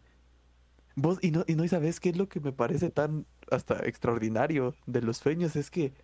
Vos, 0.97 1.19
y 1.23 1.31
no, 1.31 1.45
y 1.47 1.55
no 1.55 1.67
sabes 1.69 2.01
qué 2.01 2.11
es 2.11 2.17
lo 2.17 2.29
que 2.29 2.41
me 2.41 2.53
parece 2.53 2.91
tan 2.91 3.27
hasta 3.51 3.87
extraordinario 3.87 4.77
de 4.87 5.03
los 5.03 5.19
sueños, 5.19 5.57
es 5.57 5.71
que 5.71 5.95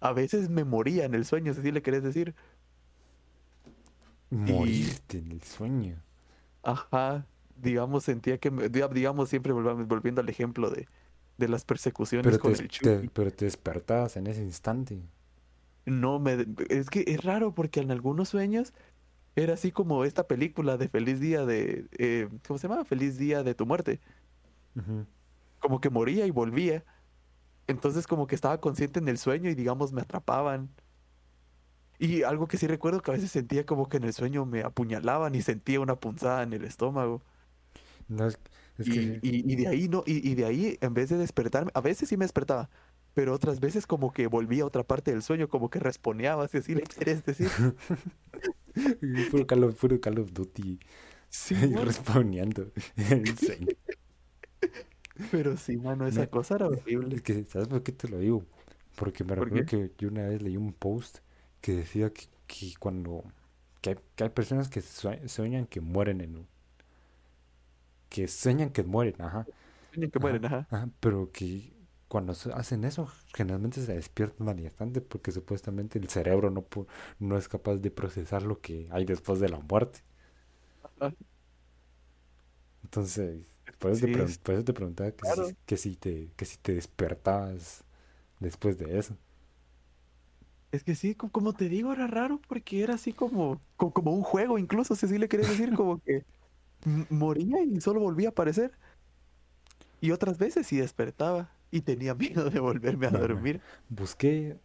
a 0.00 0.12
veces 0.12 0.50
me 0.50 0.64
moría 0.64 1.04
en 1.06 1.14
el 1.14 1.24
sueño, 1.26 1.54
si 1.54 1.72
le 1.72 1.82
querés 1.82 2.02
decir. 2.04 2.34
Y, 4.46 4.96
Morirte 4.96 5.18
en 5.18 5.32
el 5.32 5.42
sueño. 5.42 6.02
ajá, 6.62 7.26
digamos, 7.56 8.04
sentía 8.04 8.38
que, 8.38 8.50
me- 8.50 8.68
diga- 8.70 8.88
digamos, 8.92 9.28
siempre 9.28 9.52
volviendo 9.52 10.20
al 10.20 10.28
ejemplo 10.28 10.70
de, 10.70 10.88
de 11.38 11.48
las 11.48 11.64
persecuciones 11.64 12.26
Pero 12.26 12.38
con 12.40 12.52
el 12.52 12.58
te- 12.58 12.68
Chucky. 12.68 13.08
pero 13.12 13.30
te 13.32 13.46
despertabas 13.46 14.16
en 14.16 14.26
ese 14.26 14.42
instante. 14.42 15.00
No 15.86 16.18
me, 16.18 16.46
es 16.68 16.90
que 16.90 17.04
es 17.06 17.24
raro 17.24 17.54
porque 17.54 17.80
en 17.80 17.90
algunos 17.90 18.28
sueños 18.28 18.74
era 19.36 19.54
así 19.54 19.70
como 19.72 20.04
esta 20.04 20.26
película 20.26 20.76
de 20.76 20.88
Feliz 20.88 21.20
Día 21.20 21.46
de, 21.46 21.86
eh, 21.96 22.28
¿cómo 22.46 22.58
se 22.58 22.68
llama? 22.68 22.84
Feliz 22.84 23.16
Día 23.18 23.42
de 23.42 23.54
tu 23.54 23.64
muerte. 23.64 24.00
Como 25.60 25.80
que 25.80 25.90
moría 25.90 26.26
y 26.26 26.30
volvía. 26.30 26.84
Entonces 27.66 28.06
como 28.06 28.26
que 28.26 28.34
estaba 28.34 28.60
consciente 28.60 28.98
en 28.98 29.08
el 29.08 29.18
sueño 29.18 29.48
y 29.50 29.54
digamos 29.54 29.92
me 29.92 30.02
atrapaban. 30.02 30.68
Y 31.98 32.22
algo 32.22 32.46
que 32.46 32.58
sí 32.58 32.66
recuerdo 32.66 33.00
que 33.02 33.10
a 33.10 33.14
veces 33.14 33.30
sentía 33.30 33.66
como 33.66 33.88
que 33.88 33.96
en 33.96 34.04
el 34.04 34.12
sueño 34.12 34.44
me 34.46 34.62
apuñalaban 34.62 35.34
y 35.34 35.42
sentía 35.42 35.80
una 35.80 35.96
punzada 35.96 36.42
en 36.42 36.52
el 36.52 36.64
estómago. 36.64 37.22
No, 38.08 38.26
es, 38.26 38.38
es 38.78 38.88
Y, 38.88 38.90
que 38.90 39.22
y, 39.22 39.52
y 39.52 39.56
de 39.56 39.68
ahí 39.68 39.88
no, 39.88 40.04
y, 40.06 40.28
y 40.30 40.34
de 40.34 40.44
ahí 40.46 40.78
en 40.80 40.94
vez 40.94 41.08
de 41.10 41.18
despertarme, 41.18 41.70
a 41.74 41.80
veces 41.80 42.08
sí 42.08 42.16
me 42.16 42.24
despertaba, 42.24 42.70
pero 43.14 43.34
otras 43.34 43.60
veces 43.60 43.86
como 43.86 44.12
que 44.12 44.26
volvía 44.28 44.62
a 44.62 44.66
otra 44.66 44.84
parte 44.84 45.10
del 45.12 45.22
sueño, 45.22 45.48
como 45.48 45.68
que 45.70 45.80
responeaba, 45.80 46.48
si 46.48 46.58
así 46.58 46.74
le 46.74 46.82
querés 46.82 47.24
decir. 47.24 47.54
puro 49.30 49.46
Call 49.46 49.64
of, 49.64 49.74
puro 49.80 50.00
Call 50.00 50.18
of 50.18 50.32
Duty 50.32 50.78
Sí, 51.30 51.54
el 52.96 53.36
sueño. 53.38 53.68
Pero 55.30 55.56
sí, 55.56 55.76
mano, 55.78 56.06
esa 56.06 56.26
cosa 56.26 56.56
era 56.56 56.66
es 57.10 57.22
horrible. 57.22 57.22
que, 57.22 57.44
¿sabes 57.44 57.68
por 57.68 57.82
qué 57.82 57.92
te 57.92 58.08
lo 58.08 58.18
digo? 58.18 58.44
Porque 58.94 59.24
me 59.24 59.34
¿Por 59.36 59.50
recuerdo 59.50 59.64
qué? 59.66 59.66
que 59.66 59.92
yo 59.98 60.08
una 60.08 60.28
vez 60.28 60.42
leí 60.42 60.56
un 60.56 60.72
post 60.72 61.18
que 61.60 61.72
decía 61.72 62.12
que, 62.12 62.24
que 62.46 62.74
cuando 62.78 63.24
que 63.80 63.90
hay, 63.90 63.96
que 64.16 64.24
hay 64.24 64.30
personas 64.30 64.68
que 64.68 64.80
sue- 64.82 65.28
sueñan 65.28 65.66
que 65.66 65.80
mueren 65.80 66.20
en 66.20 66.36
un, 66.38 66.48
que 68.08 68.28
sueñan 68.28 68.70
que 68.70 68.82
mueren, 68.84 69.20
ajá, 69.22 69.48
Sueño 69.92 70.10
que 70.10 70.18
ajá, 70.18 70.18
mueren, 70.18 70.44
ajá. 70.46 70.68
ajá, 70.70 70.90
pero 71.00 71.30
que 71.32 71.74
cuando 72.08 72.32
hacen 72.54 72.84
eso, 72.84 73.08
generalmente 73.34 73.82
se 73.82 73.94
despiertan 73.94 74.48
al 74.50 74.60
instante 74.60 75.00
porque 75.02 75.32
supuestamente 75.32 75.98
el 75.98 76.08
cerebro 76.10 76.50
no, 76.50 76.66
no 77.20 77.38
es 77.38 77.48
capaz 77.48 77.76
de 77.78 77.90
procesar 77.92 78.42
lo 78.44 78.60
que 78.60 78.88
hay 78.92 79.04
después 79.06 79.40
de 79.40 79.48
la 79.50 79.60
muerte. 79.60 80.00
Entonces, 82.84 83.54
por 83.78 83.90
eso 83.92 84.00
te, 84.00 84.08
Sí, 84.08 84.12
pregun- 84.12 84.36
es 84.36 84.40
por 84.42 84.54
eso 84.54 84.64
te 84.64 84.72
preguntaba 84.72 85.10
que 85.12 85.24
claro. 85.24 85.44
si, 85.44 85.56
que 85.66 85.76
si 85.76 85.96
te, 85.96 86.32
que 86.36 86.44
si 86.44 86.56
te 86.58 86.74
despertabas 86.74 87.84
después 88.40 88.78
de 88.78 88.98
eso. 88.98 89.16
Es 90.70 90.84
que 90.84 90.94
sí, 90.94 91.14
co- 91.14 91.30
como 91.30 91.54
te 91.54 91.68
digo, 91.68 91.92
era 91.92 92.06
raro 92.06 92.40
porque 92.46 92.82
era 92.82 92.94
así 92.94 93.14
como, 93.14 93.62
co- 93.76 93.92
como, 93.92 94.12
un 94.14 94.22
juego, 94.22 94.58
incluso, 94.58 94.94
si 94.94 95.06
así 95.06 95.18
le 95.18 95.28
querés 95.28 95.48
decir, 95.48 95.72
como 95.74 95.98
que 96.00 96.24
moría 96.84 97.62
y 97.62 97.80
solo 97.80 98.00
volvía 98.00 98.28
a 98.28 98.30
aparecer. 98.30 98.72
Y 100.00 100.12
otras 100.12 100.38
veces 100.38 100.66
sí 100.66 100.76
despertaba 100.76 101.50
y 101.70 101.80
tenía 101.82 102.14
miedo 102.14 102.50
de 102.50 102.60
volverme 102.60 103.06
a 103.06 103.10
dormir. 103.10 103.60
busqué, 103.88 104.56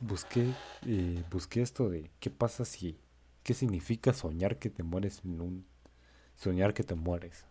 busqué, 0.00 0.52
eh, 0.86 1.22
busqué 1.30 1.62
esto 1.62 1.88
de 1.88 2.10
qué 2.20 2.30
pasa 2.30 2.64
si, 2.64 2.98
qué 3.42 3.54
significa 3.54 4.12
soñar 4.12 4.58
que 4.58 4.70
te 4.70 4.82
mueres 4.82 5.22
en 5.24 5.40
un, 5.40 5.66
soñar 6.34 6.74
que 6.74 6.82
te 6.82 6.94
mueres. 6.94 7.46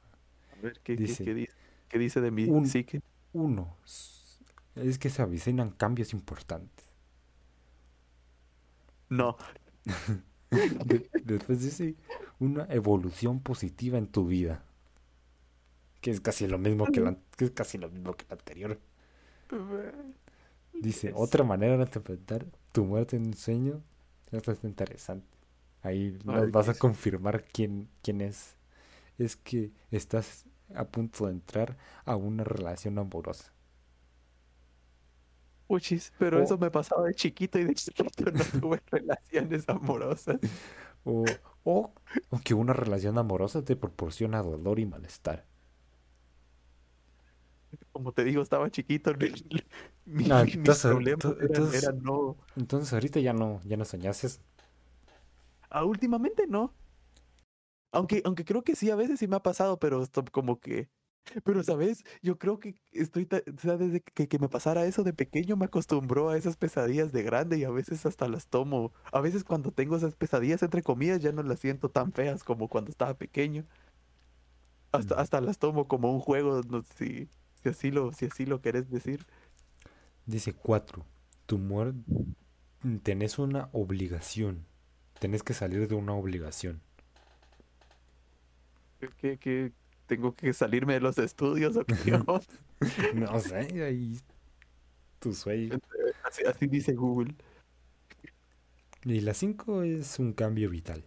A 0.58 0.62
ver, 0.62 0.80
¿qué, 0.84 0.96
Dice, 0.96 1.24
qué 1.24 1.34
dice? 1.34 1.54
¿Qué 1.89 2.00
dice 2.00 2.22
de 2.22 2.32
mi 2.32 2.46
un, 2.46 2.68
psique? 2.68 3.02
uno, 3.34 3.76
es 4.76 4.98
que 5.00 5.10
se 5.10 5.22
avecinan 5.22 5.72
cambios 5.72 6.14
importantes. 6.14 6.86
No, 9.10 9.38
después 11.24 11.62
dice 11.62 11.95
una 12.39 12.66
evolución 12.70 13.39
positiva 13.41 13.97
en 13.97 14.08
tu 14.08 14.28
vida, 14.28 14.64
que 16.01 16.12
es 16.12 16.22
casi 16.22 16.47
lo 16.47 16.58
mismo 16.58 16.91
que, 16.91 17.01
la- 17.01 17.18
que 17.38 17.45
es 17.45 17.51
casi 17.51 17.78
lo 17.78 17.89
mismo 17.89 18.14
que 18.16 18.26
la 18.30 18.36
anterior. 18.36 18.80
Dice, 20.80 21.10
Es- 21.10 21.16
otra 21.16 21.43
manera 21.43 21.78
de 21.78 21.84
interpretar 21.84 22.45
tu 22.72 22.86
muerte 22.86 23.16
en 23.18 23.28
un 23.28 23.34
sueño, 23.34 23.82
esto 24.32 24.51
está 24.51 24.68
interesante. 24.68 25.28
Ahí 25.82 26.18
nos 26.24 26.51
vas 26.51 26.68
¿qué 26.68 26.70
a 26.70 26.74
es? 26.74 26.80
confirmar 26.80 27.45
quién, 27.45 27.89
quién 28.01 28.22
es. 28.22 28.56
Es 29.20 29.38
que 29.38 29.72
estás 29.91 30.45
a 30.76 30.86
punto 30.88 31.28
de 31.28 31.34
entrar 31.34 31.78
a 32.06 32.18
una 32.18 32.45
relación 32.45 32.99
amorosa. 32.99 33.53
Uchis, 35.68 36.13
pero 36.18 36.41
eso 36.41 36.57
me 36.57 36.70
pasaba 36.72 37.03
de 37.07 37.16
chiquito 37.16 37.57
y 37.59 37.66
de 37.66 37.74
chiquito 37.74 38.32
no 38.32 38.45
tuve 38.59 38.82
relaciones 38.91 39.68
amorosas. 39.68 40.39
o, 41.05 41.39
o, 41.63 41.93
o 42.30 42.39
que 42.43 42.53
una 42.53 42.74
relación 42.74 43.18
amorosa 43.18 43.63
te 43.63 43.76
proporciona 43.76 44.41
dolor 44.41 44.80
y 44.80 44.86
malestar. 44.86 45.45
Como 47.91 48.11
te 48.13 48.24
digo, 48.24 48.41
estaba 48.41 48.70
chiquito, 48.70 49.13
mi- 50.05 50.30
Ah, 50.30 50.45
mis 50.55 50.82
entonces, 50.84 50.86
problemas 50.86 51.38
eran, 51.41 51.68
entonces, 51.68 51.74
eran 51.74 52.01
no. 52.03 52.38
entonces 52.55 52.93
ahorita 52.93 53.20
ya 53.20 53.34
no, 53.34 53.61
ya 53.66 53.78
no 53.78 53.86
soñas 53.86 54.24
eso. 54.24 54.39
Ah, 55.70 55.84
últimamente 55.86 56.47
no. 56.47 56.74
Aunque, 57.91 58.22
aunque 58.26 58.45
creo 58.45 58.63
que 58.63 58.76
sí, 58.76 58.89
a 58.91 58.95
veces 58.95 59.20
sí 59.20 59.28
me 59.28 59.38
ha 59.38 59.43
pasado, 59.43 59.80
pero 59.80 60.01
esto 60.03 60.24
como 60.32 60.59
que. 60.59 60.89
Pero, 61.43 61.63
¿sabes? 61.63 62.03
Yo 62.21 62.38
creo 62.38 62.59
que 62.59 62.76
estoy. 62.91 63.28
O 63.32 63.59
sea, 63.59 63.78
desde 63.78 64.01
que, 64.01 64.28
que 64.28 64.39
me 64.39 64.49
pasara 64.49 64.86
eso 64.86 65.03
de 65.03 65.13
pequeño 65.13 65.57
me 65.57 65.65
acostumbró 65.65 66.30
a 66.30 66.38
esas 66.38 66.57
pesadillas 66.57 67.11
de 67.11 67.23
grande 67.23 67.57
y 67.57 67.63
a 67.63 67.71
veces 67.71 68.05
hasta 68.05 68.28
las 68.28 68.47
tomo. 68.47 68.93
A 69.11 69.21
veces 69.21 69.43
cuando 69.43 69.71
tengo 69.71 69.95
esas 69.97 70.15
pesadillas, 70.15 70.63
entre 70.63 70.84
comillas, 70.84 71.21
ya 71.21 71.32
no 71.32 71.43
las 71.43 71.59
siento 71.59 71.89
tan 71.89 72.13
feas 72.13 72.43
como 72.43 72.67
cuando 72.69 72.91
estaba 72.91 73.15
pequeño. 73.15 73.65
Hasta, 74.91 75.15
Mm. 75.15 75.19
hasta 75.19 75.41
las 75.41 75.59
tomo 75.59 75.88
como 75.88 76.11
un 76.11 76.19
juego, 76.19 76.61
no, 76.69 76.84
si, 76.97 77.30
si 77.61 77.69
así 77.69 77.91
lo, 77.91 78.13
si 78.13 78.26
así 78.26 78.45
lo 78.45 78.61
querés 78.61 78.89
decir. 78.89 79.26
Dice 80.26 80.53
cuatro, 80.53 81.05
tu 81.47 81.57
muerte, 81.57 81.99
tenés 83.03 83.39
una 83.39 83.69
obligación. 83.73 84.65
Tenés 85.19 85.43
que 85.43 85.53
salir 85.53 85.88
de 85.88 85.95
una 85.95 86.13
obligación. 86.13 86.82
Que, 89.17 89.38
que 89.38 89.71
tengo 90.08 90.36
que 90.36 90.53
salirme 90.53 90.93
de 90.95 91.01
los 91.01 91.18
estudios 91.18 91.76
o 91.78 91.86
qué? 91.86 92.20
No 93.14 93.39
sé, 93.39 93.84
ahí 93.84 94.20
tu 95.20 95.34
sueño. 95.34 95.78
Así, 96.24 96.43
así 96.45 96.68
dice 96.68 96.93
Google. 96.93 97.36
Y 99.03 99.22
la 99.22 99.34
5 99.34 99.84
es 99.84 100.20
un 100.20 100.34
cambio 100.34 100.70
vital, 100.70 101.03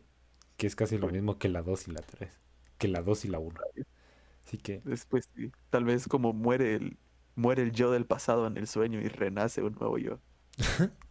que 0.57 0.67
es 0.67 0.77
casi 0.77 0.99
lo 0.99 1.09
mismo 1.09 1.39
que 1.39 1.49
la 1.49 1.63
2 1.63 1.89
y 1.89 1.93
la 1.93 2.03
3, 2.03 2.33
que 2.79 2.89
la 2.89 3.03
2 3.03 3.25
y 3.27 3.29
la 3.29 3.39
1. 3.41 3.61
Así 4.47 4.59
que, 4.59 4.81
Después 4.85 5.29
sí, 5.37 5.53
tal 5.71 5.85
vez 5.85 6.09
como 6.09 6.33
muere 6.33 6.77
el, 6.77 6.99
muere 7.37 7.63
el 7.63 7.73
yo 7.73 7.93
del 7.93 8.07
pasado 8.07 8.47
en 8.47 8.57
el 8.59 8.67
sueño 8.69 9.01
y 9.01 9.09
renace 9.09 9.63
un 9.63 9.75
nuevo 9.75 9.99
yo. 9.99 10.21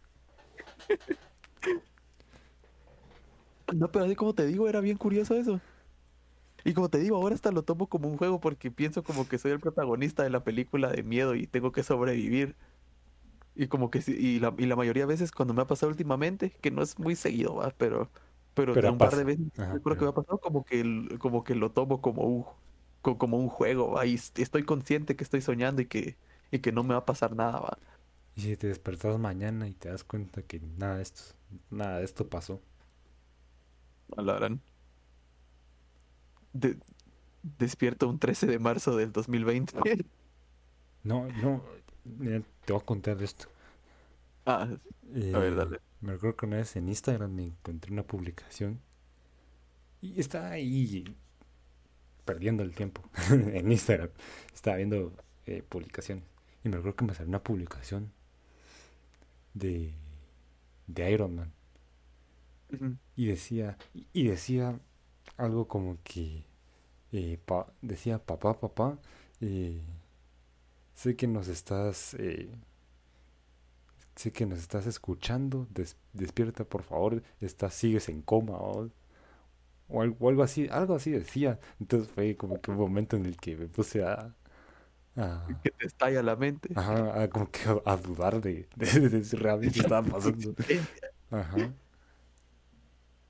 No, 3.74 3.90
pero 3.90 4.04
así 4.06 4.14
como 4.16 4.34
te 4.34 4.46
digo, 4.46 4.68
era 4.68 4.80
bien 4.80 4.96
curioso 4.96 5.34
eso. 5.34 5.60
Y 6.64 6.74
como 6.74 6.90
te 6.90 6.98
digo, 6.98 7.16
ahora 7.16 7.34
hasta 7.34 7.52
lo 7.52 7.64
tomo 7.64 7.88
como 7.88 8.08
un 8.08 8.18
juego 8.18 8.40
porque 8.40 8.70
pienso 8.70 9.04
como 9.04 9.28
que 9.28 9.38
soy 9.38 9.52
el 9.52 9.60
protagonista 9.60 10.22
de 10.24 10.30
la 10.30 10.44
película 10.44 10.90
de 10.90 11.02
miedo 11.02 11.34
y 11.34 11.46
tengo 11.46 11.72
que 11.72 11.82
sobrevivir. 11.82 12.56
Y 13.54 13.68
como 13.68 13.90
que 13.90 14.02
sí, 14.02 14.12
y 14.18 14.38
la, 14.40 14.54
y 14.58 14.66
la 14.66 14.76
mayoría 14.76 15.02
de 15.04 15.08
veces 15.08 15.32
cuando 15.32 15.54
me 15.54 15.62
ha 15.62 15.66
pasado 15.66 15.90
últimamente, 15.90 16.52
que 16.60 16.70
no 16.70 16.82
es 16.82 16.98
muy 16.98 17.16
seguido, 17.16 17.56
¿va? 17.56 17.70
Pero, 17.76 18.10
pero 18.54 18.78
pero 18.80 18.92
un 18.92 19.00
par 19.00 19.16
de 19.16 19.24
veces 19.24 19.46
Ajá, 19.58 19.72
yo 19.72 19.82
creo 19.82 19.96
que 19.96 20.04
me 20.04 20.10
ha 20.10 20.14
pasado 20.14 20.38
como 20.38 20.64
que, 20.64 20.84
como 21.20 21.42
que 21.44 21.54
lo 21.56 21.72
tomo 21.72 22.00
como 22.00 22.22
un, 22.24 22.46
co- 23.02 23.18
como 23.18 23.36
un 23.38 23.48
juego, 23.48 23.92
¿va? 23.92 24.06
Y 24.06 24.14
estoy 24.14 24.64
consciente 24.64 25.16
que 25.16 25.24
estoy 25.24 25.40
soñando 25.42 25.82
y 25.82 25.86
que, 25.86 26.16
y 26.52 26.60
que 26.60 26.72
no 26.72 26.84
me 26.84 26.94
va 26.94 27.00
a 27.00 27.06
pasar 27.06 27.34
nada, 27.36 27.58
¿va? 27.60 27.78
y 28.34 28.40
si 28.42 28.56
te 28.56 28.68
despertas 28.68 29.18
mañana 29.18 29.68
y 29.68 29.74
te 29.74 29.90
das 29.90 30.02
cuenta 30.04 30.42
que 30.42 30.60
nada 30.60 30.96
de 30.96 31.02
esto, 31.02 31.22
nada 31.70 31.98
de 31.98 32.04
esto 32.06 32.26
pasó. 32.28 32.62
A 34.16 34.22
la 34.22 34.34
gran. 34.38 34.62
De- 36.52 36.78
despierto 37.58 38.08
un 38.08 38.18
13 38.18 38.46
de 38.46 38.58
marzo 38.58 38.96
del 38.96 39.12
2020. 39.12 40.04
No, 41.04 41.26
no, 41.42 41.62
mira, 42.04 42.42
te 42.64 42.72
voy 42.72 42.82
a 42.82 42.84
contar 42.84 43.22
esto. 43.22 43.46
Ah, 44.46 44.62
a 44.62 44.66
ver, 44.68 45.52
Eh, 45.52 45.54
dale. 45.54 45.80
me 46.00 46.12
recuerdo 46.12 46.36
que 46.36 46.46
una 46.46 46.56
vez 46.56 46.76
en 46.76 46.88
Instagram 46.88 47.30
me 47.32 47.44
encontré 47.44 47.92
una 47.92 48.02
publicación 48.02 48.80
y 50.00 50.18
estaba 50.20 50.50
ahí 50.50 51.04
perdiendo 52.24 52.62
el 52.62 52.74
tiempo 52.74 53.02
en 53.30 53.70
Instagram. 53.72 54.10
Estaba 54.54 54.76
viendo 54.76 55.12
eh, 55.46 55.62
publicaciones 55.66 56.24
y 56.64 56.68
me 56.68 56.76
recuerdo 56.76 56.96
que 56.96 57.04
me 57.06 57.14
salió 57.14 57.28
una 57.28 57.42
publicación 57.42 58.12
de, 59.54 59.94
de 60.86 61.10
Iron 61.12 61.34
Man 61.36 61.52
y 63.16 63.26
decía 63.26 63.78
y 64.12 64.24
decía 64.28 64.78
algo 65.38 65.68
como 65.68 65.98
que 66.04 66.44
eh, 67.12 67.38
pa- 67.46 67.72
decía 67.82 68.18
papá 68.24 68.60
papá 68.60 68.98
eh, 69.42 69.82
sé 70.94 71.16
que 71.16 71.26
nos 71.26 71.48
estás 71.48 72.14
eh, 72.18 72.50
sé 74.16 74.32
que 74.32 74.46
nos 74.46 74.58
estás 74.58 74.86
escuchando 74.86 75.66
des- 75.70 75.96
despierta 76.12 76.64
por 76.64 76.82
favor 76.82 77.22
estás 77.40 77.74
sigues 77.74 78.08
en 78.08 78.22
coma 78.22 78.54
o, 78.58 78.90
o 79.88 80.02
algo, 80.02 80.42
así 80.42 80.68
algo 80.70 80.94
así 80.96 81.10
decía 81.12 81.58
entonces 81.80 82.10
fue 82.10 82.36
como 82.36 82.60
que 82.60 82.70
un 82.70 82.78
momento 82.78 83.16
en 83.16 83.26
el 83.26 83.36
que 83.36 83.56
me 83.56 83.68
puse 83.68 84.04
a, 84.04 84.34
a 85.16 85.62
Que 85.62 85.70
te 85.70 85.86
estalla 85.86 86.22
la 86.22 86.36
mente. 86.36 86.70
ajá, 86.74 87.22
a 87.22 87.28
como 87.30 87.50
que 87.50 87.60
a, 87.68 87.92
a 87.92 87.96
dudar 87.96 88.40
de, 88.40 88.68
de- 88.76 89.08
de 89.10 89.24
si 89.24 89.36
realmente 89.36 89.78
estaba 89.80 90.06
pasando. 90.08 90.54
Ajá. 91.30 91.72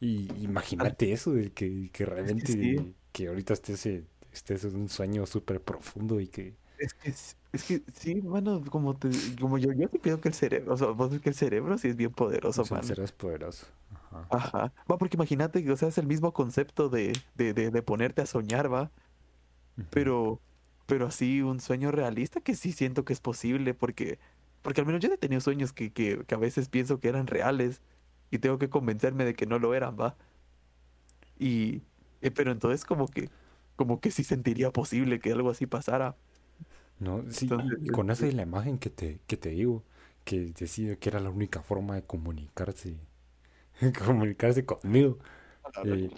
Y 0.01 0.29
imagínate 0.45 1.13
eso, 1.13 1.33
de 1.33 1.53
que, 1.53 1.91
que 1.93 2.05
Es 2.25 2.35
realmente, 2.35 2.53
sí. 2.53 2.95
que 3.13 3.29
ahorita 3.29 3.55
estés, 3.55 3.87
estés 4.33 4.65
en 4.65 4.77
un 4.77 4.89
sueño 4.89 5.27
súper 5.27 5.63
profundo 5.63 6.21
y 6.21 6.29
que... 6.29 6.57
Es 6.79 6.95
que, 6.95 7.09
es 7.53 7.65
que 7.65 7.83
sí, 7.93 8.23
mano, 8.23 8.63
como, 8.71 8.97
te, 8.97 9.37
como 9.41 9.59
yo, 9.59 9.73
yo 9.73 9.89
sí 9.91 9.99
creo 9.99 10.21
que 10.21 10.29
el 10.29 10.35
cerebro, 10.35 10.75
o 10.75 10.77
sea, 10.77 10.89
vos 10.89 11.11
ves 11.11 11.21
que 11.21 11.31
el 11.31 11.35
cerebro 11.35 11.77
sí 11.79 11.89
es 11.89 11.97
bien 11.97 12.13
poderoso, 12.13 12.63
O 12.63 12.65
sea, 12.65 12.79
el 12.79 12.85
cerebro 12.85 13.05
es 13.05 13.13
poderoso. 13.13 13.67
Ajá. 13.91 14.31
Ajá. 14.31 14.73
Va, 14.91 14.99
porque 14.99 15.17
imagínate, 15.17 15.71
o 15.71 15.77
sea, 15.77 15.89
es 15.89 15.99
el 15.99 16.07
mismo 16.07 16.33
concepto 16.33 16.89
de, 16.89 17.25
de, 17.35 17.55
de, 17.55 17.71
de 17.71 17.83
ponerte 17.83 18.23
a 18.23 18.27
soñar, 18.27 18.73
va. 18.73 18.93
Pero, 19.91 20.41
pero 20.87 21.07
así 21.07 21.43
un 21.43 21.61
sueño 21.61 21.91
realista 21.93 22.41
que 22.41 22.55
sí 22.55 22.73
siento 22.73 23.05
que 23.05 23.13
es 23.13 23.21
posible, 23.21 23.75
porque, 23.75 24.19
porque 24.63 24.81
al 24.81 24.87
menos 24.87 25.03
yo 25.03 25.13
he 25.13 25.19
tenido 25.19 25.41
sueños 25.41 25.73
que, 25.73 25.93
que, 25.93 26.25
que 26.27 26.35
a 26.35 26.39
veces 26.39 26.69
pienso 26.69 27.01
que 27.01 27.09
eran 27.09 27.27
reales 27.27 27.83
y 28.31 28.39
tengo 28.39 28.59
que 28.59 28.71
convencerme 28.71 29.25
de 29.25 29.35
que 29.35 29.47
no 29.47 29.59
lo 29.59 29.75
eran, 29.75 29.97
va. 30.01 30.17
Y, 31.39 31.83
eh, 32.23 32.31
pero 32.31 32.51
entonces 32.53 32.85
como 32.85 33.07
que, 33.09 33.31
como 33.77 34.01
que 34.01 34.11
sí 34.11 34.25
sentiría 34.25 34.73
posible 34.73 35.21
que 35.21 35.33
algo 35.33 35.51
así 35.51 35.67
pasara. 35.67 36.17
No, 37.01 37.25
sí, 37.31 37.53
Entonces, 37.53 37.79
y, 37.81 37.87
y 37.87 37.91
con 37.91 38.11
esa 38.11 38.27
este, 38.27 38.29
y 38.29 38.33
la 38.33 38.43
imagen 38.43 38.79
que 38.79 38.91
te, 38.91 39.21
que 39.27 39.37
te 39.37 39.51
digo, 39.51 39.85
que 40.25 40.41
decía 40.59 40.97
que 40.97 41.09
era 41.11 41.21
la 41.21 41.31
única 41.31 41.63
forma 41.63 41.95
de 41.95 42.03
comunicarse, 42.05 42.97
comunicarse 44.07 44.67
conmigo. 44.67 45.19
a 45.75 45.85
ver, 45.85 46.01
eh, 46.01 46.11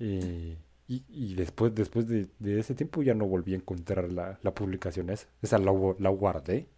eh, 0.00 0.58
y, 0.88 1.04
y 1.08 1.34
después, 1.36 1.74
después 1.74 2.08
de, 2.08 2.28
de 2.40 2.60
ese 2.60 2.74
tiempo 2.76 3.02
ya 3.02 3.14
no 3.14 3.26
volví 3.26 3.54
a 3.54 3.56
encontrar 3.58 4.12
la, 4.12 4.38
la 4.42 4.54
publicación 4.54 5.10
esa. 5.10 5.28
Esa 5.42 5.58
la 5.58 6.10
guardé 6.10 6.68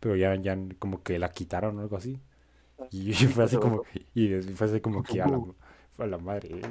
pero 0.00 0.16
ya, 0.16 0.34
ya 0.36 0.56
como 0.78 1.02
que 1.02 1.18
la 1.18 1.32
quitaron 1.32 1.78
o 1.78 1.82
algo 1.82 1.96
así. 1.96 2.20
Y 2.90 3.12
fue 3.14 3.44
así 3.44 3.56
como, 3.58 3.82
y 4.14 4.28
fue 4.54 4.66
así 4.66 4.80
como 4.80 5.02
que 5.02 5.22
a 5.22 5.28
la, 5.28 5.40
a 5.98 6.06
la 6.06 6.18
madre. 6.18 6.48
eh. 6.60 6.62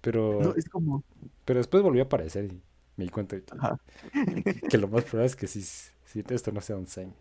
Pero, 0.00 0.40
No, 0.42 0.54
es 0.54 0.68
como... 0.68 1.04
pero 1.44 1.58
después 1.58 1.82
volvió 1.82 2.02
a 2.02 2.06
aparecer 2.06 2.44
y 2.46 2.62
me 2.96 3.04
di 3.04 3.10
cuenta 3.10 3.36
de 3.36 3.44
que, 3.44 3.54
Ajá. 3.58 3.78
que 4.68 4.78
lo 4.78 4.88
más 4.88 5.04
probable 5.04 5.26
es 5.26 5.36
que 5.36 5.46
sí, 5.46 5.62
sí, 5.62 6.24
esto 6.30 6.52
no 6.52 6.60
sea 6.60 6.76
un 6.76 6.86
sueño. 6.86 7.14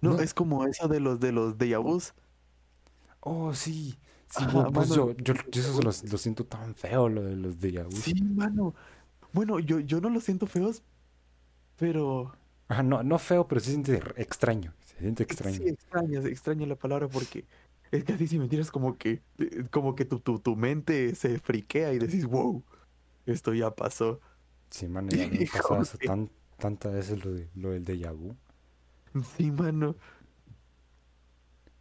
No, 0.00 0.14
No. 0.14 0.20
es 0.20 0.34
como 0.34 0.66
eso 0.66 0.88
de 0.88 1.00
los 1.00 1.20
de 1.20 1.32
los 1.32 1.56
déjà 1.58 1.78
vus. 1.82 2.14
Oh, 3.20 3.52
sí. 3.54 3.98
Sí, 4.26 4.44
Ajá, 4.44 4.70
pues 4.70 4.90
mano, 4.90 4.94
yo, 4.94 5.12
yo, 5.16 5.34
yo 5.50 5.60
eso 5.62 5.80
lo, 5.82 5.90
lo 5.90 6.18
siento 6.18 6.44
tan 6.46 6.74
feo, 6.74 7.08
lo 7.08 7.22
de 7.22 7.36
los 7.36 7.56
vus. 7.88 8.04
Sí, 8.04 8.14
mano. 8.22 8.74
Bueno, 9.32 9.58
yo, 9.60 9.80
yo 9.80 10.00
no 10.00 10.10
los 10.10 10.24
siento 10.24 10.46
feos, 10.46 10.82
pero... 11.76 12.32
Ajá, 12.68 12.82
no, 12.82 13.02
no 13.02 13.18
feo, 13.18 13.48
pero 13.48 13.60
se 13.60 13.70
siente 13.70 14.02
extraño. 14.16 14.74
Se 14.98 15.02
siente 15.04 15.22
extraño. 15.22 15.62
Sí, 15.62 15.68
extraña, 15.68 16.20
extraña 16.20 16.66
la 16.66 16.76
palabra 16.76 17.08
porque 17.08 17.46
es 17.90 18.04
que 18.04 18.12
así 18.12 18.26
si 18.28 18.38
mentiras 18.38 18.70
como 18.70 18.98
que 18.98 19.22
eh, 19.38 19.64
como 19.70 19.94
que 19.94 20.04
tu, 20.04 20.20
tu, 20.20 20.38
tu 20.40 20.56
mente 20.56 21.14
se 21.14 21.38
friquea 21.38 21.92
y 21.92 21.98
decís, 21.98 22.26
wow, 22.26 22.64
esto 23.26 23.54
ya 23.54 23.74
pasó. 23.74 24.20
Sí, 24.70 24.88
mano, 24.88 25.12
ya 25.12 25.26
me 25.28 25.42
eso 25.42 25.98
de- 25.98 25.98
tan, 26.04 26.30
tantas 26.58 26.92
veces 26.94 27.22
lo, 27.24 27.32
de, 27.34 27.50
lo 27.54 27.70
del 27.70 27.84
déjà 27.84 28.12
vu. 28.12 28.34
Sí, 29.36 29.50
mano. 29.50 29.96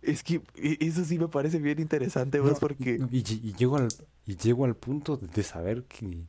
Es 0.02 0.24
que 0.24 0.36
e- 0.56 0.78
eso 0.82 1.04
sí 1.06 1.18
me 1.20 1.28
parece 1.28 1.60
bien 1.60 1.80
interesante, 1.80 2.40
vos, 2.40 2.60
No, 2.60 2.60
porque 2.60 3.04
y, 3.12 3.24
lle- 3.24 3.40
y 3.44 3.54
llego 3.54 3.78
al, 3.78 3.94
y 4.26 4.36
llego 4.38 4.66
al 4.66 4.76
punto 4.76 5.18
de 5.18 5.44
saber 5.44 5.86
que, 5.86 6.28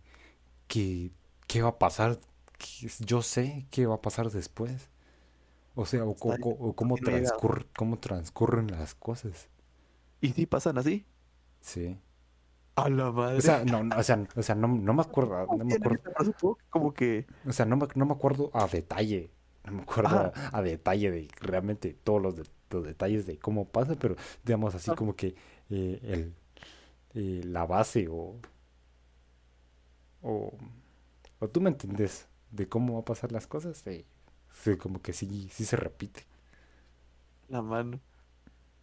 que, 0.68 1.12
qué 1.48 1.62
va 1.62 1.70
a 1.70 1.78
pasar. 1.78 2.20
que 2.58 2.88
yo 3.06 3.22
sé 3.22 3.66
qué 3.70 3.86
va 3.86 3.96
a 3.96 4.02
pasar 4.02 4.30
después. 4.30 4.90
O 5.80 5.86
sea, 5.86 6.04
o, 6.04 6.14
co- 6.16 6.32
Está- 6.32 6.42
co- 6.42 6.50
o 6.58 6.72
cómo, 6.74 6.96
transcurre, 6.96 7.66
cómo 7.76 7.98
transcurren 7.98 8.66
las 8.70 8.94
cosas. 8.96 9.48
y 10.20 10.30
sí 10.32 10.46
pasan 10.46 10.76
así. 10.78 11.06
Sí. 11.60 11.96
A 12.74 12.88
la 12.88 13.12
madre. 13.12 13.38
O 13.38 13.40
sea, 13.40 13.64
no, 13.64 13.84
no, 13.84 13.96
o 13.96 14.02
sea, 14.02 14.26
o 14.36 14.42
sea, 14.42 14.54
no, 14.56 14.66
no 14.68 14.92
me 14.94 15.02
acuerdo, 15.02 15.46
no 15.56 15.64
me 15.64 15.74
acuerdo, 15.74 16.58
como 16.70 16.92
que 16.94 17.26
o 17.46 17.52
sea, 17.52 17.64
no 17.66 17.76
me, 17.76 17.86
no 17.94 18.06
me 18.06 18.12
acuerdo 18.14 18.50
a 18.54 18.66
detalle. 18.66 19.30
No 19.64 19.72
me 19.72 19.82
acuerdo 19.82 20.16
a, 20.16 20.32
a 20.58 20.62
detalle 20.62 21.10
de 21.12 21.28
realmente 21.40 21.94
todos 22.02 22.20
los, 22.22 22.34
de- 22.36 22.44
los 22.70 22.84
detalles 22.84 23.26
de 23.26 23.38
cómo 23.38 23.66
pasa, 23.68 23.94
pero 23.96 24.16
digamos 24.44 24.74
así 24.74 24.90
Ah. 24.90 24.96
como 24.96 25.14
que 25.14 25.36
eh, 25.70 26.00
el, 26.02 26.34
eh, 27.14 27.42
la 27.44 27.66
base 27.66 28.08
o, 28.10 28.36
o, 30.22 30.52
o 31.38 31.48
tú 31.48 31.60
me 31.60 31.70
entendés 31.70 32.26
de 32.50 32.68
cómo 32.68 32.94
va 32.94 33.00
a 33.00 33.04
pasar 33.04 33.30
las 33.32 33.46
cosas, 33.46 33.86
eh, 33.86 34.04
sí, 34.62 34.76
como 34.76 35.00
que 35.02 35.12
sí, 35.12 35.48
sí 35.52 35.64
se 35.64 35.76
repite. 35.76 36.26
la 37.48 37.62
mano. 37.62 38.00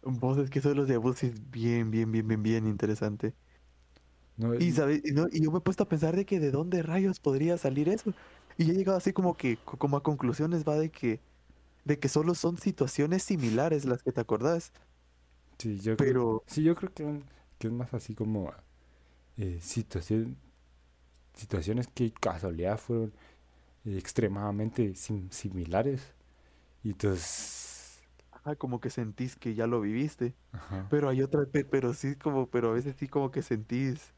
Vos 0.02 0.38
es 0.38 0.50
que 0.50 0.60
eso 0.60 0.70
de 0.70 0.74
los 0.76 0.88
sí 1.18 1.28
es 1.28 1.50
bien, 1.50 1.90
bien, 1.90 2.10
bien, 2.12 2.28
bien, 2.28 2.42
bien 2.42 2.66
interesante. 2.68 3.34
¿no? 4.36 4.54
Y, 4.54 4.72
¿sabes? 4.72 5.02
y, 5.04 5.12
no- 5.12 5.26
y 5.30 5.42
yo 5.44 5.50
me 5.50 5.58
he 5.58 5.60
puesto 5.60 5.82
a 5.84 5.88
pensar 5.88 6.16
de 6.16 6.24
que 6.24 6.40
de 6.40 6.50
dónde 6.50 6.82
rayos 6.82 7.20
podría 7.20 7.58
salir 7.58 7.88
eso. 7.88 8.14
Y 8.56 8.70
he 8.70 8.74
llegado 8.74 8.96
así 8.98 9.12
como 9.12 9.36
que, 9.36 9.58
co- 9.62 9.76
como 9.78 9.96
a 9.98 10.02
conclusiones 10.02 10.64
va 10.66 10.76
de 10.76 10.90
que, 10.90 11.20
de 11.84 11.98
que 12.00 12.08
solo 12.08 12.34
son 12.34 12.58
situaciones 12.58 13.22
similares 13.24 13.86
las 13.86 14.02
que 14.02 14.12
te 14.12 14.20
acordás. 14.22 14.72
Sí, 15.58 15.80
yo 15.80 15.98
creo, 15.98 16.42
sí, 16.46 16.62
yo 16.62 16.74
creo 16.74 16.92
que, 16.92 17.22
que 17.58 17.66
es 17.68 17.72
más 17.72 17.92
así 17.94 18.14
como 18.14 18.52
eh, 19.38 19.60
situación, 19.62 20.38
situaciones 21.34 21.88
que 21.88 22.12
casualidad 22.12 22.78
fueron 22.78 23.14
extremadamente 23.86 24.94
sim- 24.94 25.30
similares. 25.30 26.14
Y 26.84 26.90
entonces, 26.90 28.02
ajá, 28.32 28.56
como 28.56 28.80
que 28.80 28.90
sentís 28.90 29.36
que 29.36 29.54
ya 29.54 29.66
lo 29.66 29.80
viviste. 29.80 30.34
ajá, 30.52 30.90
Pero 30.90 31.08
hay 31.10 31.22
otra, 31.22 31.46
pe- 31.46 31.64
pero 31.66 31.94
sí 31.94 32.16
como, 32.16 32.48
pero 32.50 32.70
a 32.70 32.74
veces 32.74 32.96
sí 32.98 33.08
como 33.08 33.30
que 33.32 33.42
sentís. 33.42 34.12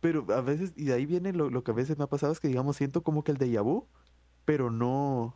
Pero 0.00 0.26
a 0.32 0.40
veces, 0.40 0.72
y 0.76 0.84
de 0.84 0.92
ahí 0.94 1.06
viene 1.06 1.32
lo, 1.32 1.50
lo 1.50 1.64
que 1.64 1.70
a 1.72 1.74
veces 1.74 1.98
me 1.98 2.04
ha 2.04 2.06
pasado 2.08 2.32
es 2.32 2.40
que 2.40 2.48
digamos 2.48 2.76
siento 2.76 3.02
como 3.02 3.24
que 3.24 3.32
el 3.32 3.38
déjà 3.38 3.62
vu, 3.62 3.88
pero 4.44 4.70
no, 4.70 5.34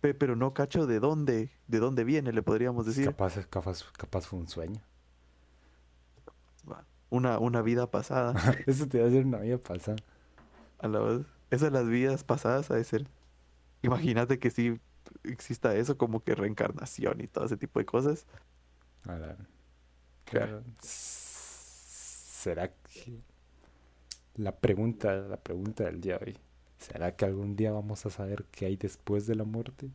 pe- 0.00 0.14
pero 0.14 0.36
no 0.36 0.54
cacho 0.54 0.86
de 0.86 1.00
dónde, 1.00 1.50
de 1.68 1.78
dónde 1.80 2.04
viene, 2.04 2.32
le 2.32 2.42
podríamos 2.42 2.86
decir. 2.86 3.16
capaz, 3.16 3.46
capaz, 3.48 3.84
capaz 3.96 4.26
fue 4.26 4.38
un 4.38 4.48
sueño. 4.48 4.82
Una, 7.10 7.38
una 7.38 7.62
vida 7.62 7.90
pasada. 7.90 8.34
Eso 8.66 8.88
te 8.88 8.98
va 8.98 9.04
a 9.06 9.08
hacer 9.08 9.24
una 9.26 9.38
vida 9.38 9.58
pasada. 9.58 9.96
A 10.78 10.88
la 10.88 11.00
vez. 11.00 11.26
Esas 11.50 11.72
las 11.72 11.88
vidas 11.88 12.24
pasadas 12.24 12.70
ha 12.70 12.74
de 12.76 12.84
ser. 12.84 13.06
Imagínate 13.82 14.38
que 14.38 14.50
sí 14.50 14.80
exista 15.24 15.74
eso 15.76 15.96
como 15.98 16.22
que 16.24 16.34
reencarnación 16.34 17.20
y 17.20 17.28
todo 17.28 17.44
ese 17.46 17.56
tipo 17.56 17.78
de 17.78 17.86
cosas. 17.86 18.26
A 19.08 19.16
la- 19.18 19.36
Claro. 20.24 20.62
¿Será 20.82 22.68
que 22.68 23.22
la 24.36 24.52
pregunta, 24.56 25.14
la 25.16 25.36
pregunta 25.42 25.84
del 25.84 26.00
día 26.00 26.18
de 26.18 26.24
hoy, 26.26 26.38
¿será 26.78 27.16
que 27.16 27.24
algún 27.24 27.56
día 27.56 27.72
vamos 27.72 28.06
a 28.06 28.10
saber 28.10 28.44
qué 28.52 28.66
hay 28.66 28.76
después 28.76 29.26
de 29.26 29.34
la 29.34 29.44
muerte? 29.44 29.90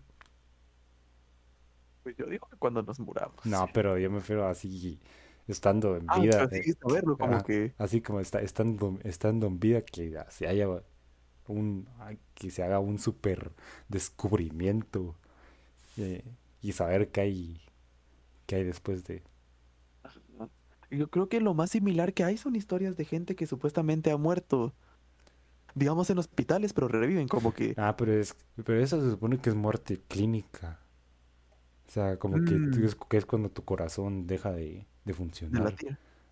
Pues 2.04 2.16
yo 2.18 2.26
digo 2.26 2.48
que 2.50 2.58
cuando 2.58 2.82
nos 2.84 3.00
muramos. 3.00 3.46
No, 3.46 3.72
pero 3.74 3.98
yo 3.98 4.10
me 4.12 4.20
refiero 4.20 4.48
así, 4.48 5.00
estando 5.48 5.96
en 5.98 6.08
Ah, 6.08 6.20
vida, 6.20 6.48
pero 6.48 6.50
eh, 6.52 6.64
sí 6.64 6.74
saberlo, 6.74 7.18
como 7.18 7.44
que. 7.44 7.74
así 7.78 8.02
como 8.02 8.20
está, 8.20 8.42
estando, 8.42 9.00
estando 9.04 9.48
en 9.48 9.60
vida, 9.60 9.82
que 9.84 10.16
se 10.30 10.48
haya 10.48 10.68
un, 11.52 11.88
que 12.34 12.50
se 12.50 12.64
haga 12.64 12.80
un 12.80 12.98
super 13.00 13.52
descubrimiento 13.90 15.16
eh, 15.98 16.24
y 16.62 16.72
saber 16.72 17.10
qué 17.12 17.22
hay, 17.22 17.62
qué 18.46 18.56
hay 18.58 18.64
después 18.64 19.04
de... 19.06 19.24
Yo 20.90 21.10
creo 21.10 21.30
que 21.30 21.40
lo 21.40 21.54
más 21.54 21.72
similar 21.72 22.14
que 22.14 22.26
hay 22.26 22.36
son 22.36 22.56
historias 22.56 22.98
de 22.98 23.06
gente 23.06 23.36
que 23.36 23.48
supuestamente 23.48 24.12
ha 24.12 24.18
muerto. 24.18 24.74
Digamos 25.74 26.10
en 26.10 26.18
hospitales, 26.18 26.74
pero 26.74 26.90
reviven 26.90 27.30
como 27.30 27.54
que. 27.54 27.74
Ah, 27.78 27.96
pero 27.96 28.12
es, 28.12 28.36
pero 28.66 28.78
eso 28.82 29.02
se 29.02 29.10
supone 29.10 29.38
que 29.40 29.50
es 29.52 29.56
muerte 29.56 30.02
clínica. 30.10 30.82
O 31.88 31.92
sea, 31.92 32.18
como 32.20 32.44
que, 32.44 32.56
Mm. 32.56 32.84
es, 32.84 32.96
que 32.96 33.16
es 33.16 33.26
cuando 33.26 33.50
tu 33.50 33.64
corazón 33.64 34.28
deja 34.28 34.52
de, 34.52 34.86
de 35.06 35.14
funcionar. 35.14 35.76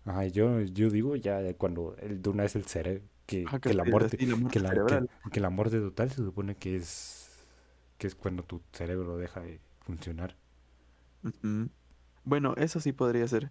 Ajá, 0.04 0.26
yo, 0.26 0.60
yo 0.62 0.90
digo 0.90 1.16
ya 1.16 1.54
cuando 1.54 1.96
el, 1.98 2.22
de 2.22 2.30
una 2.30 2.44
vez 2.44 2.56
el 2.56 2.64
cerebro, 2.66 3.04
que, 3.26 3.44
Ajá, 3.44 3.60
que 3.60 3.74
la 3.74 3.84
es 3.84 3.84
muerte, 3.84 4.18
así, 4.18 4.26
la 4.26 4.36
muerte 4.36 4.50
que 4.50 4.60
la, 4.60 4.82
que, 4.86 5.02
que 5.30 5.40
la 5.40 5.50
muerte 5.50 5.78
total 5.80 6.10
se 6.10 6.16
supone 6.24 6.56
que 6.56 6.76
es, 6.76 7.44
que 7.98 8.06
es 8.08 8.14
cuando 8.14 8.42
tu 8.44 8.62
cerebro 8.72 9.18
deja 9.18 9.40
de 9.40 9.60
funcionar. 9.86 10.36
Bueno, 12.24 12.54
eso 12.56 12.80
sí 12.80 12.92
podría 12.92 13.26
ser. 13.28 13.50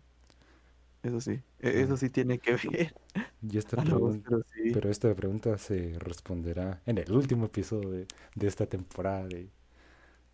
Eso 1.04 1.20
sí. 1.22 1.41
E- 1.60 1.82
Eso 1.82 1.95
Ah. 1.95 1.97
sí 1.97 2.10
tiene 2.10 2.39
que 2.39 2.54
ver. 2.54 2.95
Y 3.41 3.58
esta 3.58 3.78
pregunta, 3.78 4.30
pero 4.30 4.43
sí. 4.54 4.72
pero 4.72 4.89
esta 4.89 5.14
pregunta 5.16 5.58
se 5.58 5.97
responderá 6.00 6.82
en 6.86 6.97
el 6.97 7.12
último 7.12 7.45
episodio 7.45 7.89
de, 7.91 8.08
de 8.36 8.47
esta 8.47 8.66
temporada 8.68 9.28
de, 9.28 9.50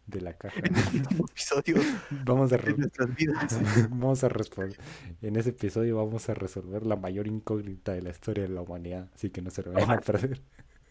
de 0.08 0.22
la 0.22 0.38
caja. 0.38 0.62
En 0.66 0.76
el 0.78 0.88
último 0.94 1.26
episodio 1.30 1.78
Vamos 2.10 2.52
a, 2.54 2.58
de 2.58 2.58
re- 2.58 2.76
nuestras 2.76 3.14
vidas. 3.16 3.60
vamos 3.90 4.24
a 4.24 4.30
responder. 4.30 4.80
En 5.22 5.36
ese 5.36 5.50
episodio 5.52 5.98
vamos 5.98 6.30
a 6.30 6.34
resolver 6.34 6.86
la 6.86 6.96
mayor 6.96 7.28
incógnita 7.28 7.94
de 7.94 8.02
la 8.02 8.10
historia 8.12 8.44
de 8.44 8.50
la 8.50 8.62
humanidad, 8.62 9.10
así 9.16 9.30
que 9.30 9.42
no 9.42 9.50
se 9.52 9.64
lo 9.64 9.72
vayan 9.74 9.92
a 9.92 10.02
perder. 10.02 10.42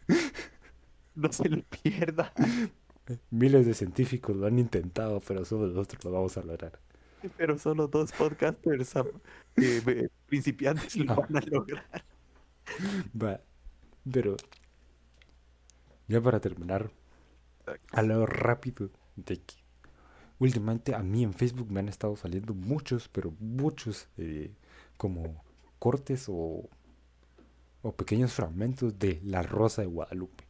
No 1.14 1.32
se 1.32 1.48
lo 1.48 1.62
pierda. 1.62 2.32
Miles 3.30 3.66
de 3.66 3.74
científicos 3.74 4.36
lo 4.36 4.46
han 4.46 4.58
intentado, 4.58 5.20
pero 5.20 5.44
solo 5.44 5.66
nosotros 5.68 6.04
lo 6.04 6.12
vamos 6.12 6.36
a 6.36 6.42
lograr. 6.42 6.80
Pero 7.36 7.58
solo 7.58 7.88
dos 7.88 8.12
podcasters 8.12 8.94
eh, 9.56 10.08
principiantes 10.26 10.96
lo 10.96 11.14
van 11.14 11.36
a 11.36 11.40
lograr. 11.40 12.04
Va, 13.12 13.40
pero 14.10 14.36
ya 16.08 16.20
para 16.20 16.40
terminar, 16.40 16.90
algo 17.92 18.26
rápido 18.26 18.90
de 19.16 19.36
que 19.42 19.56
últimamente 20.38 20.94
a 20.94 21.00
mí 21.02 21.24
en 21.24 21.34
Facebook 21.34 21.70
me 21.70 21.80
han 21.80 21.88
estado 21.88 22.16
saliendo 22.16 22.54
muchos, 22.54 23.08
pero 23.08 23.32
muchos 23.40 24.08
eh, 24.18 24.52
como 24.98 25.42
cortes 25.78 26.26
o, 26.28 26.68
o 27.82 27.92
pequeños 27.92 28.32
fragmentos 28.32 28.98
de 28.98 29.20
La 29.24 29.42
Rosa 29.42 29.82
de 29.82 29.88
Guadalupe. 29.88 30.44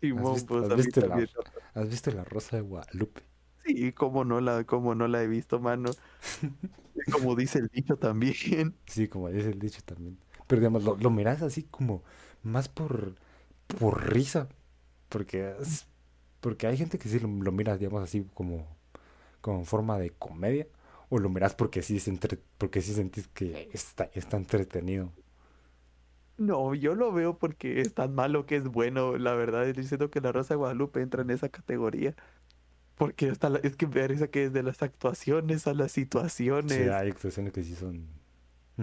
Simón, 0.00 0.34
visto- 0.34 0.46
pues 0.46 0.70
has 0.70 0.76
visto 0.76 1.00
la-. 1.06 1.28
¿Has 1.74 1.88
visto 1.88 2.10
La 2.10 2.24
Rosa 2.24 2.56
de 2.56 2.62
Guadalupe? 2.62 3.22
Sí, 3.64 3.92
cómo 3.92 4.24
no 4.24 4.40
la, 4.40 4.64
cómo 4.64 4.94
no 4.94 5.08
la 5.08 5.22
he 5.22 5.26
visto, 5.28 5.60
mano. 5.60 5.90
Como 7.12 7.34
dice 7.36 7.58
el 7.60 7.68
dicho 7.68 7.96
también. 7.96 8.74
Sí, 8.86 9.08
como 9.08 9.28
dice 9.30 9.50
el 9.50 9.58
dicho 9.58 9.80
también. 9.84 10.18
Pero 10.46 10.60
digamos, 10.60 10.82
lo, 10.84 10.96
lo 10.96 11.10
miras 11.10 11.42
así 11.42 11.62
como 11.64 12.02
más 12.42 12.68
por, 12.68 13.14
por 13.78 14.12
risa. 14.12 14.48
Porque, 15.08 15.54
es- 15.60 15.86
porque 16.40 16.66
hay 16.66 16.76
gente 16.76 16.98
que 16.98 17.08
sí 17.08 17.20
lo, 17.20 17.28
lo 17.28 17.52
mira, 17.52 17.76
digamos, 17.78 18.02
así 18.02 18.26
como, 18.34 18.66
como 19.42 19.60
en 19.60 19.66
forma 19.66 19.98
de 19.98 20.10
comedia. 20.12 20.68
O 21.10 21.18
lo 21.20 21.28
miras 21.30 21.54
porque 21.54 21.82
sí, 21.82 22.00
se 22.00 22.10
entre- 22.10 22.38
porque 22.58 22.82
sí 22.82 22.94
sentís 22.94 23.28
que 23.28 23.70
está, 23.72 24.10
está 24.14 24.36
entretenido. 24.38 25.12
No, 26.36 26.72
yo 26.74 26.94
lo 26.94 27.12
veo 27.12 27.36
porque 27.36 27.80
es 27.80 27.94
tan 27.94 28.14
malo 28.14 28.46
que 28.46 28.56
es 28.56 28.64
bueno. 28.68 29.18
La 29.18 29.34
verdad, 29.34 29.68
es 29.68 29.74
diciendo 29.76 30.08
que 30.10 30.20
la 30.20 30.30
Rosa 30.32 30.54
de 30.54 30.58
Guadalupe 30.58 31.00
entra 31.02 31.22
en 31.22 31.30
esa 31.30 31.48
categoría. 31.48 32.14
Porque 32.96 33.30
hasta 33.30 33.50
la- 33.50 33.60
es 33.60 33.76
que 33.76 33.86
me 33.88 33.94
parece 34.02 34.30
que 34.30 34.50
desde 34.50 34.62
las 34.64 34.82
actuaciones 34.82 35.66
a 35.68 35.74
las 35.74 35.92
Sí, 36.66 36.82
situaciones 36.82 36.88
hay 36.88 37.10
actuaciones 37.10 37.52
que 37.52 37.64
sí 37.64 37.74
son. 37.74 38.08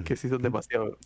que 0.04 0.16
sí 0.16 0.30
son 0.30 0.42
demasiado 0.42 0.98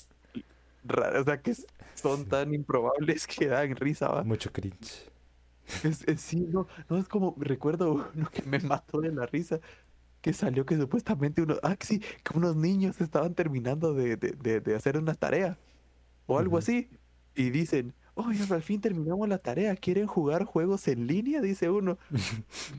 raras, 0.84 1.22
o 1.24 1.26
sea, 1.26 1.42
que 1.42 1.54
son 1.94 2.28
tan 2.28 2.54
improbables 2.54 3.28
que 3.28 3.48
dan 3.48 3.76
risa, 3.76 4.10
¿va? 4.10 4.30
Mucho 4.30 4.52
cringe. 4.52 5.10
Es, 5.84 6.04
es- 6.08 6.22
sí, 6.22 6.42
no, 6.50 6.68
no 6.90 6.98
es 6.98 7.08
como, 7.08 7.36
recuerdo 7.40 8.12
uno 8.16 8.30
que 8.32 8.44
me 8.44 8.60
mató 8.60 9.02
de 9.02 9.12
la 9.12 9.26
risa, 9.26 9.60
que 10.22 10.34
salió 10.34 10.66
que 10.66 10.78
supuestamente 10.78 11.42
uno, 11.44 11.58
ah, 11.64 11.76
que 11.78 11.86
sí, 11.88 12.00
que 12.00 12.38
unos 12.38 12.56
niños 12.58 13.02
estaban 13.02 13.36
terminando 13.36 13.94
de, 13.94 14.18
de, 14.18 14.32
de, 14.34 14.62
de 14.62 14.76
hacer 14.76 14.98
una 14.98 15.16
tarea 15.16 15.58
o 16.28 16.40
algo 16.40 16.58
así, 16.58 16.90
y 17.36 17.52
dicen, 17.52 17.96
oye, 18.16 18.44
al 18.52 18.64
fin 18.64 18.82
terminamos 18.82 19.30
la 19.30 19.40
tarea, 19.40 19.76
¿quieren 19.78 20.08
jugar 20.08 20.46
juegos 20.46 20.88
en 20.90 21.08
línea? 21.08 21.42
Dice 21.42 21.70
uno, 21.70 21.98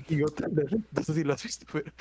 y 0.08 0.22
otro 0.22 0.48
le, 0.48 0.64
re- 0.64 0.80
no 0.90 1.02
sé 1.04 1.14
si 1.14 1.24
lo 1.24 1.34
has 1.34 1.42
visto, 1.42 1.66
pero 1.72 1.92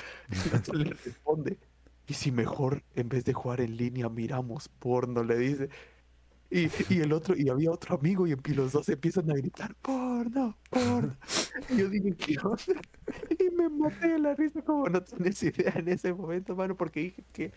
y 0.42 0.54
otro 0.54 0.74
le 0.76 0.94
responde, 1.04 1.58
y 2.06 2.14
si 2.14 2.32
mejor 2.32 2.84
en 2.94 3.08
vez 3.08 3.24
de 3.24 3.32
jugar 3.34 3.60
en 3.60 3.76
línea 3.76 4.08
miramos 4.08 4.68
porno, 4.68 5.24
le 5.24 5.36
dice. 5.38 5.68
Y, 6.50 6.68
y 6.92 7.00
el 7.00 7.12
otro, 7.12 7.36
y 7.36 7.48
había 7.48 7.70
otro 7.70 7.96
amigo, 7.96 8.26
y, 8.26 8.32
y 8.32 8.54
los 8.54 8.72
dos 8.72 8.88
empiezan 8.88 9.30
a 9.30 9.34
gritar, 9.34 9.74
porno, 9.76 10.58
porno. 10.68 11.16
Y 11.68 11.76
yo 11.78 11.88
dije, 11.88 12.16
¿qué 12.16 12.36
onda? 12.42 12.80
Y 13.38 13.50
me 13.54 13.68
maté 13.68 14.08
de 14.08 14.18
la 14.18 14.34
risa, 14.34 14.62
como 14.62 14.88
no 14.88 15.02
tienes 15.02 15.42
idea 15.44 15.72
en 15.76 15.88
ese 15.88 16.12
momento, 16.12 16.56
mano, 16.56 16.76
porque 16.76 17.00
dije 17.00 17.24
que. 17.32 17.52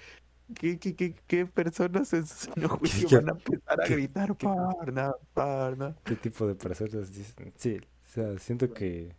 ¿Qué, 0.56 0.78
qué, 0.78 0.96
qué, 0.96 1.16
qué 1.26 1.46
personas 1.46 2.14
en 2.14 2.28
su 2.28 2.36
sano 2.36 2.70
juicio 2.78 3.10
van 3.10 3.30
a 3.30 3.32
empezar 3.32 3.82
a 3.82 3.88
gritar 3.88 4.36
porno, 4.38 5.16
porno? 5.34 5.96
¿Qué 6.04 6.16
tipo 6.18 6.46
de 6.48 6.56
personas 6.56 7.12
dicen? 7.14 7.54
Sí, 7.58 7.78
o 7.80 8.08
sea, 8.08 8.38
siento 8.40 8.72
que. 8.74 9.16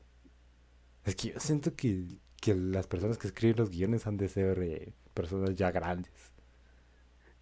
Es 1.05 1.16
que 1.16 1.33
yo 1.33 1.41
siento 1.41 1.75
que, 1.77 2.18
que 2.41 2.55
las 2.55 2.87
personas 2.87 3.18
que 3.18 3.29
escriben 3.29 3.57
los 3.59 3.70
guiones 3.70 4.07
han 4.07 4.16
de 4.16 4.29
ser 4.29 4.59
eh, 4.62 4.93
personas 5.14 5.55
ya 5.55 5.70
grandes. 5.70 6.33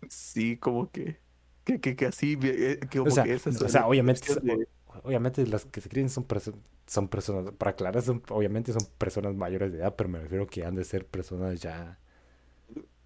Sí, 0.09 0.57
como 0.59 0.91
que. 0.91 1.21
Que, 1.65 1.81
que, 1.81 1.95
que 1.97 2.07
así, 2.07 2.39
eh, 2.43 2.81
que 2.91 2.99
como 2.99 3.07
O 3.07 3.11
sea, 3.11 3.25
que 3.25 3.35
esa 3.35 3.51
es 3.51 3.61
o 3.65 3.69
sea, 3.69 3.81
la 3.81 3.87
obviamente, 3.87 4.27
de- 4.43 4.69
obviamente 5.05 5.47
las 5.47 5.65
que 5.67 5.81
se 5.81 5.89
escriben 5.89 6.11
son, 6.11 6.27
son 6.87 7.09
personas, 7.09 7.53
para 7.55 7.73
aclarar, 7.73 8.03
son, 8.03 8.23
obviamente 8.31 8.73
son 8.73 8.87
personas 8.99 9.35
mayores 9.35 9.73
de 9.73 9.79
edad, 9.79 9.95
pero 9.97 10.09
me 10.09 10.21
refiero 10.21 10.47
que 10.47 10.65
han 10.65 10.75
de 10.75 10.85
ser 10.85 11.07
personas 11.07 11.61
ya... 11.61 11.99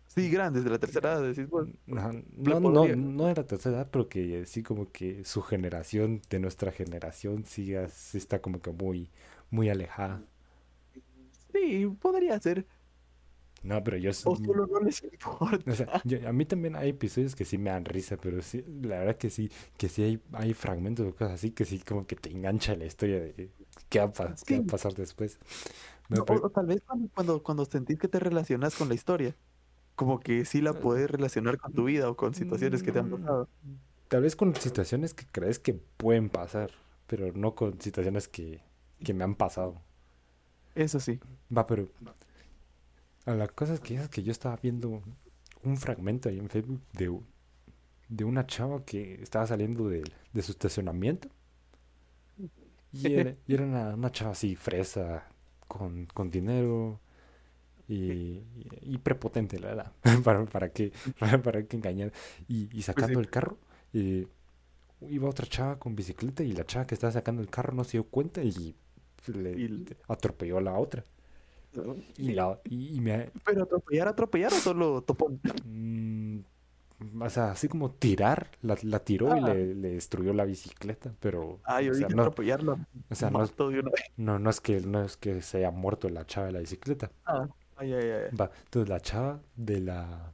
Sí, 0.06 0.30
grandes, 0.30 0.64
de 0.64 0.70
la 0.70 0.78
tercera 0.78 1.12
edad, 1.14 1.22
decís, 1.22 1.48
bueno, 1.48 1.72
No, 1.86 2.60
no, 2.60 2.88
no, 2.88 3.26
de 3.26 3.34
la 3.34 3.46
tercera 3.46 3.76
edad, 3.76 3.88
pero 3.90 4.08
que 4.08 4.44
sí 4.46 4.62
como 4.62 4.90
que 4.92 5.24
su 5.24 5.40
generación 5.42 6.20
de 6.30 6.40
nuestra 6.40 6.72
generación 6.72 7.44
sí, 7.44 7.74
está 7.74 8.40
como 8.42 8.60
que 8.60 8.70
muy, 8.72 9.10
muy 9.50 9.68
alejada. 9.70 10.22
Sí, 11.52 11.86
podría 12.00 12.38
ser. 12.40 12.66
No, 13.66 13.82
pero 13.82 13.96
yo... 13.96 14.10
O 14.10 14.12
solo 14.36 14.66
no 14.66 14.80
les 14.80 15.02
importa. 15.02 15.58
O 15.70 15.74
sea, 15.74 16.00
yo- 16.04 16.26
a 16.28 16.32
mí 16.32 16.44
también 16.46 16.76
hay 16.76 16.90
episodios 16.90 17.34
que 17.34 17.44
sí 17.44 17.58
me 17.58 17.70
dan 17.70 17.84
risa, 17.84 18.16
pero 18.16 18.40
sí, 18.42 18.64
la 18.82 18.98
verdad 19.00 19.16
que 19.16 19.28
sí, 19.30 19.50
que 19.76 19.88
sí 19.88 20.02
hay, 20.04 20.22
hay 20.32 20.54
fragmentos 20.54 21.06
o 21.06 21.12
cosas 21.12 21.32
así 21.34 21.50
que 21.50 21.64
sí 21.64 21.80
como 21.80 22.06
que 22.06 22.16
te 22.16 22.30
engancha 22.30 22.76
la 22.76 22.86
historia 22.86 23.20
de 23.20 23.50
qué 23.88 23.98
va 24.00 24.12
pa- 24.12 24.34
qué 24.46 24.54
va 24.54 24.60
a 24.60 24.62
Sí. 24.62 24.68
pasar 24.70 24.94
después. 24.94 25.38
No, 26.08 26.24
pero- 26.24 26.40
o, 26.42 26.46
o 26.46 26.50
tal 26.50 26.66
vez 26.66 26.82
cuando, 26.86 27.08
cuando, 27.14 27.42
cuando 27.42 27.64
sentís 27.64 27.98
que 27.98 28.08
te 28.08 28.20
relacionas 28.20 28.76
con 28.76 28.88
la 28.88 28.94
historia, 28.94 29.34
como 29.96 30.20
que 30.20 30.44
sí 30.44 30.60
la 30.60 30.74
puedes 30.74 31.10
relacionar 31.10 31.58
con 31.58 31.72
tu 31.72 31.84
vida 31.84 32.08
o 32.10 32.16
con 32.16 32.34
situaciones 32.34 32.82
que 32.82 32.92
te 32.92 33.00
han 33.00 33.08
Mm, 33.10 33.20
pasado. 33.20 33.48
Tal 34.08 34.22
vez 34.22 34.36
con 34.36 34.54
situaciones 34.54 35.14
que 35.14 35.26
crees 35.32 35.58
que 35.58 35.74
pueden 35.74 36.28
pasar, 36.30 36.70
pero 37.08 37.32
no 37.32 37.54
con 37.56 37.80
situaciones 37.80 38.28
que, 38.28 38.60
que 39.04 39.14
me 39.14 39.24
han 39.24 39.34
pasado. 39.34 39.80
Eso 40.74 41.00
sí. 41.00 41.18
Va, 41.56 41.66
pero 41.66 41.88
a 43.26 43.34
la 43.34 43.48
cosa 43.48 43.74
es 43.74 43.80
que 43.80 43.94
es 43.96 44.08
que 44.08 44.22
yo 44.22 44.32
estaba 44.32 44.56
viendo 44.56 45.02
un 45.62 45.76
fragmento 45.76 46.28
ahí 46.28 46.38
en 46.38 46.48
Facebook 46.48 46.80
de, 46.92 47.18
de 48.08 48.24
una 48.24 48.46
chava 48.46 48.84
que 48.84 49.14
estaba 49.22 49.46
saliendo 49.46 49.88
de, 49.88 50.04
de 50.32 50.42
su 50.42 50.52
estacionamiento. 50.52 51.28
Y 52.92 53.12
era, 53.14 53.34
y 53.46 53.54
era 53.54 53.64
una, 53.64 53.94
una 53.94 54.10
chava 54.10 54.32
así, 54.32 54.56
fresa, 54.56 55.28
con, 55.68 56.06
con 56.06 56.30
dinero 56.30 57.00
y, 57.88 58.42
y 58.82 58.98
prepotente, 58.98 59.58
la 59.60 59.68
verdad. 59.68 59.92
¿Para, 60.24 60.44
para 60.46 60.70
qué, 60.72 60.92
para, 61.20 61.42
para 61.42 61.64
qué 61.64 61.76
engañar? 61.76 62.12
Y, 62.48 62.68
y 62.76 62.82
sacando 62.82 63.20
el 63.20 63.30
carro, 63.30 63.58
eh, 63.94 64.28
iba 65.08 65.28
otra 65.30 65.46
chava 65.48 65.78
con 65.78 65.96
bicicleta 65.96 66.44
y 66.44 66.52
la 66.52 66.66
chava 66.66 66.86
que 66.86 66.94
estaba 66.96 67.12
sacando 67.12 67.42
el 67.42 67.50
carro 67.50 67.74
no 67.74 67.84
se 67.84 67.92
dio 67.92 68.04
cuenta 68.06 68.42
y 68.44 68.76
le 69.28 69.60
Y 69.60 69.64
l- 69.64 69.96
atropelló 70.08 70.58
a 70.58 70.62
la 70.62 70.78
otra. 70.78 71.04
Y, 72.16 72.32
la, 72.32 72.60
y, 72.64 72.96
y 72.96 73.00
me... 73.00 73.30
Pero 73.44 73.64
atropellar, 73.64 74.08
atropellar 74.08 74.52
o 74.52 74.56
solo 74.56 75.02
topón. 75.02 75.40
mm, 75.64 76.38
o 77.20 77.28
sea, 77.30 77.50
así 77.50 77.68
como 77.68 77.90
tirar, 77.92 78.50
la, 78.62 78.76
la 78.82 79.00
tiró 79.00 79.36
y 79.36 79.40
Ah. 79.40 79.48
le, 79.54 79.74
le 79.74 79.90
destruyó 79.90 80.32
la 80.32 80.44
bicicleta, 80.44 81.14
pero... 81.20 81.60
Ah, 81.64 81.82
yo 81.82 81.92
o 81.92 81.94
sea, 81.94 82.06
dije 82.06 82.16
no, 82.16 82.22
atropellarlo. 82.22 82.78
o 83.10 83.14
sea, 83.14 83.30
no, 83.30 83.42
es- 83.44 83.54
de 83.56 83.82
no, 84.16 84.38
no 84.38 84.50
es 84.50 84.60
que, 84.60 84.80
no 84.80 85.02
es 85.04 85.16
que 85.16 85.42
se 85.42 85.58
haya 85.58 85.70
muerto 85.70 86.08
la 86.08 86.24
chava 86.26 86.46
de 86.46 86.52
la 86.52 86.60
bicicleta. 86.60 87.10
Ah, 87.26 87.46
ay, 87.76 87.92
ay, 87.92 88.10
ay. 88.10 88.36
Va, 88.36 88.50
entonces 88.64 88.88
la 88.88 89.00
chava 89.00 89.40
de 89.56 89.80
la... 89.80 90.32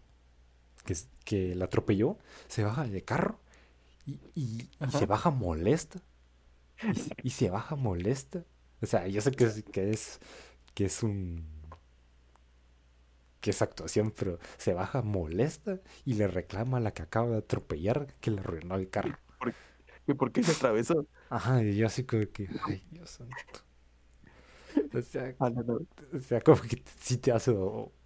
Que, 0.85 0.97
que 1.25 1.55
la 1.55 1.67
atropelló, 1.67 2.19
se 2.49 2.65
baja 2.65 2.85
del 2.87 3.05
carro 3.05 3.39
y, 4.07 4.19
y- 4.35 4.69
y 4.85 4.91
se 4.91 5.07
baja 5.07 5.31
molesta. 5.31 6.01
Y, 6.83 6.95
se- 6.95 7.17
y 7.23 7.31
se 7.31 7.51
baja 7.51 7.77
molesta. 7.77 8.45
O 8.81 8.87
sea, 8.87 9.07
yo 9.07 9.21
sé 9.21 9.31
que 9.33 9.63
que 9.73 9.91
es, 9.91 10.19
que 10.75 10.87
es 10.87 11.03
un... 11.03 11.47
que 13.41 13.51
es 13.51 13.61
actuación, 13.63 14.13
pero 14.13 14.39
se 14.57 14.73
baja 14.75 15.03
molesta 15.03 15.81
y 16.05 16.15
le 16.15 16.29
reclama 16.29 16.79
a 16.79 16.81
la 16.81 16.93
que 16.95 17.03
acaba 17.03 17.29
de 17.31 17.39
atropellar 17.39 18.07
que 18.21 18.31
le 18.31 18.41
arruinó 18.41 18.77
el 18.77 18.89
carro. 18.91 19.19
¿Y 20.07 20.15
por 20.15 20.33
qué 20.33 20.43
se 20.43 20.53
atravesó? 20.53 21.07
Ajá, 21.31 21.63
y 21.65 21.77
yo 21.77 21.87
así 21.89 22.05
como 22.05 22.23
que, 22.33 22.49
ay, 22.63 22.87
Dios 22.93 23.11
santo. 23.11 23.65
O 24.95 25.03
sea, 25.03 25.35
Ah, 25.39 25.51
no, 25.51 25.63
no. 25.63 25.87
o 26.15 26.19
sea, 26.21 26.41
como 26.41 26.63
que 26.63 26.83
sí 27.01 27.17
te 27.19 27.33
hace 27.33 27.53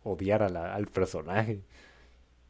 odiar 0.02 0.42
a 0.42 0.48
la- 0.48 0.74
al 0.74 0.86
personaje. 0.86 1.64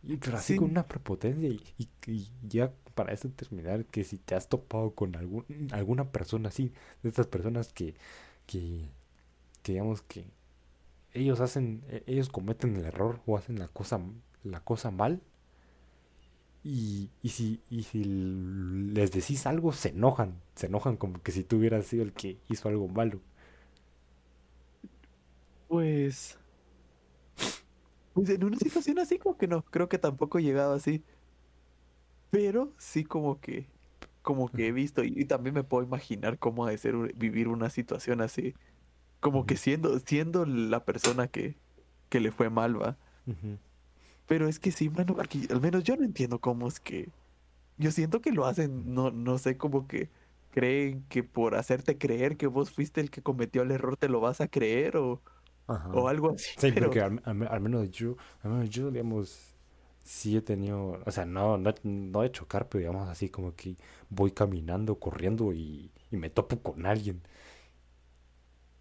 Y, 0.03 0.19
pero 0.19 0.39
así 0.39 0.55
Sí. 0.55 0.57
con 0.57 0.71
una 0.71 0.87
prepotencia 0.89 1.49
y, 1.49 1.63
y- 1.79 1.89
y 2.07 2.31
ya 2.49 2.73
para 2.95 3.13
eso 3.13 3.31
terminar, 3.31 3.87
que 3.87 4.05
si 4.05 4.19
te 4.19 4.35
has 4.35 4.49
topado 4.49 4.95
con 4.95 5.17
algún, 5.17 5.47
alguna 5.73 6.11
persona 6.13 6.49
así, 6.51 6.73
de 7.03 7.11
estas 7.11 7.27
personas 7.29 7.73
que, 7.73 7.95
que, 8.47 8.91
que 9.67 9.73
digamos 9.75 10.03
que 10.03 10.27
ellos 11.15 11.41
hacen, 11.41 11.85
e- 11.91 12.05
ellos 12.07 12.31
cometen 12.31 12.77
el 12.77 12.87
error 12.87 13.21
o 13.27 13.37
hacen 13.39 13.59
la 13.61 13.69
cosa, 13.69 14.01
la 14.45 14.61
cosa 14.65 14.91
mal. 14.93 15.23
Y, 16.65 17.11
y 17.23 17.29
si, 17.29 17.61
y 17.71 17.85
si 17.85 18.03
les 18.05 19.13
decís 19.13 19.47
algo, 19.47 19.73
se 19.73 19.91
enojan, 19.91 20.41
se 20.57 20.67
enojan 20.67 20.97
como 20.97 21.23
que 21.23 21.31
si 21.33 21.45
tú 21.45 21.57
hubieras 21.59 21.87
sido 21.87 22.03
el 22.03 22.13
que 22.13 22.39
hizo 22.49 22.69
algo 22.69 22.89
malo. 22.89 23.21
Pues. 25.69 26.37
Pues 28.13 28.31
en 28.31 28.45
una 28.45 28.57
situación 28.59 28.99
así, 28.99 29.19
como 29.19 29.37
que 29.37 29.47
no. 29.49 29.63
Creo 29.65 29.89
que 29.89 29.99
tampoco 29.99 30.39
he 30.39 30.43
llegado 30.43 30.75
así. 30.75 31.05
Pero 32.31 32.73
sí, 32.79 33.05
como 33.05 33.41
que. 33.41 33.67
Como 34.23 34.49
que 34.51 34.69
he 34.69 34.73
visto. 34.73 35.05
Y, 35.05 35.15
y 35.17 35.25
también 35.27 35.55
me 35.55 35.65
puedo 35.65 35.85
imaginar 35.87 36.39
cómo 36.39 36.67
ha 36.67 36.71
de 36.71 36.79
ser 36.79 36.97
vivir 37.17 37.49
una 37.49 37.71
situación 37.71 38.21
así. 38.21 38.55
Como 39.21 39.47
que 39.47 39.57
siendo, 39.57 39.99
siendo 40.01 40.47
la 40.47 40.85
persona 40.85 41.29
que, 41.29 41.57
que 42.09 42.21
le 42.21 42.31
fue 42.33 42.51
mal, 42.51 42.81
va. 42.81 42.97
Pero 44.27 44.49
es 44.49 44.59
que 44.59 44.73
sí, 44.73 44.91
mano, 44.91 45.15
porque 45.15 45.47
al 45.51 45.61
menos 45.61 45.85
yo 45.85 45.97
no 45.97 46.05
entiendo 46.05 46.41
cómo 46.41 46.69
es 46.69 46.81
que. 46.81 47.11
Yo 47.79 47.91
siento 47.93 48.23
que 48.23 48.33
lo 48.33 48.47
hacen, 48.47 48.95
no, 48.95 49.11
no 49.13 49.39
sé, 49.39 49.57
como 49.59 49.89
que 49.89 50.11
creen 50.53 51.05
que 51.11 51.25
por 51.25 51.57
hacerte 51.57 51.99
creer 51.99 52.37
que 52.37 52.47
vos 52.49 52.71
fuiste 52.73 53.01
el 53.03 53.11
que 53.11 53.23
cometió 53.23 53.63
el 53.63 53.73
error 53.73 53.97
te 53.99 54.09
lo 54.09 54.21
vas 54.21 54.41
a 54.41 54.49
creer 54.49 54.97
o, 54.99 55.21
Ajá. 55.67 55.89
o 55.93 56.09
algo 56.09 56.31
así. 56.33 56.51
Sí, 56.59 56.73
pero 56.75 56.89
porque 56.89 57.01
al, 57.01 57.21
al- 57.25 57.49
al 57.49 57.61
menos 57.61 57.91
yo, 57.91 58.17
al 58.43 58.51
menos 58.53 58.71
yo, 58.71 58.91
digamos, 58.91 59.55
sí 60.05 60.37
he 60.37 60.43
tenido, 60.43 61.01
o 61.05 61.11
sea, 61.11 61.25
no, 61.27 61.59
no, 61.59 61.75
no 61.83 62.23
de 62.23 62.31
chocar, 62.33 62.69
pero 62.69 62.81
digamos 62.81 63.09
así 63.09 63.29
como 63.29 63.55
que 63.57 63.77
voy 64.11 64.31
caminando, 64.33 64.99
corriendo 64.99 65.53
y, 65.53 65.91
y 66.11 66.17
me 66.17 66.31
topo 66.31 66.61
con 66.63 66.87
alguien. 66.87 67.23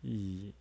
Y, 0.06 0.56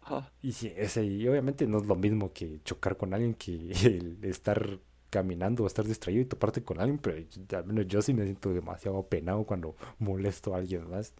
Ajá. 0.00 0.32
y 0.42 0.52
sí, 0.52 0.72
ese, 0.76 1.04
y 1.04 1.26
obviamente 1.28 1.66
no 1.66 1.78
es 1.78 1.86
lo 1.86 1.96
mismo 1.96 2.32
que 2.32 2.60
chocar 2.64 2.96
con 2.96 3.14
alguien 3.14 3.34
que 3.34 3.72
el 3.84 4.18
estar 4.24 4.78
caminando 5.10 5.64
o 5.64 5.66
estar 5.66 5.84
distraído 5.86 6.22
y 6.22 6.26
toparte 6.26 6.62
con 6.64 6.80
alguien, 6.80 6.98
pero 6.98 7.18
yo- 7.18 7.58
al 7.58 7.64
menos 7.66 7.86
yo 7.88 8.02
sí 8.02 8.12
me 8.14 8.24
siento 8.24 8.52
demasiado 8.52 9.06
penado 9.08 9.44
cuando 9.44 9.76
molesto 9.98 10.54
a 10.54 10.58
alguien 10.58 10.88
más. 10.90 11.14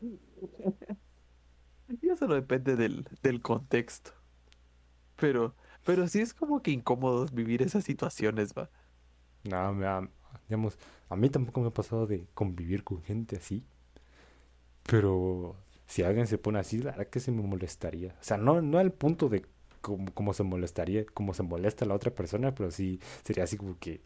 Y 0.00 0.18
eso 2.10 2.26
no 2.26 2.34
depende 2.34 2.76
del, 2.76 3.06
del 3.22 3.40
contexto. 3.42 4.12
Pero, 5.16 5.54
pero 5.84 6.08
sí 6.08 6.20
es 6.20 6.32
como 6.34 6.62
que 6.62 6.70
incómodo 6.70 7.26
vivir 7.32 7.62
esas 7.62 7.84
situaciones, 7.84 8.52
va. 8.56 8.70
No, 9.44 9.72
me 9.74 9.86
ha- 9.86 10.08
digamos, 10.48 10.78
a 11.08 11.16
mí 11.16 11.28
tampoco 11.30 11.60
me 11.60 11.68
ha 11.68 11.70
pasado 11.70 12.06
de 12.06 12.26
convivir 12.34 12.84
con 12.84 13.02
gente 13.02 13.36
así, 13.36 13.64
pero 14.82 15.56
si 15.88 16.04
alguien 16.04 16.28
se 16.28 16.38
pone 16.38 16.60
así, 16.60 16.78
la 16.78 16.92
verdad 16.92 17.08
que 17.08 17.20
se 17.20 17.32
me 17.32 17.42
molestaría. 17.42 18.12
O 18.20 18.24
sea, 18.24 18.38
no, 18.38 18.62
no 18.62 18.78
al 18.78 18.92
punto 18.92 19.28
de 19.30 19.46
como, 19.80 20.12
como 20.14 20.34
se 20.34 20.44
molestaría, 20.44 21.06
como 21.06 21.34
se 21.34 21.42
molesta 21.44 21.86
la 21.86 21.94
otra 21.94 22.14
persona, 22.14 22.54
pero 22.54 22.70
sí 22.70 23.00
sería 23.24 23.44
así 23.44 23.56
como 23.58 23.78
que, 23.78 24.02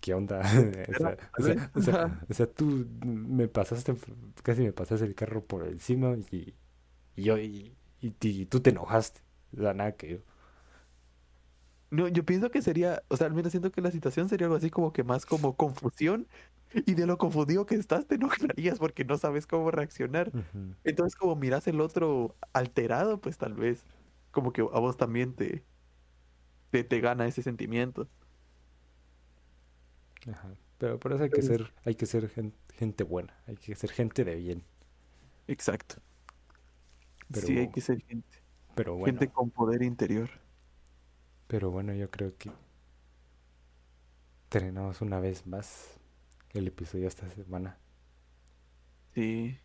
¿qué 0.00 0.14
onda? 0.14 0.40
o, 0.90 0.94
sea, 0.94 1.18
o, 1.38 1.42
sea, 1.42 1.70
o, 1.74 1.82
sea, 1.82 2.20
o 2.30 2.34
sea, 2.34 2.46
tú 2.46 2.86
me 3.04 3.48
pasaste, 3.48 3.94
casi 4.42 4.62
me 4.62 4.72
pasaste 4.72 5.06
el 5.06 5.14
carro 5.14 5.44
por 5.44 5.66
encima 5.68 6.16
y, 6.32 6.54
y 7.16 7.22
yo, 7.24 7.38
y, 7.38 7.76
y, 8.00 8.14
y 8.20 8.46
tú 8.46 8.60
te 8.60 8.70
enojaste. 8.70 9.20
O 9.56 9.60
sea, 9.62 9.74
nada 9.74 9.96
que 9.96 10.10
yo. 10.10 10.18
No, 11.90 12.06
yo 12.06 12.24
pienso 12.24 12.50
que 12.52 12.62
sería, 12.62 13.02
o 13.08 13.16
sea, 13.16 13.26
al 13.26 13.34
menos 13.34 13.50
siento 13.50 13.72
que 13.72 13.80
la 13.80 13.90
situación 13.90 14.28
sería 14.28 14.46
algo 14.46 14.56
así 14.56 14.70
como 14.70 14.92
que 14.92 15.02
más 15.02 15.26
como 15.26 15.56
confusión 15.56 16.28
y 16.74 16.94
de 16.94 17.06
lo 17.06 17.18
confundido 17.18 17.66
que 17.66 17.74
estás 17.76 18.06
te 18.06 18.16
enojarías 18.16 18.78
porque 18.78 19.04
no 19.04 19.18
sabes 19.18 19.46
cómo 19.46 19.70
reaccionar. 19.70 20.32
Entonces 20.84 21.16
como 21.16 21.36
miras 21.36 21.66
el 21.68 21.80
otro 21.80 22.36
alterado, 22.52 23.20
pues 23.20 23.38
tal 23.38 23.54
vez 23.54 23.84
como 24.30 24.52
que 24.52 24.62
a 24.62 24.64
vos 24.80 24.96
también 24.96 25.34
te, 25.34 25.64
te, 26.70 26.84
te 26.84 27.00
gana 27.00 27.26
ese 27.26 27.42
sentimiento. 27.42 28.08
Ajá. 30.30 30.56
Pero 30.78 30.98
por 30.98 31.12
eso 31.12 31.24
hay 31.24 31.30
que 31.30 31.42
ser, 31.42 31.72
hay 31.84 31.94
que 31.94 32.06
ser 32.06 32.28
gen- 32.30 32.54
gente 32.74 33.04
buena, 33.04 33.34
hay 33.46 33.56
que 33.56 33.74
ser 33.74 33.90
gente 33.90 34.24
de 34.24 34.34
bien. 34.36 34.64
Exacto. 35.46 36.00
Pero, 37.30 37.46
Sí, 37.46 37.58
hay 37.58 37.70
que 37.70 37.80
ser 37.80 38.00
gente, 38.02 38.38
pero 38.74 38.96
bueno, 38.96 39.18
gente 39.18 39.30
con 39.32 39.50
poder 39.50 39.82
interior. 39.82 40.30
pero 41.46 41.70
bueno, 41.70 41.92
yo 41.94 42.10
creo 42.10 42.36
que 42.38 42.50
terminamos 44.48 45.00
una 45.00 45.20
vez 45.20 45.46
más 45.46 45.99
el 46.52 46.66
episodio 46.68 47.08
esta 47.08 47.28
semana. 47.30 47.78
Sí. 49.14 49.58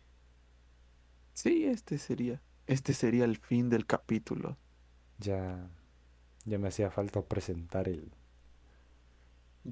Sí, 1.32 1.66
este 1.66 1.98
sería, 1.98 2.40
este 2.66 2.94
sería 2.94 3.24
el 3.24 3.36
fin 3.36 3.68
del 3.68 3.86
capítulo. 3.86 4.56
Ya, 5.18 5.68
ya 6.44 6.58
me 6.58 6.68
hacía 6.68 6.90
falta 6.90 7.22
presentar 7.22 7.88
el 7.88 8.10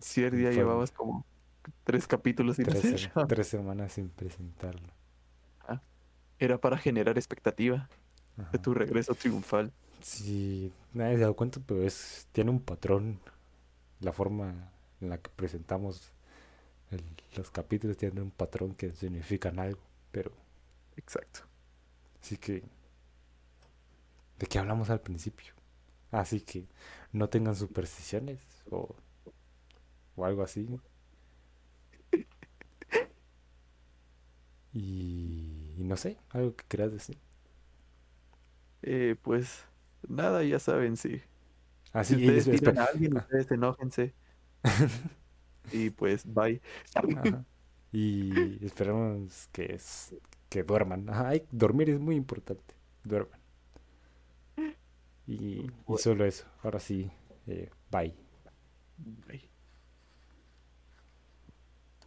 Cierto 0.01 0.37
día 0.37 0.49
Fue 0.49 0.57
llevabas 0.57 0.91
como 0.91 1.25
tres 1.85 2.07
capítulos 2.07 2.57
sin 2.57 2.67
tres, 2.67 3.11
tres 3.29 3.47
semanas 3.47 3.93
sin 3.93 4.09
presentarlo. 4.09 4.93
Era 6.39 6.59
para 6.59 6.77
generar 6.77 7.17
expectativa 7.17 7.89
de 8.53 8.59
tu 8.59 8.75
regreso 8.75 9.15
triunfal. 9.15 9.73
Sí, 10.03 10.73
nadie 10.93 11.12
se 11.12 11.19
ha 11.19 11.21
dado 11.21 11.37
cuenta, 11.37 11.61
pero 11.65 11.83
es, 11.83 12.27
tiene 12.33 12.51
un 12.51 12.61
patrón. 12.61 13.21
La 14.01 14.12
forma 14.12 14.71
en 15.01 15.11
la 15.11 15.19
que 15.19 15.31
presentamos 15.31 16.12
el- 16.95 17.05
los 17.37 17.51
capítulos 17.51 17.97
tiene 17.99 18.23
un 18.23 18.31
patrón 18.31 18.75
que 18.75 18.91
significan 18.93 19.59
algo. 19.59 19.81
Pero 20.13 20.33
Exacto. 20.97 21.47
sí 22.21 22.37
que... 22.39 22.63
¿De 24.39 24.47
qué 24.47 24.59
hablamos 24.59 24.91
al 24.91 25.01
principio? 25.01 25.55
Así 26.13 26.41
que 26.41 26.67
no 27.13 27.29
tengan 27.29 27.57
supersticiones 27.57 28.41
o, 28.71 28.95
o 30.17 30.25
algo 30.25 30.43
así. 30.43 30.67
Y, 34.73 35.75
y 35.79 35.85
no 35.85 35.97
sé, 35.97 36.19
algo 36.31 36.55
que 36.57 36.65
quieras 36.67 36.93
decir. 36.93 37.19
Eh, 38.83 39.17
pues 39.23 39.65
nada, 40.09 40.43
ya 40.45 40.59
saben, 40.59 40.97
sí. 40.97 41.23
Ah, 41.93 42.05
Si 42.05 42.17
ustedes 42.17 42.49
tiran 42.49 42.81
a 42.81 42.87
alguien, 42.87 43.17
ustedes 43.17 43.51
enójense. 43.53 44.15
Y 45.73 45.91
pues, 45.91 46.25
bye. 46.27 46.61
Ajá. 46.95 47.45
Y 47.93 48.65
esperemos 48.65 49.49
que, 49.53 49.75
es, 49.75 50.15
que 50.49 50.62
duerman. 50.65 51.09
Ajá, 51.11 51.33
dormir 51.51 51.91
es 51.91 52.01
muy 52.01 52.17
importante. 52.17 52.75
Duerman. 53.05 53.41
Y, 55.27 55.71
y 55.89 55.99
solo 55.99 56.25
eso. 56.25 56.47
Ahora 56.62 56.81
sí, 56.81 57.11
eh, 57.47 57.71
bye. 57.91 58.15
Bye. 59.27 59.54